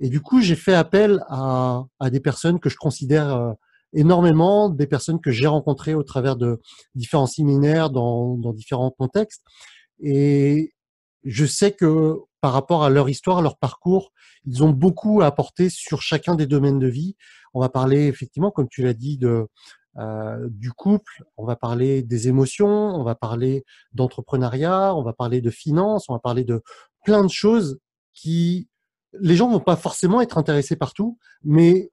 Et 0.00 0.08
du 0.08 0.20
coup, 0.20 0.40
j'ai 0.40 0.56
fait 0.56 0.74
appel 0.74 1.24
à, 1.28 1.84
à, 1.98 2.10
des 2.10 2.20
personnes 2.20 2.60
que 2.60 2.68
je 2.68 2.76
considère 2.76 3.34
euh, 3.34 3.52
énormément, 3.94 4.68
des 4.68 4.86
personnes 4.86 5.20
que 5.20 5.30
j'ai 5.30 5.46
rencontrées 5.46 5.94
au 5.94 6.02
travers 6.02 6.36
de 6.36 6.60
différents 6.94 7.26
séminaires 7.26 7.90
dans, 7.90 8.36
dans 8.36 8.52
différents 8.52 8.90
contextes. 8.90 9.42
Et 10.00 10.74
je 11.24 11.46
sais 11.46 11.72
que 11.72 12.16
par 12.40 12.52
rapport 12.52 12.84
à 12.84 12.90
leur 12.90 13.08
histoire, 13.08 13.40
leur 13.40 13.56
parcours, 13.56 14.12
ils 14.44 14.62
ont 14.62 14.70
beaucoup 14.70 15.22
à 15.22 15.26
apporter 15.26 15.70
sur 15.70 16.02
chacun 16.02 16.34
des 16.34 16.46
domaines 16.46 16.78
de 16.78 16.88
vie. 16.88 17.16
On 17.54 17.60
va 17.60 17.70
parler 17.70 18.06
effectivement, 18.06 18.50
comme 18.50 18.68
tu 18.68 18.82
l'as 18.82 18.92
dit, 18.92 19.16
de 19.16 19.46
euh, 19.98 20.48
du 20.50 20.72
couple, 20.72 21.24
on 21.36 21.44
va 21.44 21.56
parler 21.56 22.02
des 22.02 22.28
émotions, 22.28 22.66
on 22.68 23.04
va 23.04 23.14
parler 23.14 23.64
d'entrepreneuriat, 23.92 24.94
on 24.94 25.02
va 25.02 25.12
parler 25.12 25.40
de 25.40 25.50
finances, 25.50 26.08
on 26.08 26.14
va 26.14 26.18
parler 26.18 26.44
de 26.44 26.62
plein 27.04 27.22
de 27.22 27.30
choses 27.30 27.78
qui 28.12 28.68
les 29.20 29.36
gens 29.36 29.48
vont 29.48 29.60
pas 29.60 29.76
forcément 29.76 30.20
être 30.20 30.38
intéressés 30.38 30.74
partout, 30.74 31.18
mais 31.44 31.90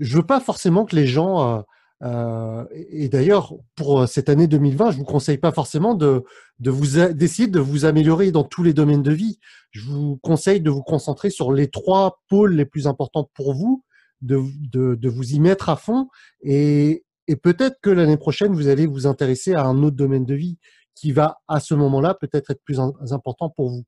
je 0.00 0.16
veux 0.16 0.26
pas 0.26 0.40
forcément 0.40 0.84
que 0.84 0.96
les 0.96 1.06
gens 1.06 1.58
euh, 1.58 1.62
euh, 2.02 2.64
et 2.72 3.08
d'ailleurs 3.08 3.54
pour 3.76 4.08
cette 4.08 4.28
année 4.28 4.48
2020, 4.48 4.90
je 4.90 4.98
vous 4.98 5.04
conseille 5.04 5.38
pas 5.38 5.52
forcément 5.52 5.94
de, 5.94 6.24
de 6.58 6.70
vous 6.70 6.98
d'essayer 7.12 7.48
de 7.48 7.60
vous 7.60 7.84
améliorer 7.84 8.32
dans 8.32 8.44
tous 8.44 8.62
les 8.62 8.74
domaines 8.74 9.02
de 9.02 9.12
vie. 9.12 9.38
Je 9.70 9.84
vous 9.84 10.18
conseille 10.18 10.60
de 10.60 10.70
vous 10.70 10.82
concentrer 10.82 11.30
sur 11.30 11.52
les 11.52 11.68
trois 11.68 12.20
pôles 12.28 12.54
les 12.54 12.66
plus 12.66 12.86
importants 12.86 13.30
pour 13.34 13.54
vous, 13.54 13.84
de, 14.24 14.42
de, 14.70 14.94
de 14.94 15.08
vous 15.08 15.34
y 15.34 15.40
mettre 15.40 15.68
à 15.68 15.76
fond 15.76 16.08
et, 16.42 17.04
et 17.28 17.36
peut-être 17.36 17.76
que 17.82 17.90
l'année 17.90 18.16
prochaine 18.16 18.54
vous 18.54 18.68
allez 18.68 18.86
vous 18.86 19.06
intéresser 19.06 19.54
à 19.54 19.64
un 19.64 19.82
autre 19.82 19.96
domaine 19.96 20.24
de 20.24 20.34
vie 20.34 20.58
qui 20.94 21.12
va 21.12 21.38
à 21.48 21.60
ce 21.60 21.74
moment-là 21.74 22.14
peut-être 22.14 22.50
être 22.50 22.62
plus 22.64 22.78
important 22.78 23.50
pour 23.50 23.70
vous. 23.70 23.84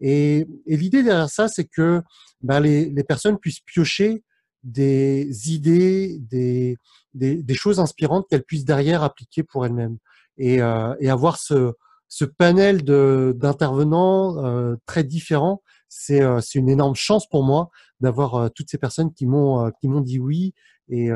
Et, 0.00 0.46
l'idée 0.66 1.02
derrière 1.02 1.30
ça, 1.30 1.48
c'est 1.48 1.64
que 1.64 2.02
ben, 2.42 2.60
les, 2.60 2.90
les, 2.90 3.04
personnes 3.04 3.38
puissent 3.38 3.60
piocher 3.60 4.22
des 4.62 5.52
idées, 5.52 6.18
des, 6.20 6.76
des, 7.12 7.42
des 7.42 7.54
choses 7.54 7.80
inspirantes 7.80 8.26
qu'elles 8.28 8.44
puissent 8.44 8.64
derrière 8.64 9.02
appliquer 9.02 9.42
pour 9.42 9.66
elles-mêmes 9.66 9.98
et, 10.36 10.60
euh, 10.62 10.94
et, 11.00 11.10
avoir 11.10 11.38
ce, 11.38 11.72
ce 12.08 12.24
panel 12.24 12.82
d'intervenants 12.82 14.44
euh, 14.44 14.76
très 14.86 15.04
différents. 15.04 15.62
C'est 15.96 16.22
euh, 16.22 16.40
une 16.56 16.68
énorme 16.68 16.96
chance 16.96 17.28
pour 17.28 17.44
moi 17.44 17.70
d'avoir 18.00 18.34
euh, 18.34 18.48
toutes 18.48 18.68
ces 18.68 18.78
personnes 18.78 19.14
qui 19.14 19.26
m'ont 19.26 19.64
euh, 19.64 19.70
qui 19.80 19.86
m'ont 19.86 20.00
dit 20.00 20.18
oui 20.18 20.52
et, 20.88 21.08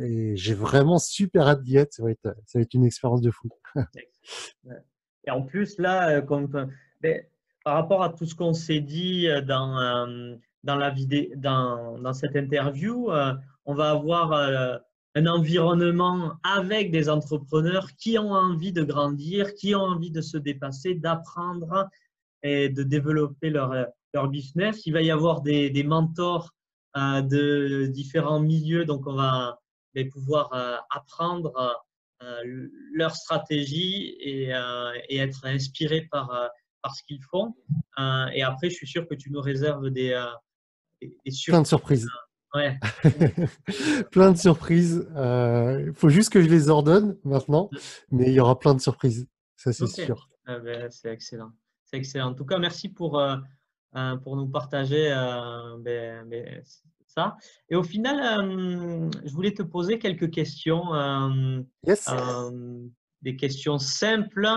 et 0.00 0.36
j'ai 0.36 0.52
vraiment 0.52 0.98
super 0.98 1.48
hâte 1.48 1.62
d'y 1.62 1.78
être. 1.78 1.94
Ça 1.94 2.02
va 2.02 2.10
être 2.10 2.36
ça 2.44 2.58
va 2.58 2.62
être 2.62 2.74
une 2.74 2.84
expérience 2.84 3.22
de 3.22 3.30
fou. 3.30 3.48
et 5.24 5.30
en 5.30 5.42
plus 5.42 5.78
là, 5.78 6.20
comme 6.20 6.48
ben, 7.00 7.22
par 7.64 7.74
rapport 7.74 8.02
à 8.02 8.10
tout 8.10 8.26
ce 8.26 8.34
qu'on 8.34 8.52
s'est 8.52 8.80
dit 8.80 9.26
dans, 9.46 10.06
dans, 10.62 10.76
la 10.76 10.90
vidéo, 10.90 11.30
dans, 11.36 11.98
dans 11.98 12.12
cette 12.12 12.36
interview, 12.36 13.08
on 13.64 13.74
va 13.74 13.90
avoir 13.92 14.32
un 15.14 15.26
environnement 15.26 16.34
avec 16.42 16.90
des 16.90 17.08
entrepreneurs 17.08 17.94
qui 17.96 18.18
ont 18.18 18.32
envie 18.32 18.72
de 18.72 18.82
grandir, 18.82 19.54
qui 19.54 19.74
ont 19.74 19.84
envie 19.84 20.10
de 20.10 20.20
se 20.20 20.36
dépasser, 20.36 20.94
d'apprendre 20.94 21.88
et 22.42 22.68
de 22.68 22.82
développer 22.82 23.48
leur, 23.48 23.72
leur 24.14 24.28
business. 24.28 24.86
Il 24.86 24.92
va 24.92 25.02
y 25.02 25.10
avoir 25.10 25.42
des, 25.42 25.70
des 25.70 25.84
mentors 25.84 26.50
de 26.96 27.86
différents 27.86 28.40
milieux, 28.40 28.84
donc 28.84 29.06
on 29.06 29.14
va 29.14 29.58
pouvoir 30.12 30.84
apprendre 30.90 31.52
leur 32.92 33.14
stratégie 33.14 34.16
et, 34.20 34.52
et 35.08 35.18
être 35.18 35.46
inspiré 35.46 36.08
par, 36.10 36.50
parce 36.82 37.02
qu'ils 37.02 37.22
font. 37.22 37.54
Euh, 37.98 38.26
et 38.32 38.42
après, 38.42 38.70
je 38.70 38.74
suis 38.74 38.86
sûr 38.86 39.06
que 39.08 39.14
tu 39.14 39.30
nous 39.30 39.40
réserves 39.40 39.90
des, 39.90 40.12
euh, 40.12 40.26
des, 41.02 41.32
Plein 41.46 41.62
de 41.62 41.66
surprises. 41.66 42.08
Ouais. 42.54 42.78
plein 44.10 44.32
de 44.32 44.38
surprises. 44.38 45.06
Il 45.10 45.16
euh, 45.16 45.92
faut 45.92 46.08
juste 46.08 46.32
que 46.32 46.42
je 46.42 46.48
les 46.48 46.70
ordonne 46.70 47.18
maintenant, 47.24 47.68
mais 48.10 48.28
il 48.28 48.32
y 48.32 48.40
aura 48.40 48.58
plein 48.58 48.74
de 48.74 48.80
surprises. 48.80 49.28
Ça, 49.56 49.72
c'est 49.72 49.86
sûr. 49.86 50.28
Ah 50.46 50.58
ben, 50.58 50.88
c'est 50.90 51.12
excellent. 51.12 51.50
C'est 51.84 51.98
excellent. 51.98 52.28
En 52.28 52.34
tout 52.34 52.46
cas, 52.46 52.58
merci 52.58 52.88
pour, 52.88 53.22
pour 54.22 54.36
nous 54.36 54.48
partager 54.48 55.08
ben, 55.80 56.26
ben, 56.28 56.62
ça. 57.06 57.36
Et 57.68 57.76
au 57.76 57.82
final, 57.82 59.10
je 59.24 59.32
voulais 59.32 59.52
te 59.52 59.62
poser 59.62 59.98
quelques 59.98 60.30
questions. 60.30 60.82
Yes. 61.84 62.08
des 63.22 63.36
questions 63.36 63.78
simples 63.78 64.48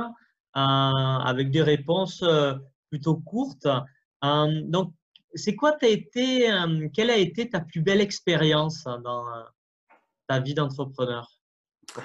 euh, 0.58 0.60
avec 0.60 1.50
des 1.50 1.62
réponses 1.62 2.24
euh, 2.24 2.56
plutôt 2.90 3.16
courtes. 3.16 3.68
Euh, 4.26 4.62
donc, 4.66 4.94
c'est 5.34 5.56
quoi 5.56 5.78
as 5.82 5.88
été, 5.88 6.52
quelle 6.94 7.10
a 7.10 7.16
été 7.16 7.50
ta 7.50 7.62
plus 7.62 7.80
belle 7.80 8.02
expérience 8.02 8.84
dans 8.84 9.24
ta 10.28 10.42
vie 10.42 10.54
d'entrepreneur? 10.54 11.32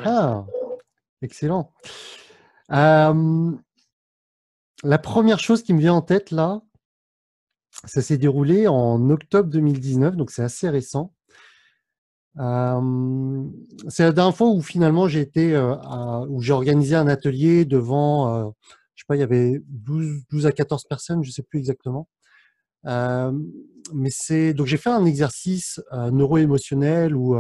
Ah, 0.05 0.45
excellent. 1.23 1.73
la 2.69 3.13
première 5.03 5.41
chose 5.41 5.65
qui 5.65 5.75
me 5.75 5.81
vient 5.81 5.95
en 5.95 6.03
tête 6.03 6.31
là, 6.31 6.63
ça 7.85 8.03
s'est 8.03 8.19
déroulé 8.19 8.67
en 8.67 9.11
octobre 9.11 9.51
2019, 9.51 10.17
donc 10.17 10.31
c'est 10.31 10.43
assez 10.43 10.69
récent. 10.69 11.13
Euh, 12.39 13.45
c'est 13.89 14.05
la 14.05 14.13
dernière 14.13 14.37
fois 14.37 14.49
où 14.49 14.61
finalement 14.61 15.09
j'ai 15.09 15.21
été, 15.21 15.55
euh, 15.55 15.75
où 16.29 16.43
j'ai 16.43 16.53
organisé 16.53 16.95
un 16.95 17.09
atelier 17.09 17.65
devant, 17.65 18.35
euh, 18.35 18.51
je 18.95 19.03
sais 19.03 19.07
pas, 19.09 19.17
il 19.17 19.21
y 19.21 19.23
avait 19.23 19.63
12, 19.69 20.23
12 20.31 20.47
à 20.47 20.53
14 20.53 20.85
personnes, 20.85 21.25
je 21.25 21.31
sais 21.31 21.43
plus 21.43 21.59
exactement. 21.59 22.09
mais 22.85 24.11
c'est 24.11 24.55
donc 24.55 24.67
j'ai 24.67 24.77
fait 24.77 24.91
un 24.91 25.05
exercice 25.05 25.81
neuro-émotionnel 26.13 27.17
où, 27.17 27.37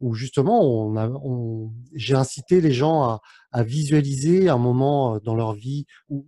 où 0.00 0.14
justement 0.14 0.60
on 0.94 1.72
j'ai 1.94 2.14
incité 2.14 2.60
les 2.60 2.72
gens 2.72 3.02
à, 3.04 3.20
à, 3.52 3.62
visualiser 3.62 4.48
un 4.48 4.58
moment 4.58 5.18
dans 5.20 5.34
leur 5.34 5.54
vie 5.54 5.86
ou 6.08 6.26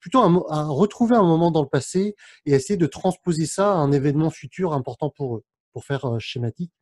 plutôt 0.00 0.20
à, 0.48 0.64
retrouver 0.64 1.16
un 1.16 1.22
moment 1.22 1.50
dans 1.50 1.62
le 1.62 1.68
passé 1.68 2.14
et 2.46 2.52
essayer 2.52 2.76
de 2.76 2.86
transposer 2.86 3.46
ça 3.46 3.72
à 3.72 3.76
un 3.76 3.92
événement 3.92 4.30
futur 4.30 4.72
important 4.72 5.10
pour 5.10 5.36
eux, 5.36 5.44
pour 5.72 5.84
faire 5.84 6.16
schématique. 6.18 6.72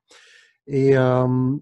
Et, 0.66 0.96
euh, 0.96 1.56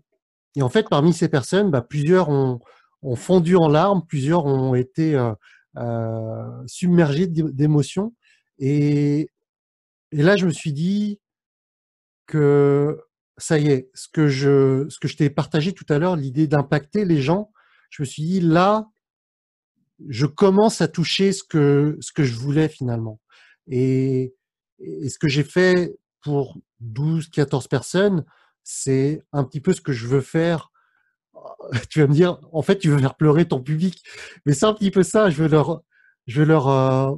et, 0.57 0.62
en 0.62 0.68
fait, 0.68 0.88
parmi 0.88 1.12
ces 1.12 1.28
personnes, 1.28 1.70
bah, 1.70 1.82
plusieurs 1.82 2.28
ont, 2.28 2.61
ont, 3.02 3.16
fondu 3.16 3.57
en 3.57 3.68
larmes, 3.68 4.04
plusieurs 4.07 4.44
ont 4.46 4.74
été 4.74 5.14
euh, 5.14 5.32
euh, 5.76 6.66
submergés 6.66 7.26
d'émotions. 7.28 8.14
Et, 8.59 9.30
et 10.12 10.22
là, 10.22 10.36
je 10.36 10.46
me 10.46 10.50
suis 10.52 10.72
dit 10.72 11.20
que 12.26 13.00
ça 13.38 13.59
y 13.59 13.68
est, 13.68 13.90
ce 13.94 14.09
que 14.09 14.28
je, 14.28 14.88
ce 14.88 14.98
que 14.98 15.09
je 15.09 15.16
t'ai 15.16 15.30
partagé 15.30 15.72
tout 15.72 15.86
à 15.88 15.98
l'heure, 15.98 16.16
l'idée 16.16 16.46
d'impacter 16.46 17.04
les 17.04 17.20
gens, 17.20 17.52
je 17.90 18.02
me 18.02 18.07
suis 18.07 18.22
dit 18.22 18.40
là, 18.40 18.88
je 20.09 20.26
commence 20.26 20.80
à 20.80 20.88
toucher 20.88 21.32
ce 21.32 21.42
que, 21.42 21.97
ce 22.01 22.12
que 22.12 22.24
je 22.24 22.34
voulais 22.34 22.68
finalement. 22.68 23.20
Et, 23.68 24.34
et 24.78 25.09
ce 25.09 25.18
que 25.18 25.28
j'ai 25.28 25.44
fait 25.44 25.97
pour 26.20 26.59
12, 26.80 27.28
14 27.30 27.68
personnes, 27.68 28.24
c'est 28.62 29.22
un 29.32 29.44
petit 29.44 29.61
peu 29.61 29.72
ce 29.72 29.80
que 29.80 29.92
je 29.92 30.07
veux 30.07 30.20
faire. 30.20 30.70
Tu 31.90 32.01
vas 32.01 32.07
me 32.07 32.12
dire, 32.12 32.38
en 32.53 32.62
fait, 32.62 32.78
tu 32.78 32.88
veux 32.88 32.99
faire 32.99 33.14
pleurer 33.14 33.47
ton 33.47 33.61
public, 33.61 34.03
mais 34.44 34.53
c'est 34.53 34.66
un 34.66 34.74
petit 34.74 34.90
peu 34.90 35.03
ça. 35.03 35.30
Je 35.30 35.42
veux 35.42 35.49
leur, 35.49 35.82
je 36.26 36.40
veux 36.40 36.47
leur, 36.47 36.68
euh, 36.68 37.14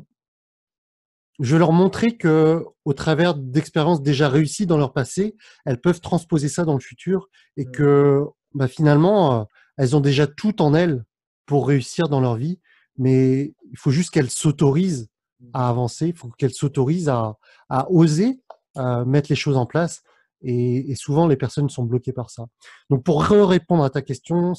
je 1.40 1.52
veux 1.52 1.58
leur 1.58 1.72
montrer 1.72 2.16
que, 2.16 2.64
au 2.84 2.92
travers 2.92 3.34
d'expériences 3.34 4.02
déjà 4.02 4.28
réussies 4.28 4.66
dans 4.66 4.76
leur 4.76 4.92
passé, 4.92 5.36
elles 5.64 5.80
peuvent 5.80 6.00
transposer 6.00 6.48
ça 6.48 6.64
dans 6.64 6.74
le 6.74 6.80
futur 6.80 7.28
et 7.56 7.64
mmh. 7.64 7.70
que, 7.72 8.24
bah, 8.54 8.68
finalement, 8.68 9.40
euh, 9.40 9.44
elles 9.76 9.96
ont 9.96 10.00
déjà 10.00 10.26
tout 10.26 10.60
en 10.62 10.74
elles 10.74 11.04
pour 11.46 11.68
réussir 11.68 12.08
dans 12.08 12.20
leur 12.20 12.36
vie, 12.36 12.60
mais 12.98 13.54
il 13.70 13.78
faut 13.78 13.90
juste 13.90 14.10
qu'elles 14.10 14.30
s'autorisent 14.30 15.08
à 15.52 15.68
avancer, 15.68 16.08
il 16.08 16.16
faut 16.16 16.28
qu'elles 16.30 16.52
s'autorisent 16.52 17.08
à, 17.08 17.36
à 17.68 17.90
oser 17.90 18.40
euh, 18.76 19.04
mettre 19.04 19.30
les 19.30 19.36
choses 19.36 19.56
en 19.56 19.66
place 19.66 20.02
et, 20.42 20.90
et, 20.90 20.94
souvent, 20.94 21.26
les 21.26 21.36
personnes 21.36 21.68
sont 21.68 21.84
bloquées 21.84 22.12
par 22.12 22.30
ça. 22.30 22.46
Donc, 22.90 23.02
pour 23.02 23.22
répondre 23.24 23.82
à 23.82 23.90
ta 23.90 24.02
question, 24.02 24.52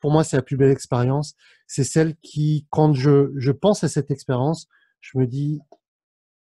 pour 0.00 0.10
moi, 0.10 0.24
c'est 0.24 0.36
la 0.36 0.42
plus 0.42 0.56
belle 0.56 0.70
expérience. 0.70 1.34
C'est 1.66 1.84
celle 1.84 2.16
qui, 2.22 2.66
quand 2.70 2.94
je, 2.94 3.32
je 3.36 3.52
pense 3.52 3.84
à 3.84 3.88
cette 3.88 4.10
expérience, 4.10 4.66
je 5.00 5.18
me 5.18 5.26
dis, 5.26 5.60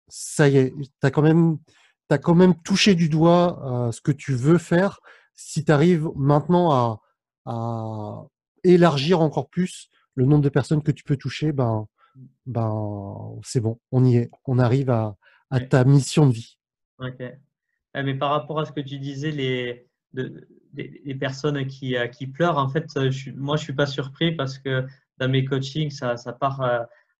ça 0.07 0.47
y 0.49 0.57
est, 0.57 0.73
tu 0.77 0.87
as 1.01 1.09
quand 1.09 1.23
même, 1.23 1.57
as 2.09 2.19
quand 2.19 2.35
même 2.35 2.55
touché 2.61 2.93
du 2.93 3.09
doigt 3.09 3.87
euh, 3.87 3.91
ce 3.91 4.01
que 4.01 4.11
tu 4.11 4.35
veux 4.35 4.59
faire. 4.59 4.99
Si 5.33 5.65
tu 5.65 5.71
arrives 5.71 6.07
maintenant 6.15 6.71
à, 6.71 7.01
à 7.45 8.25
élargir 8.63 9.21
encore 9.21 9.49
plus 9.49 9.89
le 10.15 10.25
nombre 10.25 10.43
de 10.43 10.49
personnes 10.49 10.81
que 10.81 10.91
tu 10.91 11.03
peux 11.03 11.17
toucher, 11.17 11.51
ben, 11.51 11.87
ben, 12.45 13.39
c'est 13.43 13.59
bon, 13.59 13.79
on 13.91 14.03
y 14.03 14.17
est. 14.17 14.31
On 14.45 14.59
arrive 14.59 14.89
à, 14.89 15.15
à 15.49 15.59
ta 15.59 15.83
mission 15.83 16.27
de 16.27 16.33
vie. 16.33 16.57
Okay. 16.99 17.33
Eh, 17.93 18.03
mais 18.03 18.15
par 18.15 18.31
rapport 18.31 18.59
à 18.59 18.65
ce 18.65 18.71
que 18.71 18.81
tu 18.81 18.97
disais, 18.99 19.31
les, 19.31 19.87
les 20.13 21.15
personnes 21.15 21.65
qui, 21.67 21.95
euh, 21.95 22.07
qui, 22.07 22.27
pleurent, 22.27 22.57
en 22.57 22.69
fait, 22.69 22.87
je, 23.09 23.31
moi, 23.31 23.57
je 23.57 23.61
ne 23.61 23.65
suis 23.65 23.73
pas 23.73 23.85
surpris 23.85 24.33
parce 24.33 24.57
que 24.57 24.85
dans 25.17 25.29
mes 25.29 25.45
coachings, 25.45 25.91
ça, 25.91 26.17
ça 26.17 26.33
part 26.33 26.61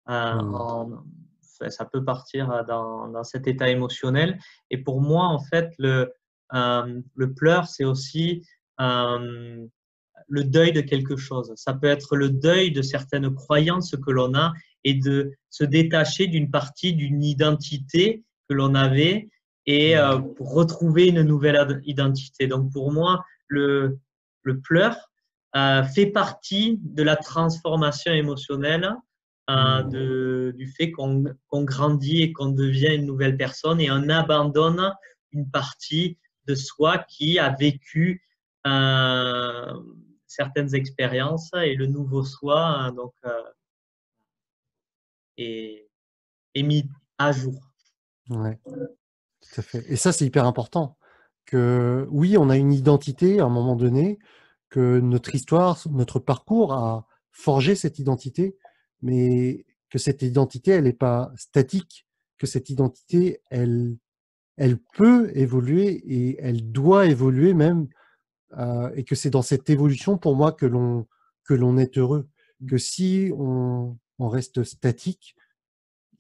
euh, 0.10 0.42
mmh. 0.42 1.70
ça 1.70 1.86
peut 1.86 2.04
partir 2.04 2.64
dans, 2.66 3.08
dans, 3.08 3.24
cet 3.24 3.48
état 3.48 3.70
émotionnel. 3.70 4.38
Et 4.70 4.78
pour 4.78 5.02
moi, 5.02 5.26
en 5.26 5.40
fait, 5.40 5.74
le, 5.78 6.14
euh, 6.54 7.02
le 7.16 7.34
pleur, 7.34 7.68
c'est 7.68 7.86
aussi 7.86 8.46
le 10.28 10.44
deuil 10.44 10.72
de 10.72 10.82
quelque 10.82 11.18
chose. 11.18 11.52
Ça 11.56 11.74
peut 11.74 11.88
être 11.88 12.16
le 12.16 12.30
deuil 12.30 12.72
de 12.72 12.82
certaines 12.82 13.34
croyances 13.34 13.96
que 13.96 14.12
l'on 14.12 14.34
a 14.36 14.54
et 14.84 14.94
de 14.94 15.34
se 15.50 15.64
détacher 15.64 16.28
d'une 16.28 16.52
partie 16.52 16.94
d'une 16.94 17.24
identité 17.24 18.24
que 18.50 18.56
l'on 18.56 18.76
avait 18.76 19.30
et 19.66 19.98
euh, 19.98 20.20
retrouver 20.40 21.08
une 21.08 21.24
nouvelle 21.24 21.82
identité. 21.86 22.48
Donc 22.48 22.72
pour 22.72 22.92
moi, 22.92 23.26
le, 23.48 23.98
le 24.44 24.60
pleur 24.60 25.10
euh, 25.56 25.84
fait 25.84 26.08
partie 26.08 26.80
de 26.82 27.04
la 27.04 27.16
transformation 27.16 28.14
émotionnelle, 28.14 28.96
euh, 29.50 30.52
du 30.54 30.68
fait 30.68 30.92
qu'on 30.92 31.24
grandit 31.52 32.24
et 32.24 32.34
qu'on 32.34 32.50
devient 32.50 32.96
une 32.96 33.06
nouvelle 33.06 33.38
personne 33.38 33.80
et 33.80 33.92
on 33.92 34.10
abandonne 34.10 34.92
une 35.32 35.50
partie 35.52 36.18
de 36.48 36.56
soi 36.56 36.98
qui 36.98 37.38
a 37.38 37.56
vécu 37.56 38.24
certaines 40.36 40.76
expériences 40.76 41.50
et 41.54 41.76
le 41.76 41.88
nouveau 41.88 42.24
soi 42.24 42.60
hein, 42.60 42.92
donc, 42.92 43.14
euh, 43.26 43.42
est, 45.38 45.88
mis 46.58 46.90
à 47.18 47.32
jour. 47.32 47.60
Ouais. 48.30 48.60
Et 49.88 49.96
ça, 49.96 50.12
c'est 50.12 50.26
hyper 50.26 50.46
important. 50.46 50.98
Que 51.46 52.08
oui, 52.10 52.38
on 52.38 52.50
a 52.50 52.58
une 52.58 52.74
identité 52.74 53.40
à 53.40 53.46
un 53.46 53.50
moment 53.50 53.76
donné, 53.76 54.18
que 54.70 55.00
notre 55.00 55.36
histoire, 55.36 55.80
notre 55.92 56.20
parcours 56.20 56.74
a 56.74 57.08
forgé 57.32 57.76
cette 57.76 58.00
identité, 58.00 58.58
mais 59.02 59.66
que 59.90 60.00
cette 60.00 60.24
identité, 60.24 60.72
elle 60.72 60.86
n'est 60.86 60.94
pas 60.94 61.32
statique, 61.36 62.08
que 62.38 62.48
cette 62.48 62.70
identité, 62.70 63.42
elle, 63.52 63.96
elle 64.58 64.78
peut 64.98 65.32
évoluer 65.36 66.02
et 66.08 66.38
elle 66.42 66.72
doit 66.72 67.06
évoluer 67.06 67.54
même, 67.54 67.88
euh, 68.58 68.92
et 68.96 69.04
que 69.04 69.16
c'est 69.16 69.30
dans 69.30 69.42
cette 69.42 69.70
évolution 69.70 70.18
pour 70.18 70.36
moi 70.36 70.52
que 70.52 70.66
l'on 70.66 71.08
que 71.44 71.54
l'on 71.54 71.78
est 71.78 71.98
heureux. 71.98 72.28
Que 72.68 72.78
si 72.78 73.32
on, 73.38 73.98
on 74.18 74.28
reste 74.30 74.64
statique, 74.64 75.36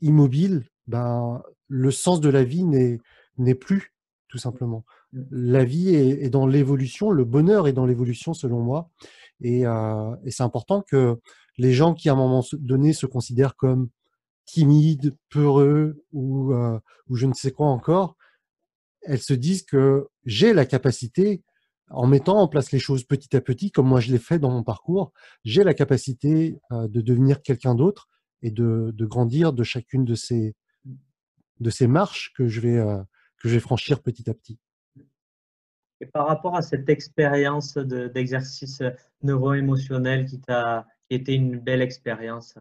immobile, 0.02 0.68
ben 0.88 1.42
le 1.68 1.92
sens 1.92 2.22
de 2.22 2.30
la 2.30 2.44
vie 2.44 2.64
n'est 2.64 3.00
n'est 3.38 3.56
plus, 3.56 3.94
tout 4.28 4.38
simplement. 4.38 4.86
Mmh. 5.14 5.24
La 5.32 5.64
vie 5.64 5.96
est, 5.96 6.30
dans 6.30 6.48
l'évolution, 6.48 7.12
le 7.12 7.26
bonheur 7.26 7.68
est 7.68 7.74
dans 7.74 7.86
l'évolution 7.86 8.34
selon 8.34 8.60
moi. 8.60 8.90
Euh, 9.44 10.16
et, 10.24 10.32
c'est 10.32 10.44
important 10.44 10.82
que 10.82 11.20
les 11.58 11.74
gens 11.74 11.94
qui 11.94 12.10
à 12.10 12.14
un 12.14 12.18
moment 12.18 12.44
donné 12.54 12.94
se 12.94 13.06
considèrent 13.06 13.56
comme 13.56 13.90
timides, 14.46 15.16
peureux 15.30 16.04
ou, 16.12 16.54
euh, 16.54 16.80
ou 17.10 17.16
je 17.16 17.26
ne 17.26 17.34
sais 17.34 17.52
quoi 17.52 17.68
encore, 17.68 18.16
elles 19.02 19.22
se 19.22 19.34
disent 19.34 19.64
que 19.64 20.08
j'ai 20.26 20.54
la 20.54 20.66
capacité, 20.66 21.44
en 21.90 22.08
mettant 22.08 22.38
en 22.38 22.48
place 22.48 22.72
les 22.72 22.80
choses 22.80 23.04
petit 23.04 23.36
à 23.36 23.42
petit, 23.42 23.72
comme 23.72 23.88
moi 23.88 24.00
je 24.00 24.12
l'ai 24.12 24.20
fait 24.20 24.40
dans 24.40 24.52
mon 24.52 24.64
parcours, 24.64 25.14
j'ai 25.44 25.64
la 25.64 25.74
capacité 25.74 26.60
euh, 26.72 26.88
de 26.88 27.02
devenir 27.02 27.42
quelqu'un 27.42 27.76
d'autre 27.76 28.10
et 28.42 28.52
de, 28.52 28.92
de, 28.94 29.06
grandir 29.06 29.54
de 29.54 29.64
chacune 29.64 30.06
de 30.06 30.16
ces, 30.16 30.56
de 31.60 31.70
ces 31.70 31.88
marches 31.88 32.34
que 32.36 32.48
je 32.48 32.62
vais, 32.62 32.84
que 33.38 33.50
je 33.50 33.56
vais 33.56 33.60
franchir 33.60 34.02
petit 34.02 34.30
à 34.30 34.34
petit. 34.34 34.60
Et 36.02 36.06
par 36.06 36.28
rapport 36.28 36.56
à 36.56 36.62
cette 36.62 36.90
expérience 36.90 37.78
d'exercice 37.78 38.84
neuro-émotionnel 39.24 40.26
qui 40.26 40.40
t'a 40.42 40.86
été 41.10 41.34
une 41.34 41.60
belle 41.60 41.82
expérience 41.82 42.56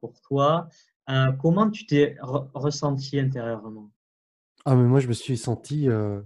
pour 0.00 0.20
toi, 0.20 0.68
euh, 1.10 1.32
comment 1.32 1.70
tu 1.70 1.86
t'es 1.86 2.16
ressenti 2.20 3.18
intérieurement? 3.18 3.90
Ah 4.64 4.74
mais 4.74 4.84
moi 4.84 5.00
je 5.00 5.08
me 5.08 5.12
suis 5.12 5.36
senti 5.36 5.88
euh, 5.88 6.20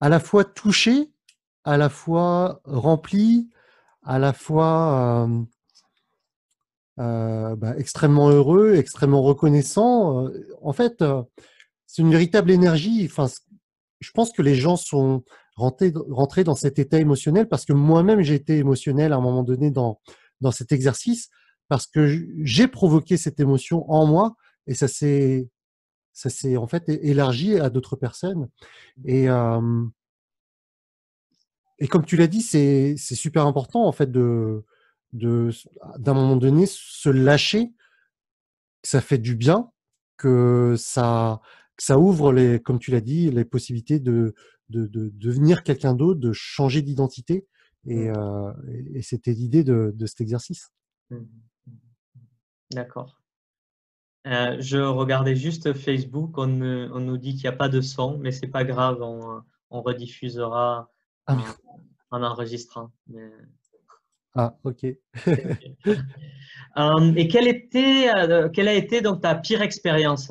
à 0.00 0.08
la 0.08 0.20
fois 0.20 0.44
touché, 0.44 1.10
à 1.64 1.76
la 1.76 1.88
fois 1.88 2.60
rempli, 2.64 3.50
à 4.02 4.18
la 4.18 4.32
fois 4.32 5.28
euh, 6.98 7.56
bah, 7.56 7.74
extrêmement 7.78 8.30
heureux, 8.30 8.74
extrêmement 8.76 9.22
reconnaissant. 9.22 10.28
En 10.62 10.72
fait, 10.72 11.02
c'est 11.86 12.02
une 12.02 12.10
véritable 12.10 12.50
énergie. 12.50 13.06
Enfin, 13.10 13.26
je 14.00 14.10
pense 14.12 14.32
que 14.32 14.42
les 14.42 14.54
gens 14.54 14.76
sont 14.76 15.24
rentrés, 15.56 15.92
rentrés 16.10 16.44
dans 16.44 16.54
cet 16.54 16.78
état 16.78 16.98
émotionnel 16.98 17.48
parce 17.48 17.64
que 17.64 17.72
moi-même 17.72 18.20
j'ai 18.20 18.34
été 18.34 18.58
émotionnel 18.58 19.12
à 19.12 19.16
un 19.16 19.20
moment 19.20 19.42
donné 19.42 19.70
dans 19.70 20.00
dans 20.40 20.50
cet 20.50 20.70
exercice 20.72 21.30
parce 21.68 21.86
que 21.86 22.26
j'ai 22.42 22.68
provoqué 22.68 23.16
cette 23.16 23.40
émotion 23.40 23.90
en 23.90 24.06
moi 24.06 24.36
et 24.66 24.74
ça 24.74 24.88
s'est 24.88 25.48
ça 26.16 26.30
s'est 26.30 26.56
en 26.56 26.66
fait 26.66 26.88
élargi 26.88 27.58
à 27.58 27.68
d'autres 27.68 27.96
personnes 27.96 28.48
et 29.04 29.28
euh, 29.28 29.84
et 31.78 31.88
comme 31.88 32.04
tu 32.06 32.16
l'as 32.16 32.26
dit 32.26 32.42
c'est 32.42 32.96
super 32.96 33.46
important 33.46 33.86
en 33.86 33.92
fait 33.92 34.10
de 34.10 34.64
de 35.12 35.50
d'un 35.98 36.14
moment 36.14 36.36
donné 36.36 36.64
se 36.66 37.10
lâcher 37.10 37.72
ça 38.82 39.00
fait 39.00 39.18
du 39.18 39.36
bien 39.36 39.70
que 40.16 40.74
ça 40.78 41.40
ça 41.78 41.98
ouvre, 41.98 42.32
les, 42.32 42.60
comme 42.60 42.78
tu 42.78 42.90
l'as 42.90 43.00
dit, 43.00 43.30
les 43.30 43.44
possibilités 43.44 44.00
de, 44.00 44.34
de, 44.70 44.86
de 44.86 45.10
devenir 45.14 45.62
quelqu'un 45.62 45.94
d'autre, 45.94 46.20
de 46.20 46.32
changer 46.32 46.82
d'identité. 46.82 47.46
Et, 47.86 48.08
mmh. 48.08 48.16
euh, 48.16 48.52
et 48.94 49.02
c'était 49.02 49.32
l'idée 49.32 49.62
de, 49.62 49.92
de, 49.94 50.06
cet 50.06 50.20
exercice. 50.20 50.70
Mmh. 51.10 51.18
D'accord. 52.72 53.22
Euh, 54.26 54.56
je 54.58 54.78
regardais 54.78 55.36
juste 55.36 55.72
Facebook, 55.72 56.36
on, 56.36 56.60
on 56.60 56.98
nous 56.98 57.16
dit 57.16 57.34
qu'il 57.34 57.42
n'y 57.42 57.54
a 57.54 57.56
pas 57.56 57.68
de 57.68 57.80
son, 57.80 58.18
mais 58.18 58.32
c'est 58.32 58.48
pas 58.48 58.64
grave, 58.64 59.00
on, 59.00 59.40
on 59.70 59.82
rediffusera 59.82 60.90
ah 61.26 61.36
en, 62.10 62.22
enregistrant. 62.22 62.90
Ah, 64.34 64.56
ok. 64.64 64.86
Euh, 66.78 67.14
et 67.16 67.26
quelle, 67.26 67.48
était, 67.48 68.10
euh, 68.14 68.50
quelle 68.50 68.68
a 68.68 68.74
été 68.74 69.00
donc 69.00 69.22
ta 69.22 69.34
pire 69.34 69.62
expérience? 69.62 70.30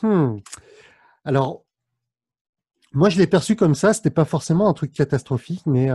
Hmm. 0.00 0.38
Alors, 1.22 1.66
moi, 2.94 3.10
je 3.10 3.18
l'ai 3.18 3.26
perçu 3.26 3.56
comme 3.56 3.74
ça. 3.74 3.92
C'était 3.92 4.08
pas 4.08 4.24
forcément 4.24 4.70
un 4.70 4.72
truc 4.72 4.90
catastrophique, 4.90 5.66
mais 5.66 5.90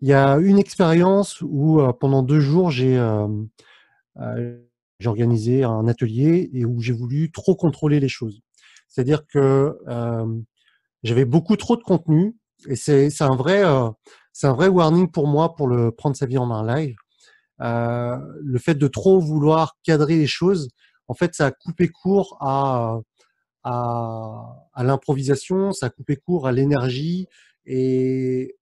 il 0.00 0.08
y 0.08 0.14
a 0.14 0.36
une 0.38 0.58
expérience 0.58 1.42
où 1.42 1.82
pendant 2.00 2.22
deux 2.22 2.40
jours, 2.40 2.70
j'ai 2.70 2.98
j'ai 4.16 5.08
organisé 5.08 5.64
un 5.64 5.88
atelier 5.88 6.50
et 6.52 6.64
où 6.64 6.80
j'ai 6.80 6.92
voulu 6.92 7.30
trop 7.32 7.56
contrôler 7.56 8.00
les 8.00 8.08
choses. 8.08 8.40
C'est-à-dire 8.88 9.26
que 9.26 9.78
euh, 9.88 10.26
j'avais 11.02 11.24
beaucoup 11.24 11.56
trop 11.56 11.76
de 11.76 11.82
contenu 11.82 12.36
et 12.68 12.76
c'est 12.76 13.10
un 13.22 13.34
vrai 13.34 13.64
euh, 13.64 13.90
c'est 14.32 14.46
un 14.46 14.52
vrai 14.54 14.68
warning 14.68 15.10
pour 15.10 15.26
moi 15.26 15.54
pour 15.54 15.66
le 15.66 15.90
prendre 15.90 16.16
sa 16.16 16.26
vie 16.26 16.38
en 16.38 16.46
main 16.46 16.64
live. 16.76 16.96
Euh, 17.60 18.18
le 18.42 18.58
fait 18.58 18.74
de 18.74 18.88
trop 18.88 19.20
vouloir 19.20 19.76
cadrer 19.84 20.16
les 20.16 20.26
choses, 20.26 20.68
en 21.08 21.14
fait, 21.14 21.34
ça 21.34 21.46
a 21.46 21.50
coupé 21.52 21.88
court 21.88 22.36
à 22.40 23.00
à, 23.64 24.68
à 24.74 24.84
l'improvisation, 24.84 25.72
ça 25.72 25.86
a 25.86 25.90
coupé 25.90 26.16
court 26.16 26.48
à 26.48 26.52
l'énergie 26.52 27.28
et 27.64 28.56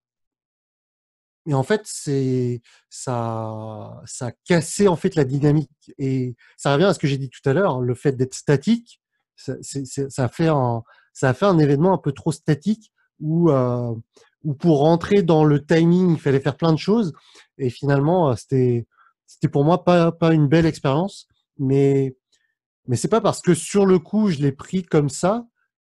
et 1.46 1.54
en 1.54 1.62
fait, 1.62 1.82
c'est 1.84 2.60
ça, 2.90 4.02
ça 4.04 4.26
a 4.26 4.32
cassé 4.44 4.88
en 4.88 4.96
fait 4.96 5.14
la 5.14 5.24
dynamique. 5.24 5.92
Et 5.98 6.36
ça 6.56 6.72
revient 6.74 6.84
à 6.84 6.94
ce 6.94 6.98
que 6.98 7.06
j'ai 7.06 7.18
dit 7.18 7.30
tout 7.30 7.48
à 7.48 7.52
l'heure, 7.52 7.80
le 7.80 7.94
fait 7.94 8.12
d'être 8.12 8.34
statique, 8.34 9.00
ça, 9.36 9.54
ça, 9.62 10.24
a 10.24 10.28
fait 10.28 10.48
un, 10.48 10.82
ça 11.14 11.30
a 11.30 11.34
fait 11.34 11.46
un 11.46 11.58
événement 11.58 11.94
un 11.94 11.98
peu 11.98 12.12
trop 12.12 12.30
statique 12.30 12.92
où, 13.20 13.50
euh, 13.50 13.94
où 14.44 14.54
pour 14.54 14.80
rentrer 14.80 15.22
dans 15.22 15.44
le 15.44 15.64
timing, 15.64 16.12
il 16.12 16.20
fallait 16.20 16.40
faire 16.40 16.56
plein 16.56 16.72
de 16.72 16.78
choses. 16.78 17.14
Et 17.56 17.70
finalement, 17.70 18.30
euh, 18.30 18.36
c'était, 18.36 18.86
c'était 19.26 19.48
pour 19.48 19.64
moi 19.64 19.82
pas, 19.82 20.12
pas 20.12 20.34
une 20.34 20.46
belle 20.46 20.66
expérience. 20.66 21.26
Mais, 21.58 22.16
mais 22.86 22.96
c'est 22.96 23.08
pas 23.08 23.20
parce 23.22 23.40
que 23.40 23.54
sur 23.54 23.86
le 23.86 23.98
coup, 23.98 24.28
je 24.28 24.38
l'ai 24.38 24.52
pris 24.52 24.82
comme 24.82 25.08
ça 25.08 25.46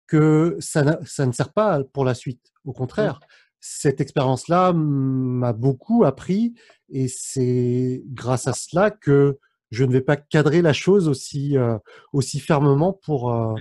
que 0.07 0.57
ça, 0.61 0.99
ça 1.05 1.27
ne 1.27 1.33
sert 1.33 1.53
pas 1.53 1.83
pour 1.93 2.05
la 2.05 2.15
suite. 2.15 2.53
Au 2.65 2.73
contraire, 2.73 3.21
cette 3.61 4.01
expérience-là 4.01 4.73
m'a 4.73 5.53
beaucoup 5.53 6.05
appris 6.05 6.55
et 6.89 7.09
c'est 7.09 8.03
grâce 8.07 8.49
à 8.49 8.55
cela 8.55 8.91
que 8.91 9.39
je 9.71 9.85
ne 9.85 9.93
vais 9.93 10.01
pas 10.01 10.17
cadrer 10.17 10.63
la 10.63 10.73
chose 10.73 11.09
aussi, 11.09 11.57
euh, 11.57 11.79
aussi 12.13 12.41
fermement 12.41 12.93
pour, 12.93 13.33
euh, 13.33 13.55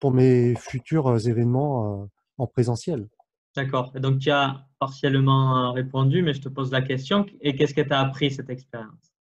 pour 0.00 0.12
mes 0.12 0.54
futurs 0.54 1.08
euh, 1.08 1.18
événements 1.18 2.08
en 2.38 2.46
présentiel. 2.46 3.08
D'accord. 3.54 3.92
Donc, 3.92 4.20
tu 4.20 4.30
as 4.30 4.66
partiellement 4.78 5.72
répondu, 5.72 6.22
mais 6.22 6.32
je 6.32 6.40
te 6.40 6.48
pose 6.48 6.70
la 6.72 6.80
question. 6.80 7.26
Et 7.42 7.54
qu'est-ce 7.54 7.74
que 7.74 7.82
tu 7.82 7.92
as 7.92 8.00
appris 8.00 8.30
cette 8.30 8.48
expérience? 8.48 9.12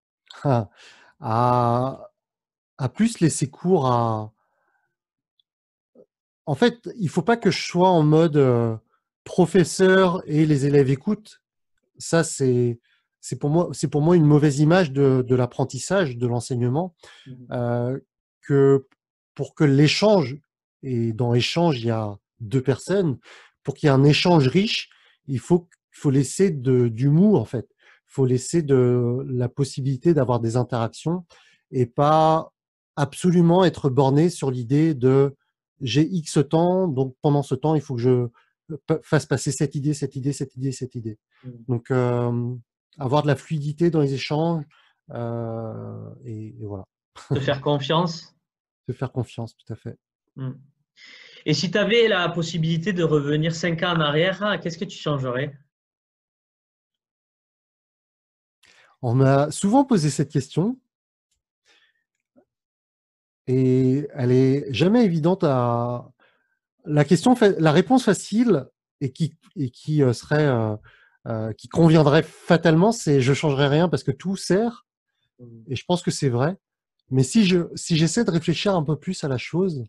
Ah, 0.43 0.69
à, 1.19 2.11
à, 2.77 2.89
plus 2.89 3.19
laisser 3.19 3.49
cours 3.49 3.87
à. 3.87 4.31
En 6.45 6.55
fait, 6.55 6.89
il 6.95 7.03
ne 7.03 7.09
faut 7.09 7.21
pas 7.21 7.35
que 7.35 7.51
je 7.51 7.61
sois 7.61 7.89
en 7.89 8.03
mode 8.03 8.37
professeur 9.23 10.23
et 10.25 10.45
les 10.45 10.65
élèves 10.65 10.89
écoutent, 10.89 11.41
ça 11.97 12.23
c'est 12.23 12.79
c'est 13.19 13.37
pour 13.37 13.49
moi 13.49 13.69
c'est 13.73 13.87
pour 13.87 14.01
moi 14.01 14.15
une 14.15 14.25
mauvaise 14.25 14.59
image 14.59 14.91
de, 14.91 15.35
l'apprentissage, 15.35 16.17
de 16.17 16.27
l'enseignement, 16.27 16.95
mmh 17.27 17.33
euh, 17.51 17.99
que 18.41 18.87
pour 19.35 19.53
que 19.53 19.63
l'échange 19.63 20.37
et 20.83 21.13
dans 21.13 21.33
échange 21.35 21.79
il 21.79 21.87
y 21.87 21.91
a 21.91 22.17
deux 22.39 22.61
personnes, 22.61 23.19
pour 23.63 23.75
qu'il 23.75 23.87
y 23.87 23.89
ait 23.89 23.93
un 23.93 24.03
échange 24.03 24.47
riche, 24.47 24.89
il 25.27 25.39
faut 25.39 25.67
faut 25.91 26.09
laisser 26.09 26.49
d'humour 26.49 27.39
en 27.39 27.45
fait, 27.45 27.67
il 28.07 28.13
faut 28.13 28.25
laisser 28.25 28.63
de 28.63 29.23
la 29.27 29.49
possibilité 29.49 30.13
d'avoir 30.13 30.39
des 30.39 30.57
interactions 30.57 31.25
et 31.71 31.85
pas 31.85 32.51
absolument 32.95 33.63
être 33.63 33.89
borné 33.89 34.29
sur 34.29 34.49
l'idée 34.51 34.93
de 34.95 35.35
j'ai 35.81 36.07
X 36.07 36.39
temps, 36.49 36.87
donc 36.87 37.15
pendant 37.21 37.43
ce 37.43 37.55
temps, 37.55 37.75
il 37.75 37.81
faut 37.81 37.95
que 37.95 38.01
je 38.01 38.27
fasse 39.03 39.25
passer 39.25 39.51
cette 39.51 39.75
idée, 39.75 39.93
cette 39.93 40.15
idée, 40.15 40.33
cette 40.33 40.55
idée, 40.55 40.71
cette 40.71 40.95
idée. 40.95 41.17
Mmh. 41.43 41.49
Donc, 41.67 41.91
avoir 42.97 43.23
de 43.23 43.27
la 43.27 43.35
fluidité 43.35 43.89
dans 43.89 44.01
les 44.01 44.13
échanges 44.13 44.63
et, 45.09 46.55
voilà. 46.61 46.85
De 47.29 47.39
faire 47.39 47.61
confiance? 47.61 48.35
De 48.87 48.93
faire 48.93 49.11
confiance, 49.11 49.55
tout 49.55 49.71
à 49.71 49.75
fait. 49.75 49.97
Mmh. 50.35 50.53
Et 51.45 51.53
si 51.53 51.71
tu 51.71 51.77
avais 51.77 52.07
la 52.07 52.29
possibilité 52.29 52.93
de 52.93 53.03
revenir 53.03 53.55
cinq 53.55 53.83
ans 53.83 53.93
en 53.93 53.99
arrière, 53.99 54.43
hein, 54.43 54.57
qu'est-ce 54.57 54.77
que 54.77 54.85
tu 54.85 54.97
changerais? 54.97 55.57
On 59.01 59.15
m'a 59.15 59.49
souvent 59.49 59.83
posé 59.83 60.09
cette 60.09 60.31
question 60.31 60.79
et 63.47 64.07
elle 64.13 64.31
est 64.31 64.71
jamais 64.71 65.03
évidente 65.03 65.43
à, 65.43 66.11
la 66.85 67.05
question, 67.05 67.35
la 67.59 67.71
réponse 67.71 68.05
facile 68.05 68.67
et 69.01 69.11
qui, 69.11 69.35
et 69.55 69.69
qui 69.69 70.03
euh, 70.03 70.13
serait, 70.13 70.45
euh, 70.45 70.75
euh, 71.27 71.53
qui 71.53 71.67
conviendrait 71.67 72.23
fatalement, 72.23 72.91
c'est 72.91 73.21
je 73.21 73.33
changerai 73.33 73.67
rien 73.67 73.89
parce 73.89 74.03
que 74.03 74.11
tout 74.11 74.35
sert. 74.35 74.85
Et 75.67 75.75
je 75.75 75.85
pense 75.85 76.03
que 76.03 76.11
c'est 76.11 76.29
vrai. 76.29 76.57
Mais 77.09 77.23
si 77.23 77.45
je, 77.45 77.67
si 77.75 77.97
j'essaie 77.97 78.23
de 78.23 78.31
réfléchir 78.31 78.75
un 78.75 78.83
peu 78.83 78.95
plus 78.95 79.23
à 79.23 79.27
la 79.27 79.37
chose, 79.37 79.83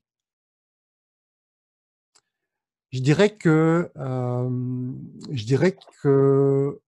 je 2.90 3.00
dirais 3.00 3.36
que, 3.36 3.90
je 3.94 5.44
dirais 5.44 5.76
que 6.02 6.80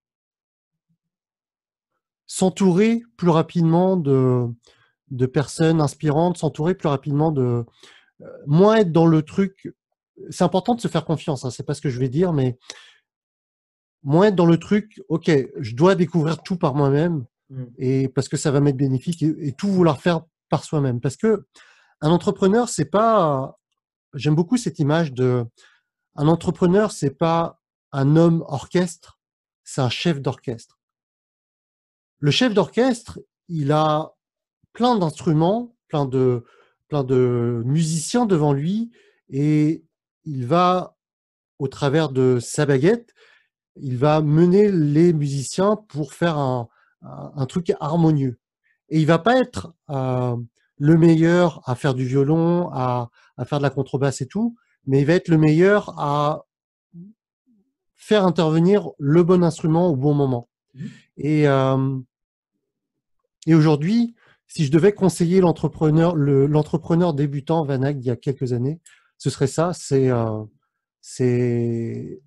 s'entourer 2.27 3.03
plus 3.17 3.29
rapidement 3.29 3.97
de, 3.97 4.47
de 5.11 5.25
personnes 5.25 5.79
inspirantes, 5.79 6.37
s'entourer 6.37 6.75
plus 6.75 6.89
rapidement 6.89 7.31
de, 7.31 7.65
moins 8.45 8.77
être 8.77 8.91
dans 8.91 9.05
le 9.05 9.21
truc 9.21 9.73
c'est 10.29 10.43
important 10.43 10.75
de 10.75 10.81
se 10.81 10.87
faire 10.87 11.05
confiance, 11.05 11.45
hein, 11.45 11.49
c'est 11.49 11.65
pas 11.65 11.73
ce 11.73 11.81
que 11.81 11.89
je 11.89 11.99
vais 11.99 12.09
dire, 12.09 12.33
mais 12.33 12.57
moins 14.03 14.27
être 14.27 14.35
dans 14.35 14.45
le 14.45 14.57
truc, 14.57 15.01
ok, 15.09 15.31
je 15.57 15.75
dois 15.75 15.95
découvrir 15.95 16.41
tout 16.43 16.57
par 16.57 16.75
moi-même, 16.75 17.25
mmh. 17.49 17.63
et 17.77 18.07
parce 18.09 18.29
que 18.29 18.37
ça 18.37 18.51
va 18.51 18.59
m'être 18.61 18.77
bénéfique, 18.77 19.23
et, 19.23 19.53
tout 19.57 19.67
vouloir 19.67 19.99
faire 19.99 20.21
par 20.49 20.63
soi-même. 20.63 21.01
Parce 21.01 21.17
que 21.17 21.45
un 22.01 22.11
entrepreneur, 22.11 22.69
c'est 22.69 22.85
pas, 22.85 23.59
j'aime 24.13 24.35
beaucoup 24.35 24.57
cette 24.57 24.79
image 24.79 25.11
de, 25.13 25.43
un 26.15 26.27
entrepreneur, 26.27 26.91
c'est 26.91 27.17
pas 27.17 27.59
un 27.91 28.15
homme 28.15 28.43
orchestre, 28.47 29.19
c'est 29.63 29.81
un 29.81 29.89
chef 29.89 30.21
d'orchestre. 30.21 30.79
Le 32.19 32.31
chef 32.31 32.53
d'orchestre, 32.53 33.19
il 33.47 33.71
a 33.71 34.13
plein 34.71 34.97
d'instruments, 34.97 35.75
plein 35.87 36.05
de, 36.05 36.45
plein 36.89 37.03
de 37.03 37.63
musiciens 37.65 38.25
devant 38.25 38.53
lui, 38.53 38.91
et 39.29 39.83
il 40.25 40.45
va, 40.45 40.95
au 41.59 41.67
travers 41.67 42.09
de 42.09 42.39
sa 42.39 42.65
baguette, 42.65 43.13
il 43.77 43.97
va 43.97 44.21
mener 44.21 44.71
les 44.71 45.13
musiciens 45.13 45.75
pour 45.87 46.13
faire 46.13 46.37
un, 46.37 46.67
truc 47.47 47.73
harmonieux. 47.79 48.39
Et 48.89 48.99
il 48.99 49.05
va 49.05 49.19
pas 49.19 49.39
être 49.39 49.73
euh, 49.89 50.35
le 50.77 50.97
meilleur 50.97 51.61
à 51.65 51.75
faire 51.75 51.93
du 51.93 52.05
violon, 52.05 52.69
à, 52.71 53.11
faire 53.45 53.59
de 53.59 53.63
la 53.63 53.69
contrebasse 53.69 54.21
et 54.21 54.27
tout, 54.27 54.55
mais 54.87 55.01
il 55.01 55.05
va 55.05 55.13
être 55.13 55.27
le 55.27 55.37
meilleur 55.37 55.93
à 55.99 56.45
faire 57.95 58.25
intervenir 58.25 58.89
le 58.97 59.23
bon 59.23 59.43
instrument 59.43 59.87
au 59.89 59.95
bon 59.95 60.13
moment. 60.13 60.49
Mmh. 60.73 60.85
Et, 61.17 61.47
euh, 61.47 61.99
et 63.45 63.53
aujourd'hui, 63.53 64.15
si 64.47 64.65
je 64.65 64.71
devais 64.71 64.93
conseiller 64.93 65.41
l'entrepreneur, 65.41 66.15
l'entrepreneur 66.15 67.13
débutant 67.13 67.63
Vanag 67.63 67.99
il 67.99 68.07
y 68.07 68.11
a 68.11 68.15
quelques 68.15 68.53
années, 68.53 68.79
ce 69.17 69.29
serait 69.29 69.47
ça, 69.47 69.71
c'est 69.73 70.09
euh, 70.09 70.43
c'est 71.01 72.21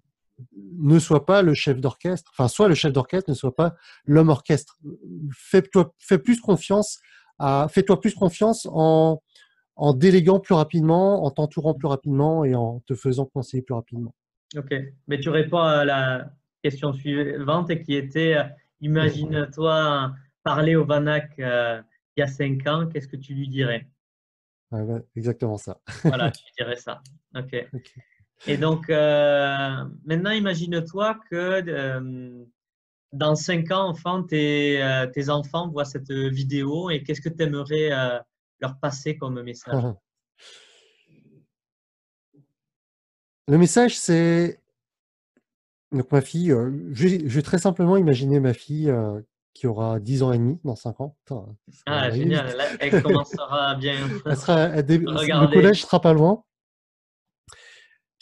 ne 0.78 0.98
sois 0.98 1.26
pas 1.26 1.42
le 1.42 1.54
chef 1.54 1.80
d'orchestre, 1.80 2.30
enfin 2.32 2.48
soit 2.48 2.68
le 2.68 2.74
chef 2.74 2.92
d'orchestre, 2.92 3.30
ne 3.30 3.34
sois 3.34 3.54
pas 3.54 3.74
l'homme 4.04 4.28
orchestre. 4.28 4.78
Fais-toi 5.32 5.94
fais 5.98 6.18
plus 6.18 6.40
confiance 6.40 7.00
fais-toi 7.70 8.00
plus 8.00 8.14
confiance 8.14 8.66
en 8.70 9.20
déléguant 9.94 10.40
plus 10.40 10.54
rapidement, 10.54 11.24
en 11.24 11.30
t'entourant 11.30 11.74
plus 11.74 11.86
rapidement 11.88 12.44
et 12.44 12.54
en 12.54 12.80
te 12.80 12.94
faisant 12.94 13.26
conseiller 13.26 13.62
plus 13.62 13.74
rapidement. 13.74 14.14
Ok, 14.56 14.74
mais 15.06 15.20
tu 15.20 15.28
réponds 15.28 15.58
à 15.58 15.84
la 15.84 16.30
question 16.62 16.92
suivante 16.92 17.74
qui 17.82 17.94
était 17.94 18.36
euh, 18.36 18.44
imagine-toi 18.80 20.12
parler 20.42 20.74
au 20.74 20.84
Vanak 20.84 21.32
euh, 21.38 21.80
il 22.16 22.20
y 22.20 22.22
a 22.22 22.26
cinq 22.26 22.66
ans, 22.66 22.86
qu'est-ce 22.86 23.08
que 23.08 23.16
tu 23.16 23.34
lui 23.34 23.48
dirais? 23.48 23.86
Exactement 25.16 25.58
ça. 25.58 25.80
voilà, 26.04 26.30
tu 26.32 26.44
dirais 26.58 26.76
ça. 26.76 27.02
Ok. 27.36 27.66
Et 28.46 28.56
donc, 28.56 28.88
euh, 28.88 29.84
maintenant, 30.04 30.30
imagine-toi 30.30 31.18
que 31.30 31.34
euh, 31.68 32.44
dans 33.12 33.34
cinq 33.34 33.70
ans, 33.70 33.88
enfin, 33.88 34.24
tes, 34.28 35.06
tes, 35.12 35.28
enfants 35.28 35.68
voient 35.68 35.84
cette 35.84 36.12
vidéo 36.12 36.90
et 36.90 37.02
qu'est-ce 37.02 37.20
que 37.20 37.28
tu 37.28 37.42
aimerais 37.42 37.90
leur 38.60 38.78
passer 38.78 39.16
comme 39.16 39.42
message? 39.42 39.84
Le 43.48 43.56
message, 43.56 43.98
c'est 43.98 44.60
donc 45.90 46.12
ma 46.12 46.20
fille, 46.20 46.54
je, 46.92 47.08
vais, 47.08 47.42
très 47.42 47.56
simplement 47.56 47.96
imaginer 47.96 48.40
ma 48.40 48.52
fille 48.52 48.92
qui 49.58 49.66
aura 49.66 49.98
10 49.98 50.22
ans 50.22 50.32
et 50.32 50.38
demi 50.38 50.60
dans 50.62 50.76
5 50.76 51.00
ans. 51.00 51.16
ah, 51.86 52.10
génial. 52.12 52.56
elle 52.78 53.02
commencera 53.02 53.74
bien. 53.74 53.96
elle 54.24 54.36
sera, 54.36 54.68
le 54.68 55.52
collège 55.52 55.82
sera 55.82 56.00
pas 56.00 56.12
loin. 56.12 56.44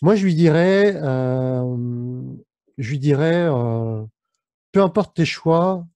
Moi, 0.01 0.15
je 0.15 0.25
lui 0.25 0.35
dirais, 0.35 0.95
je 0.95 2.89
lui 2.89 2.99
dirais, 2.99 3.49
peu 4.73 4.81
importe 4.81 5.15
tes 5.15 5.27
choix, 5.27 5.87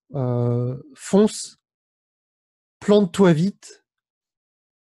fonce, 0.94 1.58
plante-toi 2.78 3.32
vite, 3.32 3.86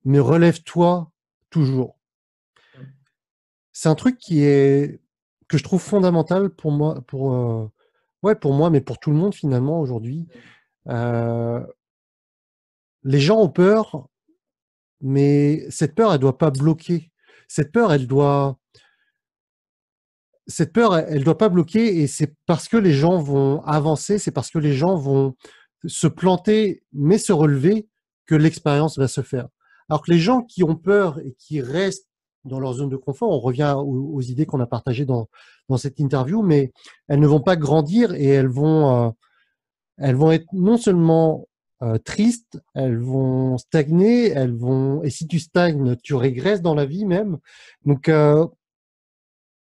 mais 0.05 0.21
relève-toi 0.21 1.11
toujours. 1.51 1.99
Mmh. 2.77 2.83
C'est 3.73 3.89
un 3.89 3.97
truc 3.97 4.19
qui 4.19 4.45
est 4.45 5.01
que 5.49 5.59
je 5.59 5.65
trouve 5.65 5.83
fondamental 5.83 6.51
pour 6.51 6.71
moi, 6.71 7.01
pour, 7.09 7.35
euh, 7.35 7.69
pour 8.35 8.55
moi, 8.55 8.71
mais 8.71 8.81
pour 8.81 8.99
tout 8.99 9.11
le 9.11 9.17
monde 9.17 9.35
finalement 9.35 9.81
aujourd'hui. 9.81 10.27
Euh, 10.89 11.65
les 13.05 13.21
gens 13.21 13.39
ont 13.39 13.49
peur, 13.49 14.09
mais 15.01 15.65
cette 15.71 15.95
peur, 15.95 16.13
elle 16.13 16.19
doit 16.19 16.39
pas 16.39 16.51
bloquer. 16.51 17.13
Cette 17.49 17.71
peur, 17.73 17.93
elle 17.93 18.07
doit, 18.07 18.59
cette 20.47 20.73
peur, 20.73 20.97
elle 20.97 21.25
doit 21.25 21.39
pas 21.39 21.49
bloquer, 21.49 22.01
et 22.01 22.07
c'est 22.07 22.35
parce 22.47 22.69
que 22.69 22.77
les 22.77 22.93
gens 22.93 23.19
vont 23.19 23.63
avancer, 23.65 24.19
c'est 24.19 24.33
parce 24.33 24.51
que 24.51 24.59
les 24.59 24.73
gens 24.73 24.97
vont 24.97 25.37
se 25.87 26.09
planter, 26.09 26.83
mais 26.93 27.19
se 27.19 27.33
relever, 27.33 27.89
que 28.27 28.35
l'expérience 28.35 28.99
va 28.99 29.09
se 29.09 29.23
faire. 29.23 29.49
Alors 29.89 30.03
que 30.03 30.11
les 30.11 30.19
gens 30.19 30.43
qui 30.43 30.65
ont 30.65 30.75
peur 30.75 31.21
et 31.21 31.35
qui 31.39 31.61
restent 31.61 32.09
dans 32.47 32.61
leur 32.61 32.75
zone 32.75 32.89
de 32.89 32.97
confort. 32.97 33.31
On 33.31 33.41
revient 33.41 33.75
aux, 33.77 34.21
idées 34.21 34.47
qu'on 34.47 34.61
a 34.61 34.67
partagées 34.67 35.05
dans, 35.05 35.29
dans 35.69 35.77
cette 35.77 35.99
interview, 35.99 36.43
mais 36.43 36.73
elles 37.09 37.21
ne 37.21 37.27
vont 37.27 37.41
pas 37.41 37.57
grandir 37.57 38.15
et 38.15 38.27
elles 38.27 38.49
vont, 38.49 39.07
euh, 39.07 39.11
elles 39.99 40.17
vont 40.17 40.31
être 40.33 40.47
non 40.53 40.77
seulement 40.77 41.49
euh, 41.83 41.99
tristes, 41.99 42.59
elles 42.75 42.99
vont 42.99 43.59
stagner, 43.59 44.31
elles 44.31 44.55
vont 44.55 45.03
et 45.03 45.11
si 45.11 45.27
tu 45.27 45.39
stagnes, 45.39 45.97
tu 45.97 46.15
régresses 46.15 46.63
dans 46.63 46.75
la 46.75 46.87
vie 46.87 47.05
même. 47.05 47.39
Donc, 47.85 48.09
euh, 48.09 48.47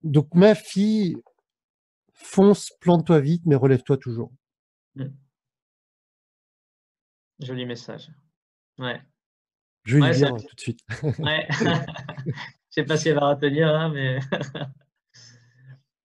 donc 0.03 0.33
ma 0.33 0.55
fille, 0.55 1.15
fonce, 2.13 2.71
plante-toi 2.79 3.19
vite, 3.19 3.43
mais 3.45 3.55
relève-toi 3.55 3.97
toujours. 3.97 4.31
Mmh. 4.95 5.05
Joli 7.39 7.65
message. 7.65 8.11
Ouais. 8.77 9.01
Je 9.83 9.97
vais 9.97 10.07
lui 10.07 10.15
dire 10.15 10.35
tout 10.35 10.55
de 10.55 10.59
suite. 10.59 10.79
Ouais. 11.19 11.47
Je 12.71 12.81
sais 12.81 12.85
pas 12.85 12.95
si 12.95 13.09
elle 13.09 13.15
va 13.19 13.29
retenir, 13.29 13.67
hein, 13.67 13.89
mais. 13.93 14.19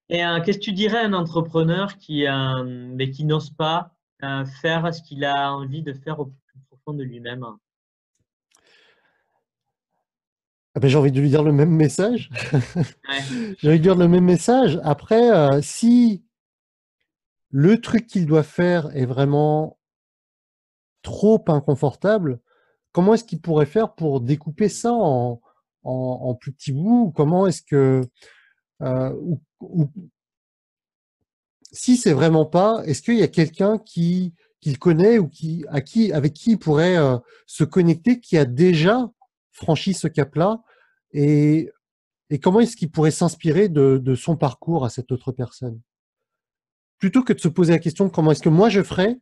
Et 0.08 0.24
euh, 0.24 0.40
qu'est-ce 0.40 0.58
que 0.58 0.64
tu 0.64 0.72
dirais 0.72 0.98
à 0.98 1.06
un 1.06 1.12
entrepreneur 1.12 1.96
qui, 1.96 2.26
euh, 2.26 2.64
mais 2.64 3.10
qui 3.10 3.24
n'ose 3.24 3.50
pas 3.50 3.94
euh, 4.22 4.44
faire 4.44 4.92
ce 4.94 5.02
qu'il 5.02 5.24
a 5.24 5.52
envie 5.52 5.82
de 5.82 5.92
faire 5.92 6.20
au 6.20 6.26
plus 6.26 6.60
profond 6.68 6.94
de 6.96 7.02
lui-même? 7.02 7.44
Ah 10.74 10.80
ben, 10.80 10.88
J'ai 10.88 10.98
envie 10.98 11.12
de 11.12 11.20
lui 11.20 11.28
dire 11.28 11.42
le 11.42 11.52
même 11.52 11.70
message. 11.70 12.30
J'ai 13.58 13.68
envie 13.68 13.78
de 13.78 13.82
dire 13.82 13.96
le 13.96 14.08
même 14.08 14.24
message. 14.24 14.80
Après, 14.84 15.62
si 15.62 16.24
le 17.50 17.80
truc 17.80 18.06
qu'il 18.06 18.26
doit 18.26 18.42
faire 18.42 18.94
est 18.94 19.06
vraiment 19.06 19.78
trop 21.02 21.42
inconfortable, 21.48 22.40
comment 22.92 23.14
est-ce 23.14 23.24
qu'il 23.24 23.40
pourrait 23.40 23.66
faire 23.66 23.94
pour 23.94 24.20
découper 24.20 24.68
ça 24.68 24.92
en, 24.92 25.40
en, 25.86 26.34
plus 26.34 26.52
petits 26.52 26.72
bouts 26.72 27.12
Comment 27.14 27.46
est-ce 27.46 27.62
que 27.62 28.02
euh, 28.82 29.12
si 31.72 31.96
c'est 31.96 32.12
vraiment 32.12 32.46
pas, 32.46 32.82
est-ce 32.86 33.02
qu'il 33.02 33.18
y 33.18 33.22
a 33.22 33.28
quelqu'un 33.28 33.78
qui 33.78 34.34
qu'il 34.60 34.78
connaît 34.78 35.18
ou 35.18 35.28
qui 35.28 35.64
avec 35.68 36.32
qui 36.32 36.52
il 36.52 36.58
pourrait 36.58 36.96
euh, 36.96 37.18
se 37.46 37.64
connecter 37.64 38.20
qui 38.20 38.36
a 38.36 38.44
déjà 38.44 39.10
franchi 39.52 39.94
ce 39.94 40.08
cap-là 40.08 40.62
et, 41.12 41.70
comment 42.42 42.60
est-ce 42.60 42.76
qu'il 42.76 42.90
pourrait 42.90 43.12
s'inspirer 43.12 43.68
de, 43.68 44.14
son 44.16 44.36
parcours 44.36 44.84
à 44.84 44.90
cette 44.90 45.12
autre 45.12 45.32
personne? 45.32 45.80
Plutôt 46.98 47.22
que 47.22 47.32
de 47.32 47.40
se 47.40 47.48
poser 47.48 47.72
la 47.72 47.78
question 47.78 48.10
comment 48.10 48.32
est-ce 48.32 48.42
que 48.42 48.48
moi 48.48 48.68
je 48.68 48.82
ferais, 48.82 49.16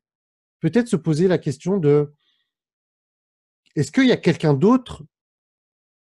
peut-être 0.61 0.89
se 0.89 0.97
poser 0.97 1.29
la 1.29 1.39
question 1.39 1.77
de 1.77 2.13
est-ce 3.77 3.93
qu'il 3.93 4.07
y 4.07 4.13
a 4.13 4.17
quelqu'un 4.17 4.55
d'autre 4.55 5.03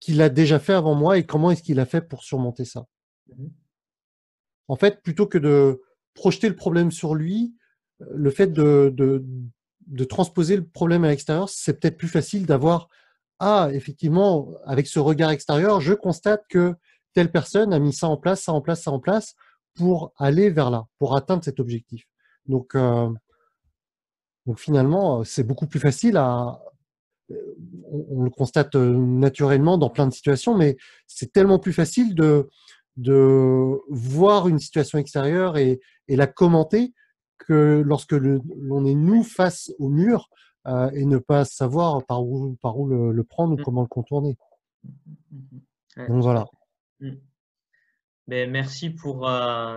qu'il 0.06 0.22
a 0.22 0.28
déjà 0.28 0.58
fait 0.60 0.72
avant 0.72 0.94
moi 0.94 1.18
et 1.18 1.26
comment 1.26 1.50
est-ce 1.50 1.62
qu'il 1.62 1.80
a 1.80 1.86
fait 1.86 2.00
pour 2.00 2.22
surmonter 2.22 2.64
ça. 2.64 2.86
Mmh 3.28 3.48
en 4.68 4.74
fait, 4.74 5.00
plutôt 5.00 5.28
que 5.28 5.38
de 5.38 5.80
projeter 6.14 6.48
le 6.48 6.56
problème 6.56 6.90
sur 6.90 7.14
lui, 7.14 7.54
euh, 8.02 8.06
le 8.16 8.30
fait 8.30 8.48
de, 8.48 8.92
de, 8.96 10.04
transposer 10.04 10.56
le 10.56 10.66
problème 10.66 11.04
à 11.04 11.08
l'extérieur, 11.08 11.48
c'est 11.48 11.78
peut-être 11.78 11.96
plus 11.96 12.08
facile 12.08 12.46
d'avoir 12.46 12.88
ah, 13.38 13.68
effectivement, 13.72 14.48
avec 14.64 14.88
ce 14.88 14.98
regard 14.98 15.30
extérieur, 15.30 15.80
je 15.80 15.94
constate 15.94 16.42
que 16.48 16.74
telle 17.14 17.30
personne 17.30 17.72
a 17.72 17.78
mis 17.78 17.92
ça 17.92 18.08
en 18.08 18.16
place, 18.16 18.42
ça 18.42 18.52
en 18.52 18.60
place, 18.60 18.82
ça 18.82 18.90
en 18.90 18.98
place, 18.98 19.36
pour 19.74 20.12
aller 20.16 20.50
vers 20.50 20.70
là, 20.70 20.86
pour 20.98 21.14
atteindre 21.14 21.44
cet 21.44 21.60
objectif. 21.60 22.02
Donc, 22.46 22.74
euh, 22.74 23.08
donc 24.46 24.58
finalement, 24.58 25.22
c'est 25.22 25.44
beaucoup 25.44 25.68
plus 25.68 25.78
facile 25.78 26.16
à, 26.16 26.60
on, 27.90 28.22
le 28.22 28.30
constate 28.30 28.74
naturellement 28.74 29.78
dans 29.78 29.90
plein 29.90 30.06
de 30.06 30.12
situations, 30.12 30.56
mais 30.56 30.76
c'est 31.06 31.32
tellement 31.32 31.58
plus 31.58 31.72
facile 31.72 32.14
de, 32.14 32.48
de 32.96 33.80
voir 33.88 34.48
une 34.48 34.58
situation 34.58 34.98
extérieure 34.98 35.56
et, 35.56 35.80
la 36.08 36.28
commenter 36.28 36.94
que 37.38 37.82
lorsque 37.84 38.12
l'on 38.12 38.84
est 38.86 38.94
nous 38.94 39.24
face 39.24 39.72
au 39.80 39.88
mur 39.88 40.28
et 40.66 41.04
ne 41.04 41.18
pas 41.18 41.44
savoir 41.44 42.04
par 42.06 42.24
où, 42.24 42.56
par 42.62 42.78
où 42.78 42.86
le, 42.86 43.24
prendre 43.24 43.54
ou 43.54 43.60
mmh. 43.60 43.64
comment 43.64 43.82
le 43.82 43.88
contourner. 43.88 44.36
Donc 45.96 46.22
voilà. 46.22 46.46
Ben, 48.28 48.50
merci 48.50 48.90
pour 48.90 49.28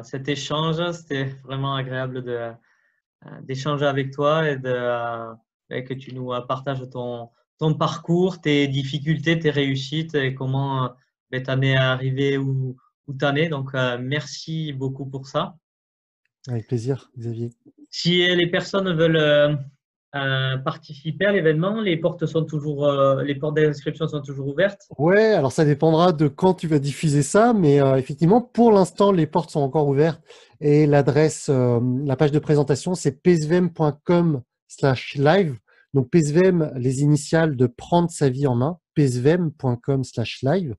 cet 0.03 0.27
échange. 0.29 0.91
C'était 0.91 1.25
vraiment 1.43 1.75
agréable 1.75 2.57
d'échanger 3.41 3.85
avec 3.85 4.11
toi 4.11 4.47
et 4.47 4.57
de, 4.57 5.81
que 5.81 5.93
tu 5.95 6.13
nous 6.13 6.29
partages 6.47 6.87
ton, 6.91 7.29
ton 7.59 7.75
parcours, 7.75 8.41
tes 8.41 8.67
difficultés, 8.67 9.37
tes 9.37 9.51
réussites 9.51 10.15
et 10.15 10.33
comment 10.33 10.85
euh, 10.85 10.87
ben, 11.29 11.43
tu 11.43 11.51
en 11.51 11.61
es 11.61 11.75
arrivé 11.75 12.37
où, 12.37 12.77
où 13.07 13.13
tu 13.13 13.25
en 13.25 13.35
es. 13.35 13.49
Donc, 13.49 13.75
euh, 13.75 13.99
merci 14.01 14.71
beaucoup 14.73 15.05
pour 15.05 15.27
ça. 15.27 15.55
Avec 16.47 16.65
plaisir, 16.67 17.11
Xavier. 17.17 17.51
Si 17.91 18.25
les 18.25 18.47
personnes 18.47 18.93
veulent 18.93 19.59
euh, 20.15 20.57
participer 20.57 21.25
à 21.25 21.33
l'événement, 21.33 21.81
les 21.81 21.97
portes 21.97 22.25
sont 22.25 22.45
toujours, 22.45 22.89
les 23.21 23.35
portes 23.35 23.57
d'inscription 23.57 24.07
sont 24.07 24.21
toujours 24.21 24.47
ouvertes. 24.47 24.87
Ouais, 24.97 25.33
alors 25.33 25.51
ça 25.51 25.65
dépendra 25.65 26.13
de 26.13 26.29
quand 26.29 26.53
tu 26.53 26.67
vas 26.67 26.79
diffuser 26.79 27.23
ça, 27.23 27.51
mais 27.53 27.79
effectivement, 27.97 28.39
pour 28.41 28.71
l'instant, 28.71 29.11
les 29.11 29.27
portes 29.27 29.49
sont 29.49 29.59
encore 29.59 29.89
ouvertes 29.89 30.23
et 30.61 30.87
l'adresse, 30.87 31.49
la 31.49 32.15
page 32.15 32.31
de 32.31 32.39
présentation, 32.39 32.95
c'est 32.95 33.21
psvm.com/live. 33.21 35.59
Donc 35.93 36.09
PSVM, 36.11 36.71
les 36.75 37.01
initiales 37.01 37.55
de 37.55 37.65
prendre 37.65 38.09
sa 38.09 38.29
vie 38.29 38.47
en 38.47 38.55
main, 38.55 38.77
psvm.com 38.95 40.03
slash 40.03 40.41
live. 40.43 40.75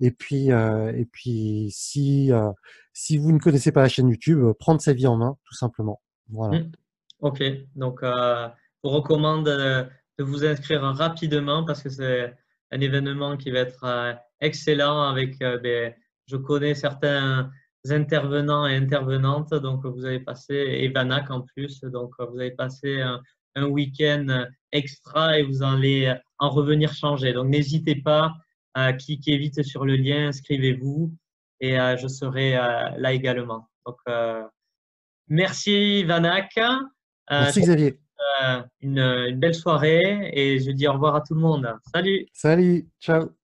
Et 0.00 0.10
puis, 0.10 0.52
euh, 0.52 0.92
et 0.96 1.04
puis 1.04 1.68
si, 1.70 2.32
euh, 2.32 2.50
si 2.92 3.18
vous 3.18 3.32
ne 3.32 3.38
connaissez 3.38 3.72
pas 3.72 3.82
la 3.82 3.88
chaîne 3.88 4.08
YouTube, 4.08 4.42
euh, 4.42 4.54
prendre 4.54 4.80
sa 4.80 4.92
vie 4.92 5.06
en 5.06 5.16
main, 5.16 5.36
tout 5.44 5.54
simplement. 5.54 6.00
Voilà. 6.30 6.60
Mmh. 6.60 6.72
Ok, 7.20 7.42
donc 7.74 8.00
je 8.02 8.48
vous 8.84 8.90
recommande 8.90 9.44
de 9.46 9.88
vous 10.22 10.44
inscrire 10.44 10.82
rapidement 10.82 11.64
parce 11.64 11.82
que 11.82 11.88
c'est 11.88 12.32
un 12.70 12.80
événement 12.80 13.36
qui 13.36 13.50
va 13.50 13.60
être 13.60 14.16
excellent 14.40 15.02
avec, 15.02 15.40
ben, 15.40 15.92
je 16.26 16.36
connais 16.36 16.76
certains 16.76 17.50
intervenants 17.90 18.68
et 18.68 18.76
intervenantes, 18.76 19.52
donc 19.52 19.84
vous 19.84 20.04
avez 20.04 20.20
passé, 20.20 20.54
et 20.54 20.88
Vanak 20.90 21.28
en 21.32 21.40
plus, 21.40 21.80
donc 21.80 22.12
vous 22.20 22.38
avez 22.38 22.52
passé 22.52 23.02
un 23.54 23.66
week-end 23.66 24.46
extra 24.72 25.38
et 25.38 25.42
vous 25.42 25.62
allez 25.62 26.14
en 26.38 26.50
revenir 26.50 26.92
changer. 26.92 27.32
Donc, 27.32 27.48
n'hésitez 27.48 27.96
pas 27.96 28.32
à 28.74 28.92
cliquer 28.92 29.36
vite 29.38 29.62
sur 29.62 29.84
le 29.84 29.96
lien, 29.96 30.28
inscrivez-vous 30.28 31.12
et 31.60 31.78
euh, 31.78 31.96
je 31.96 32.08
serai 32.08 32.56
euh, 32.56 32.90
là 32.96 33.12
également. 33.12 33.68
Donc, 33.86 33.96
euh, 34.08 34.42
merci 35.28 36.04
Vanak. 36.04 36.58
merci 37.30 37.60
Xavier. 37.60 37.98
une, 38.80 38.98
une 38.98 39.38
belle 39.38 39.54
soirée 39.54 40.30
et 40.32 40.60
je 40.60 40.70
dis 40.70 40.86
au 40.86 40.92
revoir 40.92 41.16
à 41.16 41.20
tout 41.20 41.34
le 41.34 41.40
monde. 41.40 41.68
Salut. 41.92 42.26
Salut. 42.32 42.88
Ciao. 43.00 43.38